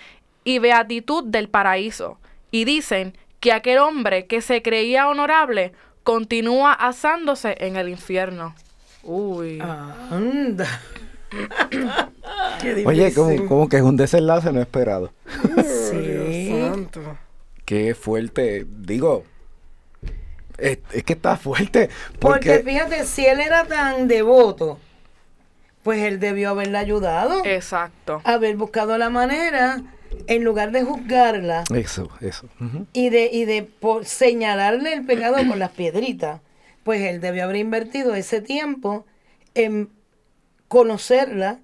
y 0.44 0.58
beatitud 0.58 1.24
del 1.24 1.48
paraíso. 1.48 2.18
Y 2.50 2.64
dicen 2.64 3.16
que 3.40 3.52
aquel 3.52 3.78
hombre 3.78 4.26
que 4.26 4.40
se 4.40 4.62
creía 4.62 5.08
honorable 5.08 5.72
continúa 6.04 6.72
asándose 6.72 7.56
en 7.60 7.76
el 7.76 7.88
infierno. 7.88 8.54
Uy. 9.02 9.60
Anda. 9.60 10.80
Qué 12.60 12.84
Oye, 12.86 13.12
como, 13.12 13.46
como 13.46 13.68
que 13.68 13.76
es 13.76 13.82
un 13.82 13.96
desenlace 13.96 14.52
no 14.52 14.60
esperado. 14.60 15.12
Dios 15.54 16.72
santo. 16.72 17.18
Qué 17.64 17.94
fuerte. 17.94 18.66
Digo, 18.66 19.24
es, 20.56 20.78
es 20.92 21.04
que 21.04 21.12
está 21.12 21.36
fuerte. 21.36 21.90
Porque 22.18 22.54
Porque, 22.54 22.62
fíjate, 22.64 23.04
si 23.04 23.26
él 23.26 23.40
era 23.40 23.64
tan 23.64 24.08
devoto, 24.08 24.78
pues 25.82 26.02
él 26.02 26.20
debió 26.20 26.50
haberla 26.50 26.80
ayudado. 26.80 27.42
Exacto. 27.44 28.20
Haber 28.24 28.56
buscado 28.56 28.98
la 28.98 29.10
manera, 29.10 29.82
en 30.26 30.44
lugar 30.44 30.72
de 30.72 30.82
juzgarla 30.84 31.64
eso, 31.74 32.08
eso. 32.20 32.46
y 32.92 33.10
de, 33.10 33.30
y 33.32 33.44
de 33.44 33.62
por 33.62 34.04
señalarle 34.04 34.92
el 34.92 35.04
pecado 35.04 35.36
con 35.48 35.58
las 35.58 35.70
piedritas, 35.70 36.40
pues 36.84 37.02
él 37.02 37.20
debió 37.20 37.44
haber 37.44 37.56
invertido 37.56 38.14
ese 38.14 38.40
tiempo 38.40 39.04
en 39.54 39.90
conocerla, 40.68 41.58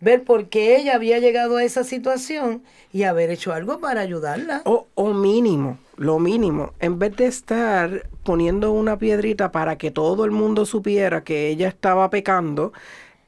ver 0.00 0.22
por 0.24 0.48
qué 0.48 0.76
ella 0.76 0.94
había 0.94 1.18
llegado 1.18 1.56
a 1.56 1.64
esa 1.64 1.84
situación 1.84 2.62
y 2.92 3.02
haber 3.04 3.30
hecho 3.30 3.52
algo 3.52 3.80
para 3.80 4.00
ayudarla. 4.00 4.62
O, 4.64 4.86
o 4.94 5.12
mínimo, 5.12 5.78
lo 5.96 6.18
mínimo, 6.18 6.72
en 6.80 6.98
vez 6.98 7.16
de 7.16 7.26
estar 7.26 8.08
poniendo 8.22 8.72
una 8.72 8.98
piedrita 8.98 9.50
para 9.50 9.76
que 9.78 9.90
todo 9.90 10.24
el 10.24 10.30
mundo 10.30 10.66
supiera 10.66 11.24
que 11.24 11.48
ella 11.48 11.68
estaba 11.68 12.10
pecando, 12.10 12.72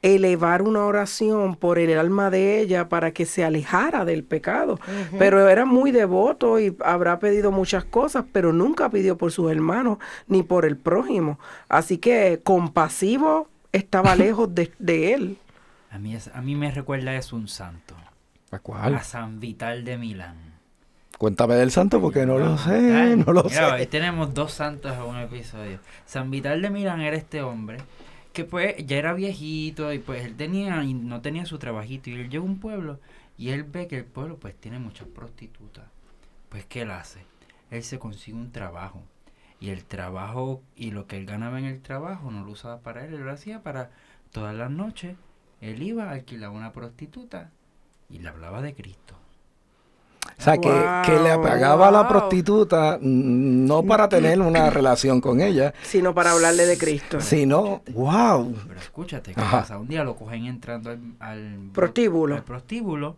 elevar 0.01 0.61
una 0.63 0.85
oración 0.85 1.55
por 1.55 1.77
el 1.77 1.97
alma 1.97 2.29
de 2.31 2.59
ella 2.59 2.89
para 2.89 3.11
que 3.11 3.25
se 3.25 3.43
alejara 3.43 4.03
del 4.05 4.23
pecado. 4.23 4.79
Pero 5.19 5.47
era 5.47 5.65
muy 5.65 5.91
devoto 5.91 6.59
y 6.59 6.75
habrá 6.83 7.19
pedido 7.19 7.51
muchas 7.51 7.83
cosas, 7.85 8.25
pero 8.31 8.51
nunca 8.53 8.89
pidió 8.89 9.17
por 9.17 9.31
sus 9.31 9.51
hermanos 9.51 9.99
ni 10.27 10.41
por 10.43 10.65
el 10.65 10.75
prójimo. 10.77 11.39
Así 11.69 11.97
que 11.99 12.41
compasivo 12.43 13.47
estaba 13.71 14.15
lejos 14.15 14.53
de, 14.55 14.71
de 14.79 15.13
él. 15.13 15.37
A 15.91 15.99
mí, 15.99 16.15
es- 16.15 16.31
a 16.33 16.41
mí 16.41 16.55
me 16.55 16.71
recuerda 16.71 17.15
es 17.15 17.31
un 17.33 17.47
santo. 17.47 17.95
¿A 18.51 18.59
cuál? 18.59 18.95
A 18.95 19.03
San 19.03 19.39
Vital 19.39 19.83
de 19.85 19.97
Milán. 19.97 20.35
Cuéntame 21.17 21.53
del 21.55 21.69
santo 21.69 22.01
porque 22.01 22.25
no 22.25 22.39
lo 22.39 22.57
sé, 22.57 23.15
no 23.15 23.31
lo 23.31 23.43
mira, 23.43 23.73
hoy 23.75 23.81
sé. 23.81 23.85
tenemos 23.85 24.33
dos 24.33 24.53
santos 24.53 24.91
en 24.93 25.01
un 25.03 25.17
episodio. 25.19 25.77
San 26.07 26.31
Vital 26.31 26.61
de 26.63 26.71
Milán 26.71 26.99
era 27.01 27.15
este 27.15 27.43
hombre 27.43 27.77
que 28.33 28.45
pues 28.45 28.75
ya 28.85 28.97
era 28.97 29.13
viejito 29.13 29.91
y 29.93 29.99
pues 29.99 30.25
él 30.25 30.35
tenía 30.35 30.83
y 30.83 30.93
no 30.93 31.21
tenía 31.21 31.45
su 31.45 31.59
trabajito 31.59 32.09
y 32.09 32.13
él 32.13 32.29
llega 32.29 32.43
a 32.43 32.47
un 32.47 32.59
pueblo 32.59 32.99
y 33.37 33.49
él 33.49 33.63
ve 33.63 33.87
que 33.87 33.97
el 33.97 34.05
pueblo 34.05 34.37
pues 34.37 34.55
tiene 34.55 34.79
muchas 34.79 35.07
prostitutas. 35.07 35.85
Pues 36.49 36.65
¿qué 36.65 36.81
él 36.81 36.91
hace? 36.91 37.25
Él 37.69 37.83
se 37.83 37.99
consigue 37.99 38.37
un 38.37 38.51
trabajo 38.51 39.03
y 39.59 39.69
el 39.69 39.85
trabajo 39.85 40.61
y 40.75 40.91
lo 40.91 41.07
que 41.07 41.17
él 41.17 41.25
ganaba 41.25 41.59
en 41.59 41.65
el 41.65 41.81
trabajo 41.81 42.31
no 42.31 42.43
lo 42.43 42.51
usaba 42.51 42.79
para 42.81 43.05
él, 43.05 43.13
él 43.13 43.21
lo 43.21 43.31
hacía 43.31 43.63
para 43.63 43.91
todas 44.31 44.55
las 44.55 44.71
noches. 44.71 45.15
Él 45.61 45.83
iba, 45.83 46.09
alquilaba 46.09 46.53
una 46.53 46.73
prostituta 46.73 47.51
y 48.09 48.19
le 48.19 48.29
hablaba 48.29 48.61
de 48.61 48.73
Cristo. 48.73 49.20
O 50.41 50.43
sea, 50.43 50.57
que, 50.57 50.69
que 51.05 51.19
le 51.19 51.37
pagaba 51.37 51.89
a 51.89 51.91
la 51.91 51.99
Wow. 52.01 52.09
prostituta 52.09 52.97
mm, 52.99 53.65
no 53.67 53.83
para 53.83 54.09
tener 54.09 54.41
una 54.41 54.69
relación 54.71 55.21
con 55.21 55.39
ella, 55.39 55.71
Sino 55.83 56.15
para 56.15 56.31
hablarle 56.31 56.65
de 56.65 56.79
Cristo. 56.79 57.21
sino, 57.21 57.83
wow. 57.93 58.55
Pero 58.67 58.79
escúchate, 58.79 59.35
¿qué 59.35 59.39
Ajá. 59.41 59.59
pasa? 59.59 59.77
Un 59.77 59.87
día 59.87 60.03
lo 60.03 60.15
cogen 60.15 60.45
entrando 60.47 60.89
al, 60.89 60.99
al 61.19 61.69
Prostíbulo. 61.71 62.35
al 62.35 62.43
prostíbulo 62.43 63.17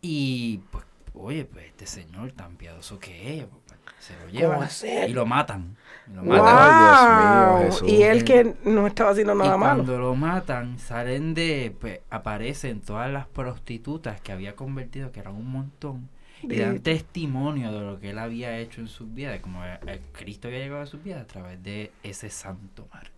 y 0.00 0.60
pues, 0.70 0.84
oye, 1.14 1.44
pues 1.46 1.66
este 1.66 1.86
señor 1.86 2.30
tan 2.32 2.56
piadoso 2.56 2.98
que 3.00 3.40
es, 3.40 3.46
pues, 3.46 3.80
se 3.98 4.12
lo 4.22 4.28
llevan 4.30 4.68
y 5.08 5.12
lo 5.12 5.26
matan. 5.26 5.76
Lo 6.12 6.22
¡Wow! 6.22 6.36
matan. 6.36 6.56
Ay, 6.58 6.78
Dios 6.80 7.60
mío, 7.60 7.70
Jesús. 7.72 7.88
y 7.88 8.02
él 8.02 8.24
que 8.24 8.54
no 8.64 8.86
estaba 8.86 9.10
haciendo 9.10 9.34
nada 9.34 9.56
y 9.56 9.58
malo. 9.58 9.84
cuando 9.84 9.98
lo 9.98 10.14
matan, 10.14 10.78
salen 10.78 11.34
de, 11.34 11.74
pues 11.80 12.00
aparecen 12.10 12.80
todas 12.80 13.10
las 13.10 13.26
prostitutas 13.26 14.20
que 14.20 14.32
había 14.32 14.54
convertido, 14.54 15.12
que 15.12 15.20
eran 15.20 15.34
un 15.34 15.50
montón, 15.50 16.08
y 16.42 16.56
dan 16.56 16.80
testimonio 16.80 17.72
de 17.72 17.80
lo 17.80 17.98
que 18.00 18.10
él 18.10 18.18
había 18.18 18.58
hecho 18.58 18.82
en 18.82 18.88
sus 18.88 19.12
vidas, 19.14 19.32
de 19.32 19.40
cómo 19.40 19.64
el- 19.64 19.88
el 19.88 20.00
Cristo 20.12 20.48
había 20.48 20.60
llegado 20.60 20.82
a 20.82 20.86
sus 20.86 21.02
vidas 21.02 21.22
a 21.22 21.26
través 21.26 21.62
de 21.62 21.90
ese 22.02 22.28
santo 22.28 22.86
mártir. 22.92 23.12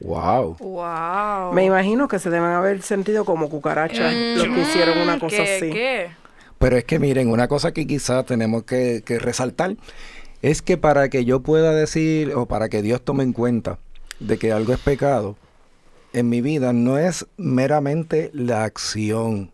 Wow. 0.00 0.56
Wow. 0.58 1.52
Me 1.52 1.64
imagino 1.64 2.08
que 2.08 2.18
se 2.18 2.30
deben 2.30 2.50
haber 2.50 2.80
sentido 2.82 3.24
como 3.24 3.48
cucarachas 3.50 4.12
los 4.36 4.44
que 4.46 4.60
hicieron 4.62 4.98
una 4.98 5.18
cosa 5.18 5.36
¿Qué, 5.44 5.56
así. 5.56 5.70
qué? 5.70 6.10
Pero 6.58 6.76
es 6.78 6.84
que 6.84 6.98
miren, 6.98 7.28
una 7.30 7.48
cosa 7.48 7.72
que 7.72 7.86
quizás 7.86 8.24
tenemos 8.24 8.62
que, 8.64 9.02
que 9.04 9.18
resaltar 9.18 9.76
es 10.42 10.62
que 10.62 10.76
para 10.76 11.08
que 11.08 11.24
yo 11.24 11.40
pueda 11.40 11.72
decir 11.72 12.32
o 12.34 12.46
para 12.46 12.68
que 12.68 12.82
Dios 12.82 13.02
tome 13.02 13.24
en 13.24 13.32
cuenta 13.32 13.78
de 14.20 14.38
que 14.38 14.52
algo 14.52 14.72
es 14.72 14.80
pecado 14.80 15.36
en 16.12 16.28
mi 16.28 16.40
vida 16.40 16.72
no 16.72 16.98
es 16.98 17.26
meramente 17.36 18.30
la 18.32 18.64
acción. 18.64 19.52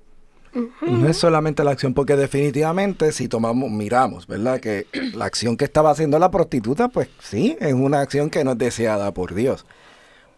No 0.82 1.08
es 1.08 1.16
solamente 1.16 1.64
la 1.64 1.70
acción, 1.70 1.94
porque 1.94 2.14
definitivamente 2.14 3.10
si 3.12 3.26
tomamos, 3.26 3.70
miramos, 3.70 4.26
¿verdad? 4.26 4.60
Que 4.60 4.86
la 5.14 5.24
acción 5.24 5.56
que 5.56 5.64
estaba 5.64 5.90
haciendo 5.90 6.18
la 6.18 6.30
prostituta, 6.30 6.88
pues 6.88 7.08
sí, 7.20 7.56
es 7.58 7.72
una 7.72 8.00
acción 8.00 8.28
que 8.28 8.44
no 8.44 8.52
es 8.52 8.58
deseada 8.58 9.12
por 9.12 9.34
Dios. 9.34 9.64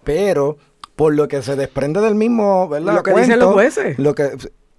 Pero 0.05 0.57
por 0.95 1.15
lo 1.15 1.27
que 1.27 1.43
se 1.43 1.57
desprende 1.57 2.01
del 2.01 2.15
mismo, 2.15 2.69
¿verdad? 2.69 2.95
Lo 2.95 3.03
que 3.03 3.11
dicen 3.11 3.39
los 3.41 3.53
Cuento, 3.53 3.55
jueces. 3.55 3.99
Lo 3.99 4.15
que 4.15 4.31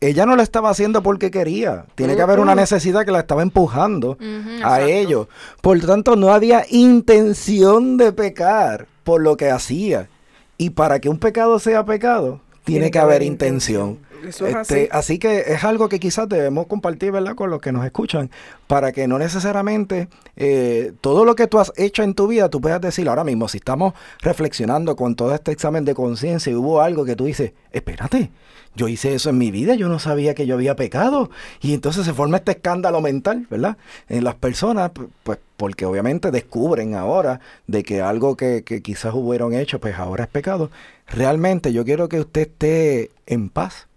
ella 0.07 0.25
no 0.25 0.35
lo 0.35 0.41
estaba 0.41 0.69
haciendo 0.69 1.01
porque 1.03 1.31
quería. 1.31 1.85
Tiene 1.95 2.15
que 2.15 2.21
haber 2.21 2.39
una 2.39 2.55
necesidad 2.55 3.05
que 3.05 3.11
la 3.11 3.19
estaba 3.19 3.41
empujando 3.41 4.17
a 4.63 4.81
exacto. 4.81 4.85
ello. 4.85 5.29
Por 5.61 5.77
lo 5.77 5.87
tanto, 5.87 6.15
no 6.15 6.31
había 6.31 6.65
intención 6.69 7.97
de 7.97 8.11
pecar 8.11 8.87
por 9.03 9.21
lo 9.21 9.37
que 9.37 9.49
hacía. 9.49 10.09
Y 10.57 10.71
para 10.71 10.99
que 10.99 11.09
un 11.09 11.19
pecado 11.19 11.59
sea 11.59 11.85
pecado, 11.85 12.41
tiene, 12.63 12.91
que, 12.91 12.99
haber 12.99 13.23
intención. 13.23 13.99
Eso 14.28 14.45
es 14.47 14.55
Este, 14.55 14.82
así. 14.84 14.89
así 14.91 15.19
que 15.19 15.39
es 15.47 15.63
algo 15.63 15.89
que 15.89 15.99
quizás 15.99 16.28
debemos 16.30 16.67
compartir, 16.67 17.11
¿verdad? 17.11 17.36
Con 17.36 17.49
los 17.49 17.61
que 17.61 17.71
nos 17.71 17.86
escuchan, 17.86 18.30
para 18.67 18.91
que 18.91 19.07
no 19.07 19.17
necesariamente 19.17 20.07
eh, 20.36 20.93
todo 21.01 21.26
lo 21.26 21.36
que 21.36 21.47
tú 21.47 21.59
has 21.59 21.71
hecho 21.76 22.03
en 22.03 22.13
tu 22.13 22.28
vida, 22.28 22.49
tú 22.49 22.61
puedas 22.61 22.82
decir 22.82 23.07
ahora 23.09 23.23
mismo, 23.23 23.47
si 23.47 23.57
estamos 23.57 23.93
reflexionando 24.21 24.95
con 24.95 25.15
todo 25.15 25.34
este 25.34 25.51
examen 25.51 25.86
de 25.86 25.93
conciencia 25.95 26.51
y 26.51 26.55
hubo 26.55 26.82
algo 26.82 27.05
que 27.05 27.15
tú 27.15 27.26
dices, 27.26 27.53
espérate, 27.71 28.32
yo 28.78 28.89
hice 28.89 29.13
eso 29.15 29.30
en 29.30 29.38
mi 29.38 29.51
vida, 29.51 29.76
yo 29.76 29.88
no 29.88 29.99
sabía 29.99 30.34
que 30.34 30.45
yo 30.45 30.55
había 30.55 30.76
pecado. 30.76 31.30
Y 31.61 31.73
entonces 31.73 32.05
se 32.05 32.11
forma 32.11 32.38
este 32.38 32.51
escándalo 32.51 32.99
mental, 32.99 33.47
¿verdad? 33.49 33.78
En 34.09 34.26
las 34.26 34.36
personas, 34.36 34.91
pu- 34.93 35.07
pues 35.23 35.39
porque 35.55 35.86
obviamente 35.86 36.30
descubren 36.30 36.93
ahora 36.93 37.39
de 37.67 37.84
que 37.84 38.01
algo 38.01 38.36
que, 38.36 38.63
que 38.65 38.82
quizás 38.82 39.13
hubieron 39.13 39.53
hecho, 39.53 39.80
pues 39.80 39.95
ahora 39.97 40.26
es 40.26 40.30
pecado. 40.30 40.71
Realmente 41.07 41.71
yo 41.71 41.86
quiero 41.86 42.09
que 42.09 42.19
usted 42.19 42.41
esté 42.41 43.11
en 43.28 43.47
paz, 43.47 43.88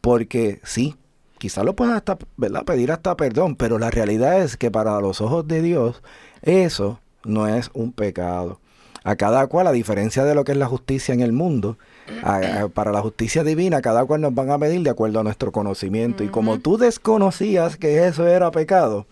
porque 0.00 0.60
sí, 0.64 0.96
quizás 1.38 1.64
lo 1.64 1.74
pueda 1.76 1.96
hasta, 1.96 2.18
¿verdad? 2.36 2.64
pedir 2.64 2.92
hasta 2.92 3.16
perdón, 3.16 3.56
pero 3.56 3.78
la 3.78 3.90
realidad 3.90 4.40
es 4.42 4.56
que 4.56 4.70
para 4.70 5.00
los 5.00 5.20
ojos 5.20 5.46
de 5.48 5.62
Dios 5.62 6.02
eso 6.42 7.00
no 7.24 7.46
es 7.46 7.70
un 7.74 7.92
pecado. 7.92 8.60
A 9.02 9.16
cada 9.16 9.46
cual, 9.46 9.66
a 9.66 9.72
diferencia 9.72 10.24
de 10.24 10.34
lo 10.34 10.44
que 10.44 10.52
es 10.52 10.58
la 10.58 10.66
justicia 10.66 11.14
en 11.14 11.20
el 11.20 11.32
mundo, 11.32 11.78
a- 12.22 12.36
a- 12.64 12.68
para 12.68 12.92
la 12.92 13.00
justicia 13.00 13.42
divina, 13.42 13.80
cada 13.80 14.04
cual 14.04 14.20
nos 14.20 14.34
van 14.34 14.50
a 14.50 14.58
medir 14.58 14.82
de 14.82 14.90
acuerdo 14.90 15.20
a 15.20 15.22
nuestro 15.22 15.52
conocimiento. 15.52 16.22
Y 16.22 16.28
como 16.28 16.58
tú 16.58 16.76
desconocías 16.76 17.78
que 17.78 18.06
eso 18.06 18.26
era 18.26 18.50
pecado, 18.50 19.06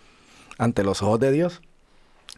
ante 0.58 0.84
los 0.84 1.02
ojos 1.02 1.20
de 1.20 1.32
Dios, 1.32 1.62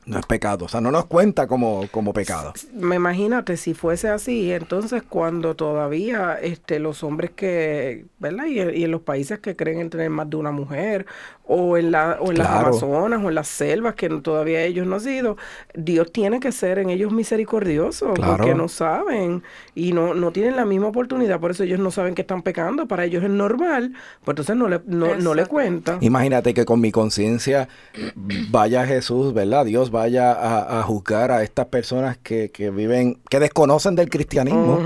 no 0.07 0.19
es 0.19 0.27
pecado. 0.27 0.65
O 0.65 0.69
sea, 0.69 0.81
no 0.81 0.91
nos 0.91 1.07
cuenta 1.07 1.47
como, 1.47 1.87
como 1.91 2.13
pecado. 2.13 2.53
Me 2.73 2.97
imagínate 2.97 3.57
si 3.57 3.75
fuese 3.75 4.09
así, 4.09 4.53
entonces 4.53 5.03
cuando 5.03 5.55
todavía 5.55 6.39
este 6.41 6.79
los 6.79 7.03
hombres 7.03 7.31
que, 7.31 8.07
¿verdad? 8.19 8.47
Y, 8.47 8.61
y 8.61 8.85
en 8.85 8.91
los 8.91 9.03
países 9.03 9.39
que 9.39 9.57
creen 9.57 9.81
en 9.81 9.91
tener 9.91 10.11
más 10.11 10.29
de 10.29 10.37
una 10.37 10.51
mujer, 10.51 11.07
o 11.53 11.77
en 11.77 11.91
la, 11.91 12.17
o 12.21 12.31
en 12.31 12.39
las. 12.39 12.49
Amazonas, 12.49 13.21
o 13.25 13.29
en 13.29 13.35
las 13.35 13.49
selvas, 13.49 13.95
que 13.97 14.09
todavía 14.09 14.63
ellos 14.63 14.87
no 14.87 14.95
han 14.97 15.01
sido, 15.01 15.37
Dios 15.75 16.13
tiene 16.13 16.39
que 16.39 16.53
ser 16.53 16.79
en 16.79 16.91
ellos 16.91 17.13
misericordioso, 17.13 18.15
Claro. 18.15 18.37
porque 18.37 18.55
no 18.55 18.69
saben, 18.69 19.43
y 19.75 19.93
no, 19.93 20.15
no 20.15 20.31
tienen 20.31 20.55
la 20.55 20.65
misma 20.65 20.87
oportunidad, 20.89 21.41
por 21.41 21.51
eso 21.51 21.65
ellos 21.65 21.81
no 21.81 21.91
saben 21.91 22.15
que 22.15 22.23
están 22.23 22.43
pecando, 22.43 22.87
para 22.87 23.05
ellos 23.05 23.25
es 23.25 23.31
normal, 23.31 23.93
pues 24.25 24.33
entonces 24.35 24.55
no 24.57 24.69
le, 24.69 24.81
no, 24.87 25.17
no 25.17 25.35
le 25.35 25.47
cuentan. 25.47 25.99
Imagínate 26.03 26.55
que 26.55 26.65
con 26.65 26.81
mi 26.81 26.93
conciencia 26.93 27.69
vaya 28.51 28.87
Jesús, 28.87 29.35
¿verdad? 29.35 29.65
Dios 29.65 29.91
vaya 29.91 30.33
a, 30.33 30.79
a 30.79 30.83
juzgar 30.85 31.33
a 31.33 31.43
estas 31.43 31.67
personas 31.67 32.17
que, 32.19 32.51
que 32.51 32.71
viven, 32.71 33.19
que 33.29 33.41
desconocen 33.41 33.97
del 33.97 34.09
cristianismo 34.09 34.79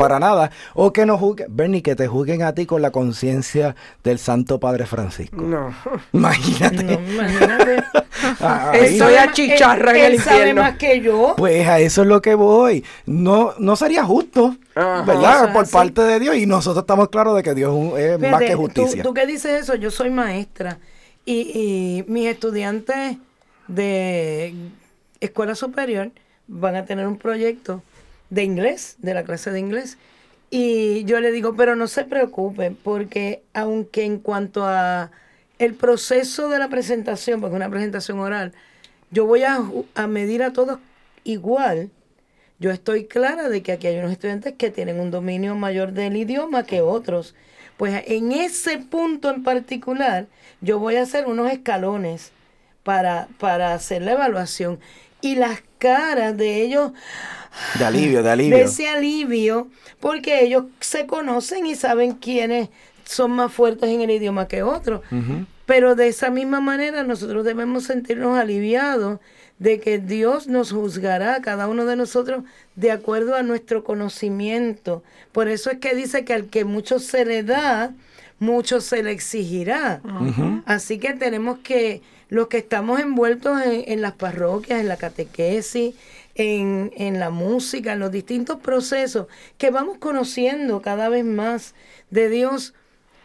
para 0.00 0.18
nada, 0.18 0.50
o 0.72 0.92
que 0.94 1.04
no 1.04 1.18
juzguen, 1.18 1.46
Bernie, 1.54 1.82
que 1.82 1.94
te 1.94 2.06
juzguen 2.08 2.42
a 2.42 2.54
ti 2.54 2.64
con 2.64 2.80
la 2.80 2.90
conciencia 2.90 3.76
del 4.02 4.18
Santo 4.18 4.58
Padre 4.58 4.86
Francisco. 4.86 5.36
No. 5.42 5.74
Imagínate. 6.14 6.82
No, 6.84 6.92
imagínate. 6.92 7.84
Ahí- 8.40 8.80
Él 8.86 8.98
ya 8.98 9.04
sabe- 9.26 9.32
chicharra 9.34 9.90
él- 9.92 9.96
en 9.98 10.04
el 10.06 10.12
él 10.14 10.20
sabe 10.20 10.36
infierno. 10.38 10.62
más 10.62 10.76
que 10.78 11.00
yo. 11.02 11.34
Pues 11.36 11.68
a 11.68 11.78
eso 11.80 12.00
es 12.02 12.08
lo 12.08 12.22
que 12.22 12.34
voy. 12.34 12.82
No, 13.04 13.52
no 13.58 13.76
sería 13.76 14.02
justo, 14.04 14.56
Ajá. 14.74 15.02
¿verdad? 15.02 15.52
Por 15.52 15.64
así. 15.64 15.72
parte 15.72 16.00
de 16.02 16.18
Dios. 16.18 16.34
Y 16.36 16.46
nosotros 16.46 16.82
estamos 16.82 17.10
claros 17.10 17.36
de 17.36 17.42
que 17.42 17.54
Dios 17.54 17.74
es 17.98 18.18
más 18.18 18.40
que 18.40 18.54
justicia. 18.54 19.02
Tú, 19.02 19.10
tú 19.10 19.14
que 19.14 19.26
dices 19.26 19.62
eso, 19.62 19.74
yo 19.74 19.90
soy 19.90 20.08
maestra 20.10 20.78
y, 21.26 21.34
y 21.54 22.04
mis 22.08 22.26
estudiantes 22.26 23.18
de 23.68 24.54
escuela 25.20 25.54
superior 25.54 26.10
van 26.48 26.76
a 26.76 26.84
tener 26.84 27.06
un 27.06 27.16
proyecto 27.18 27.82
de 28.30 28.44
inglés, 28.44 28.96
de 28.98 29.14
la 29.14 29.24
clase 29.24 29.50
de 29.50 29.60
inglés. 29.60 29.98
Y 30.50 31.04
yo 31.04 31.20
le 31.20 31.30
digo, 31.30 31.54
pero 31.54 31.76
no 31.76 31.86
se 31.86 32.04
preocupen, 32.04 32.76
porque 32.76 33.42
aunque 33.54 34.04
en 34.04 34.18
cuanto 34.18 34.64
a 34.64 35.10
el 35.58 35.74
proceso 35.74 36.48
de 36.48 36.58
la 36.58 36.68
presentación, 36.68 37.40
porque 37.40 37.54
es 37.54 37.60
una 37.60 37.70
presentación 37.70 38.18
oral, 38.18 38.52
yo 39.10 39.26
voy 39.26 39.42
a, 39.44 39.60
a 39.94 40.06
medir 40.06 40.42
a 40.42 40.52
todos 40.52 40.78
igual, 41.24 41.90
yo 42.58 42.70
estoy 42.70 43.06
clara 43.06 43.48
de 43.48 43.62
que 43.62 43.72
aquí 43.72 43.86
hay 43.86 43.98
unos 43.98 44.12
estudiantes 44.12 44.54
que 44.54 44.70
tienen 44.70 45.00
un 45.00 45.10
dominio 45.10 45.54
mayor 45.54 45.92
del 45.92 46.16
idioma 46.16 46.64
que 46.64 46.80
otros. 46.80 47.34
Pues 47.76 48.02
en 48.06 48.32
ese 48.32 48.78
punto 48.78 49.30
en 49.30 49.42
particular, 49.42 50.26
yo 50.60 50.78
voy 50.78 50.96
a 50.96 51.02
hacer 51.02 51.26
unos 51.26 51.50
escalones 51.50 52.32
para, 52.82 53.28
para 53.38 53.72
hacer 53.72 54.02
la 54.02 54.12
evaluación. 54.12 54.78
Y 55.22 55.36
las 55.36 55.62
caras 55.78 56.36
de 56.36 56.62
ellos, 56.62 56.92
De 57.78 57.84
alivio, 57.84 58.22
de 58.22 58.30
alivio. 58.32 58.56
de 58.56 58.62
ese 58.64 58.88
alivio, 58.88 59.68
porque 60.00 60.44
ellos 60.44 60.64
se 60.80 61.06
conocen 61.06 61.66
y 61.66 61.74
saben 61.74 62.12
quiénes 62.12 62.68
son 63.04 63.32
más 63.32 63.52
fuertes 63.52 63.88
en 63.90 64.00
el 64.02 64.10
idioma 64.10 64.46
que 64.48 64.62
otros. 64.62 65.00
Pero 65.66 65.94
de 65.94 66.08
esa 66.08 66.30
misma 66.30 66.60
manera 66.60 67.02
nosotros 67.04 67.44
debemos 67.44 67.84
sentirnos 67.84 68.38
aliviados 68.38 69.20
de 69.58 69.78
que 69.78 69.98
Dios 69.98 70.46
nos 70.46 70.72
juzgará 70.72 71.34
a 71.34 71.42
cada 71.42 71.68
uno 71.68 71.84
de 71.84 71.94
nosotros 71.94 72.44
de 72.76 72.90
acuerdo 72.92 73.34
a 73.36 73.42
nuestro 73.42 73.84
conocimiento. 73.84 75.02
Por 75.32 75.48
eso 75.48 75.70
es 75.70 75.78
que 75.78 75.94
dice 75.94 76.24
que 76.24 76.32
al 76.34 76.46
que 76.46 76.64
mucho 76.64 76.98
se 76.98 77.24
le 77.24 77.42
da, 77.42 77.92
mucho 78.38 78.80
se 78.80 79.02
le 79.02 79.10
exigirá. 79.12 80.00
Así 80.66 80.98
que 80.98 81.12
tenemos 81.12 81.58
que, 81.58 82.00
los 82.30 82.46
que 82.48 82.58
estamos 82.58 83.00
envueltos 83.00 83.60
en, 83.62 83.84
en 83.86 84.00
las 84.00 84.12
parroquias, 84.12 84.80
en 84.80 84.88
la 84.88 84.96
catequesis, 84.96 85.94
en, 86.34 86.92
en 86.96 87.20
la 87.20 87.30
música, 87.30 87.92
en 87.92 87.98
los 87.98 88.10
distintos 88.10 88.60
procesos 88.60 89.26
que 89.58 89.70
vamos 89.70 89.98
conociendo 89.98 90.80
cada 90.80 91.08
vez 91.08 91.24
más 91.24 91.74
de 92.10 92.30
Dios, 92.30 92.72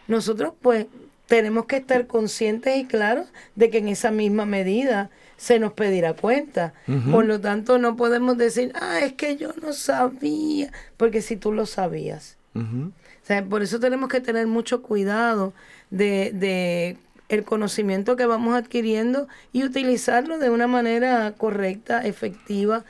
nosotros 0.08 0.52
pues 0.60 0.86
tenemos 1.26 1.66
que 1.66 1.76
estar 1.76 2.06
conscientes 2.06 2.76
y 2.76 2.84
claros 2.84 3.26
de 3.54 3.70
que 3.70 3.78
en 3.78 3.88
esa 3.88 4.10
misma 4.10 4.44
medida 4.44 5.10
se 5.36 5.58
nos 5.58 5.72
pedirá 5.72 6.14
cuenta. 6.14 6.72
Por 7.10 7.26
lo 7.26 7.40
tanto, 7.40 7.78
no 7.78 7.96
podemos 7.96 8.38
decir, 8.38 8.72
ah, 8.74 9.00
es 9.00 9.12
que 9.12 9.36
yo 9.36 9.52
no 9.62 9.72
sabía, 9.72 10.72
porque 10.96 11.20
si 11.20 11.36
tú 11.36 11.52
lo 11.52 11.66
sabías. 11.66 12.36
O 12.54 13.26
sea, 13.26 13.44
por 13.44 13.62
eso 13.62 13.78
tenemos 13.80 14.08
que 14.08 14.20
tener 14.20 14.46
mucho 14.46 14.82
cuidado 14.82 15.52
de, 15.90 16.30
de 16.32 16.96
el 17.28 17.44
conocimiento 17.44 18.16
que 18.16 18.26
vamos 18.26 18.54
adquiriendo 18.54 19.26
y 19.52 19.64
utilizarlo 19.64 20.38
de 20.38 20.50
una 20.50 20.66
manera 20.66 21.34
correcta, 21.36 22.06
efectiva 22.06 22.84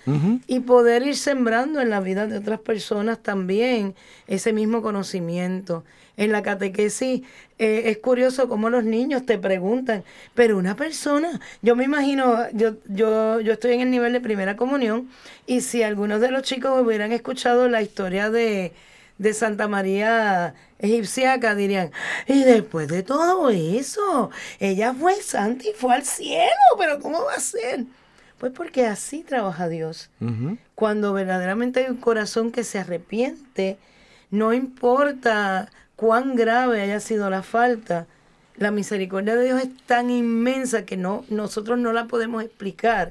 y 0.47 0.61
poder 0.61 1.07
ir 1.07 1.17
sembrando 1.17 1.81
en 1.81 1.91
la 1.91 2.01
vida 2.01 2.27
de 2.27 2.39
otras 2.39 2.61
personas 2.61 3.23
también 3.23 3.95
ese 4.27 4.53
mismo 4.53 4.83
conocimiento. 4.83 5.85
En 6.19 6.33
la 6.33 6.43
catequesis 6.43 7.23
eh, 7.59 7.83
es 7.87 7.99
curioso 7.99 8.49
cómo 8.49 8.71
los 8.71 8.85
niños 8.85 9.27
te 9.27 9.39
preguntan, 9.39 10.03
pero 10.35 10.57
una 10.57 10.75
persona, 10.75 11.41
yo 11.61 11.77
me 11.77 11.85
imagino, 11.85 12.51
yo, 12.53 12.77
yo, 12.87 13.41
yo 13.41 13.53
estoy 13.53 13.75
en 13.75 13.81
el 13.83 13.91
nivel 13.91 14.15
de 14.15 14.21
primera 14.21 14.57
comunión 14.57 15.09
y 15.47 15.61
si 15.61 15.83
algunos 15.83 16.21
de 16.21 16.31
los 16.31 16.43
chicos 16.43 16.83
hubieran 16.83 17.13
escuchado 17.13 17.69
la 17.69 17.83
historia 17.83 18.31
de, 18.31 18.73
de 19.19 19.33
Santa 19.33 19.69
María 19.69 20.55
egipciaca, 20.79 21.55
dirían, 21.55 21.91
y 22.27 22.45
después 22.45 22.89
de 22.89 23.03
todo 23.03 23.51
eso, 23.51 24.31
ella 24.61 24.93
fue 24.93 25.15
santa 25.23 25.65
y 25.69 25.73
fue 25.73 25.95
al 25.95 26.05
cielo, 26.05 26.51
pero 26.79 27.01
¿cómo 27.01 27.25
va 27.25 27.35
a 27.35 27.41
ser? 27.41 27.85
Pues 28.39 28.53
porque 28.53 28.87
así 28.87 29.23
trabaja 29.23 29.69
Dios. 29.69 30.11
Cuando 30.75 31.15
verdaderamente 31.15 31.81
hay 31.81 31.91
un 31.91 31.97
corazón 31.97 32.53
que 32.53 32.65
se 32.65 32.79
arrepiente, 32.79 33.79
no 34.31 34.53
importa 34.53 35.71
cuán 35.97 36.37
grave 36.37 36.83
haya 36.83 37.01
sido 37.01 37.31
la 37.31 37.43
falta, 37.43 38.07
la 38.57 38.71
misericordia 38.71 39.37
de 39.37 39.45
Dios 39.45 39.63
es 39.63 39.77
tan 39.87 40.11
inmensa 40.11 40.85
que 40.85 40.97
no, 40.97 41.25
nosotros 41.29 41.79
no 41.79 41.93
la 41.93 42.07
podemos 42.07 42.43
explicar. 42.43 43.09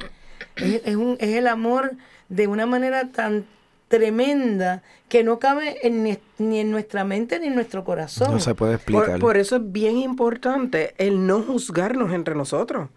Es, 0.55 0.81
es 0.85 0.95
un, 0.95 1.17
es 1.19 1.35
el 1.35 1.47
amor 1.47 1.93
de 2.29 2.47
una 2.47 2.65
manera 2.65 3.09
tan 3.11 3.45
tremenda 3.87 4.81
que 5.07 5.23
no 5.23 5.37
cabe 5.37 5.85
en 5.87 6.03
ni, 6.03 6.59
en 6.59 6.71
nuestra 6.71 7.05
mente 7.05 7.39
ni 7.39 7.47
en 7.47 7.55
nuestro 7.55 7.83
corazón. 7.83 8.31
No 8.31 8.39
se 8.39 8.55
puede 8.55 8.75
explicar. 8.75 9.11
Por, 9.11 9.19
por 9.19 9.37
eso 9.37 9.57
es 9.57 9.71
bien 9.71 9.97
importante 9.97 10.95
el 10.97 11.27
no 11.27 11.43
juzgarnos 11.43 12.11
entre 12.11 12.33
nosotros. 12.33 12.89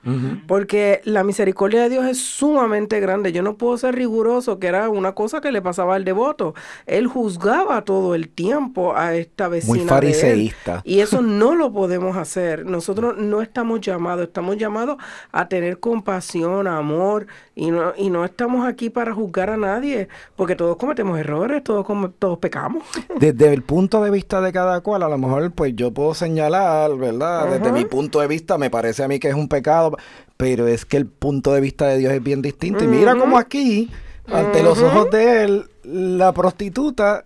Porque 0.47 1.03
la 1.05 1.23
misericordia 1.23 1.83
de 1.83 1.91
Dios 1.91 2.07
es 2.07 2.19
sumamente 2.19 2.99
grande. 2.99 3.31
Yo 3.33 3.43
no 3.43 3.57
puedo 3.57 3.77
ser 3.77 3.95
riguroso, 3.95 4.59
que 4.59 4.69
era 4.69 4.89
una 4.89 5.13
cosa 5.13 5.43
que 5.43 5.53
le 5.53 5.61
pasaba 5.61 5.97
al 5.97 6.05
devoto. 6.05 6.55
Él 6.87 7.07
juzgaba 7.07 7.83
todo 7.83 8.15
el 8.15 8.31
tiempo 8.31 8.97
a 8.97 9.15
esta 9.15 9.49
vecina. 9.49 9.75
Muy 9.75 9.79
de 9.81 9.85
él. 9.85 9.89
fariseísta. 9.91 10.81
Y 10.85 11.01
eso 11.01 11.21
no 11.21 11.55
lo 11.55 11.73
podemos 11.73 12.17
hacer. 12.17 12.65
Nosotros 12.65 13.19
no 13.19 13.43
estamos 13.43 13.83
llamados, 13.83 14.27
estamos 14.27 14.57
llamados 14.57 14.97
a 15.31 15.47
tener 15.49 15.79
compasión, 15.79 16.67
amor, 16.67 17.27
y 17.55 17.71
no, 17.71 17.93
y 17.97 18.09
no 18.09 18.25
estamos 18.25 18.67
aquí 18.67 18.89
para 18.89 19.13
juzgar 19.13 19.51
a 19.51 19.57
nadie, 19.59 20.09
porque 20.35 20.57
todos 20.57 20.78
cometemos 20.79 21.19
errores, 21.19 21.63
todos, 21.65 21.87
todos 22.19 22.39
pecamos. 22.39 22.85
Desde 23.21 23.53
el 23.53 23.63
punto 23.63 24.03
de 24.03 24.11
vista 24.11 24.41
de 24.41 24.53
cada 24.53 24.81
cual, 24.81 25.03
a 25.03 25.09
lo 25.09 25.19
mejor 25.19 25.51
pues 25.53 25.75
yo 25.77 25.93
puedo 25.93 26.15
señalar, 26.15 26.97
¿verdad? 26.97 27.49
Desde 27.51 27.73
mi 27.73 27.85
punto 27.85 28.21
de 28.21 28.27
vista 28.29 28.57
me 28.59 28.71
parece 28.71 29.05
a 29.05 29.09
mí 29.09 29.19
que 29.19 29.29
es 29.29 29.35
un 29.35 29.49
pecado, 29.49 29.97
pero 30.37 30.67
es 30.69 30.85
que 30.85 30.97
el 30.97 31.07
punto 31.07 31.53
de 31.53 31.61
vista 31.61 31.87
de 31.89 31.99
Dios 31.99 32.13
es 32.13 32.23
bien 32.23 32.41
distinto. 32.43 32.85
Y 32.85 32.87
mira 32.87 33.15
cómo 33.17 33.37
aquí, 33.39 33.91
ante 34.33 34.63
los 34.63 34.81
ojos 34.81 35.11
de 35.11 35.43
él, 35.45 35.65
la 35.85 36.33
prostituta 36.33 37.25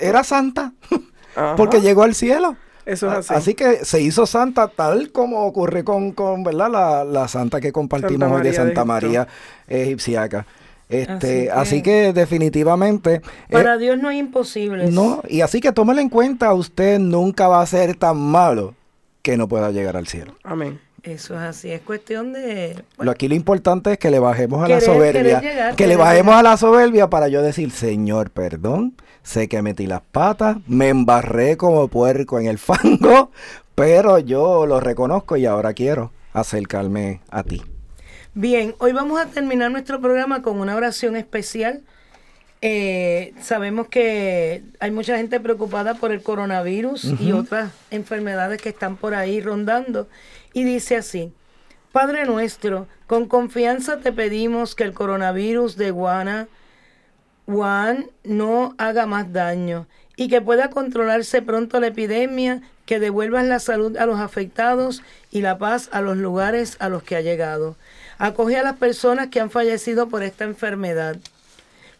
era 0.00 0.24
santa, 0.24 0.72
porque 1.56 1.80
llegó 1.80 2.02
al 2.02 2.14
cielo. 2.14 2.56
Eso 2.84 3.16
es 3.16 3.30
A- 3.30 3.36
así. 3.36 3.54
que 3.54 3.84
se 3.84 4.00
hizo 4.00 4.26
santa 4.26 4.66
tal 4.66 5.12
como 5.12 5.46
ocurre 5.46 5.84
con, 5.84 6.10
con 6.12 6.42
¿verdad? 6.42 6.68
La, 6.70 7.04
la 7.04 7.28
santa 7.28 7.60
que 7.60 7.70
compartimos 7.70 8.30
hoy 8.32 8.42
de 8.42 8.52
Santa. 8.52 8.84
María 8.84 9.28
egipciaca. 9.68 10.46
Este, 10.92 11.50
Así 11.50 11.60
así, 11.76 11.82
que- 11.82 12.12
definitivamente 12.12 13.14
eh, 13.16 13.20
Para 13.50 13.78
Dios 13.78 13.98
no 13.98 14.08
hay 14.08 14.18
imposibles. 14.18 14.90
no, 14.92 15.22
y 15.28 15.40
así 15.40 15.60
que 15.60 15.72
tómelo 15.72 16.00
en 16.00 16.08
cuenta, 16.08 16.52
usted 16.54 16.98
nunca 16.98 17.48
va 17.48 17.60
a 17.62 17.66
ser 17.66 17.94
tan 17.96 18.16
malo 18.18 18.74
que 19.22 19.36
no 19.36 19.48
pueda 19.48 19.70
llegar 19.70 19.96
al 19.96 20.06
cielo. 20.08 20.34
Amén. 20.42 20.80
Eso 21.02 21.34
es 21.34 21.40
así, 21.40 21.70
es 21.72 21.80
cuestión 21.80 22.32
de... 22.32 22.80
Lo 22.98 23.10
aquí 23.10 23.26
lo 23.26 23.34
importante 23.34 23.90
es 23.92 23.98
que 23.98 24.08
le 24.10 24.20
bajemos 24.20 24.64
a 24.64 24.68
la 24.68 24.80
soberbia, 24.80 25.40
llegar, 25.40 25.74
que 25.74 25.88
le 25.88 25.96
bajemos 25.96 26.32
llegar. 26.34 26.46
a 26.46 26.50
la 26.50 26.56
soberbia 26.56 27.10
para 27.10 27.26
yo 27.26 27.42
decir, 27.42 27.72
Señor, 27.72 28.30
perdón, 28.30 28.94
sé 29.24 29.48
que 29.48 29.62
metí 29.62 29.86
las 29.88 30.00
patas, 30.02 30.58
me 30.68 30.90
embarré 30.90 31.56
como 31.56 31.88
puerco 31.88 32.38
en 32.38 32.46
el 32.46 32.58
fango, 32.58 33.32
pero 33.74 34.20
yo 34.20 34.64
lo 34.66 34.78
reconozco 34.78 35.36
y 35.36 35.44
ahora 35.44 35.72
quiero 35.72 36.12
acercarme 36.34 37.20
a 37.30 37.42
ti. 37.42 37.62
Bien, 38.34 38.74
hoy 38.78 38.92
vamos 38.92 39.20
a 39.20 39.26
terminar 39.26 39.70
nuestro 39.70 40.00
programa 40.00 40.40
con 40.40 40.58
una 40.58 40.74
oración 40.74 41.16
especial. 41.16 41.82
Eh, 42.62 43.34
sabemos 43.42 43.88
que 43.88 44.62
hay 44.80 44.90
mucha 44.90 45.18
gente 45.18 45.38
preocupada 45.38 45.96
por 45.96 46.12
el 46.12 46.22
coronavirus 46.22 47.20
y 47.20 47.32
otras 47.32 47.72
enfermedades 47.90 48.62
que 48.62 48.70
están 48.70 48.96
por 48.96 49.14
ahí 49.14 49.42
rondando. 49.42 50.08
Y 50.54 50.64
dice 50.64 50.96
así, 50.96 51.30
Padre 51.92 52.24
nuestro, 52.24 52.88
con 53.06 53.26
confianza 53.28 53.98
te 53.98 54.12
pedimos 54.12 54.74
que 54.74 54.84
el 54.84 54.94
coronavirus 54.94 55.76
de 55.76 55.90
Guana, 55.90 56.48
Wuhan 57.46 58.06
no 58.24 58.74
haga 58.78 59.04
más 59.04 59.30
daño 59.34 59.88
y 60.16 60.28
que 60.28 60.40
pueda 60.40 60.70
controlarse 60.70 61.42
pronto 61.42 61.80
la 61.80 61.88
epidemia, 61.88 62.62
que 62.86 62.98
devuelvas 62.98 63.44
la 63.44 63.58
salud 63.58 63.94
a 63.98 64.06
los 64.06 64.20
afectados 64.20 65.02
y 65.30 65.42
la 65.42 65.58
paz 65.58 65.90
a 65.92 66.00
los 66.00 66.16
lugares 66.16 66.78
a 66.80 66.88
los 66.88 67.02
que 67.02 67.16
ha 67.16 67.20
llegado. 67.20 67.76
Acoge 68.22 68.56
a 68.56 68.62
las 68.62 68.76
personas 68.76 69.30
que 69.30 69.40
han 69.40 69.50
fallecido 69.50 70.08
por 70.08 70.22
esta 70.22 70.44
enfermedad. 70.44 71.16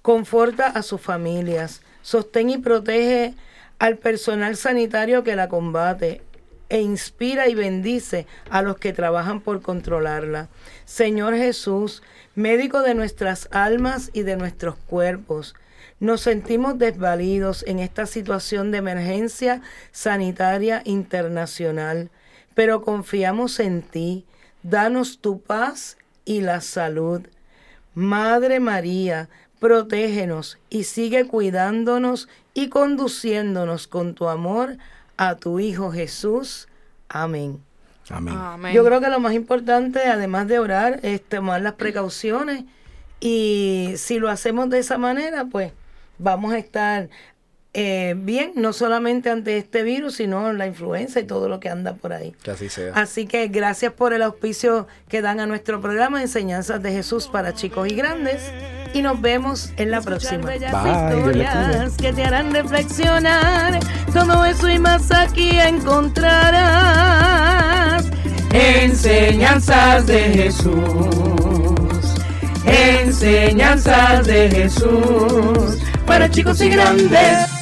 Conforta 0.02 0.66
a 0.68 0.82
sus 0.82 1.00
familias. 1.00 1.82
Sostén 2.00 2.48
y 2.48 2.58
protege 2.58 3.34
al 3.80 3.98
personal 3.98 4.56
sanitario 4.56 5.24
que 5.24 5.34
la 5.34 5.48
combate 5.48 6.22
e 6.68 6.80
inspira 6.80 7.48
y 7.48 7.56
bendice 7.56 8.28
a 8.50 8.62
los 8.62 8.78
que 8.78 8.92
trabajan 8.92 9.40
por 9.40 9.62
controlarla. 9.62 10.48
Señor 10.84 11.34
Jesús, 11.34 12.04
médico 12.36 12.82
de 12.82 12.94
nuestras 12.94 13.48
almas 13.50 14.10
y 14.12 14.22
de 14.22 14.36
nuestros 14.36 14.76
cuerpos, 14.76 15.56
nos 15.98 16.20
sentimos 16.20 16.78
desvalidos 16.78 17.64
en 17.66 17.80
esta 17.80 18.06
situación 18.06 18.70
de 18.70 18.78
emergencia 18.78 19.60
sanitaria 19.90 20.82
internacional, 20.84 22.10
pero 22.54 22.82
confiamos 22.82 23.58
en 23.58 23.82
ti. 23.82 24.24
Danos 24.62 25.18
tu 25.18 25.40
paz 25.40 25.96
y 26.24 26.40
la 26.40 26.60
salud. 26.60 27.22
Madre 27.94 28.60
María, 28.60 29.28
protégenos 29.60 30.58
y 30.70 30.84
sigue 30.84 31.26
cuidándonos 31.26 32.28
y 32.54 32.68
conduciéndonos 32.68 33.86
con 33.86 34.14
tu 34.14 34.28
amor 34.28 34.76
a 35.16 35.36
tu 35.36 35.60
Hijo 35.60 35.92
Jesús. 35.92 36.68
Amén. 37.08 37.62
Amén. 38.10 38.34
Amén. 38.36 38.74
Yo 38.74 38.84
creo 38.84 39.00
que 39.00 39.08
lo 39.08 39.20
más 39.20 39.34
importante, 39.34 40.00
además 40.04 40.48
de 40.48 40.58
orar, 40.58 41.00
es 41.02 41.22
tomar 41.22 41.62
las 41.62 41.74
precauciones 41.74 42.64
y 43.20 43.92
si 43.96 44.18
lo 44.18 44.28
hacemos 44.28 44.68
de 44.68 44.80
esa 44.80 44.98
manera, 44.98 45.44
pues 45.44 45.72
vamos 46.18 46.52
a 46.52 46.58
estar 46.58 47.08
eh, 47.74 48.14
bien, 48.18 48.52
no 48.54 48.74
solamente 48.74 49.30
ante 49.30 49.56
este 49.56 49.82
virus, 49.82 50.16
sino 50.16 50.52
la 50.52 50.66
influenza 50.66 51.20
y 51.20 51.24
todo 51.24 51.48
lo 51.48 51.58
que 51.58 51.70
anda 51.70 51.94
por 51.94 52.12
ahí. 52.12 52.34
Que 52.42 52.50
así 52.50 52.68
sea. 52.68 52.92
Así 52.94 53.26
que 53.26 53.48
gracias 53.48 53.94
por 53.94 54.12
el 54.12 54.20
auspicio 54.20 54.86
que 55.08 55.22
dan 55.22 55.40
a 55.40 55.46
nuestro 55.46 55.80
programa 55.80 56.20
Enseñanzas 56.20 56.82
de 56.82 56.92
Jesús 56.92 57.28
para 57.28 57.54
chicos 57.54 57.88
y 57.88 57.94
grandes. 57.94 58.42
Y 58.92 59.00
nos 59.00 59.22
vemos 59.22 59.72
en 59.78 59.90
la 59.90 60.02
próxima. 60.02 60.44
Bye, 60.44 60.56
historias 60.56 61.96
que 61.96 62.12
te 62.12 62.24
harán 62.24 62.52
reflexionar. 62.52 63.80
Todo 64.12 64.44
eso 64.44 64.68
y 64.68 64.78
más 64.78 65.10
aquí 65.10 65.58
encontrarás. 65.58 68.04
Enseñanzas 68.52 70.06
de 70.06 70.20
Jesús. 70.20 70.74
Enseñanzas 72.66 74.26
de 74.26 74.50
Jesús. 74.50 75.78
Para 76.04 76.30
chicos 76.30 76.60
y 76.60 76.68
grandes. 76.68 77.61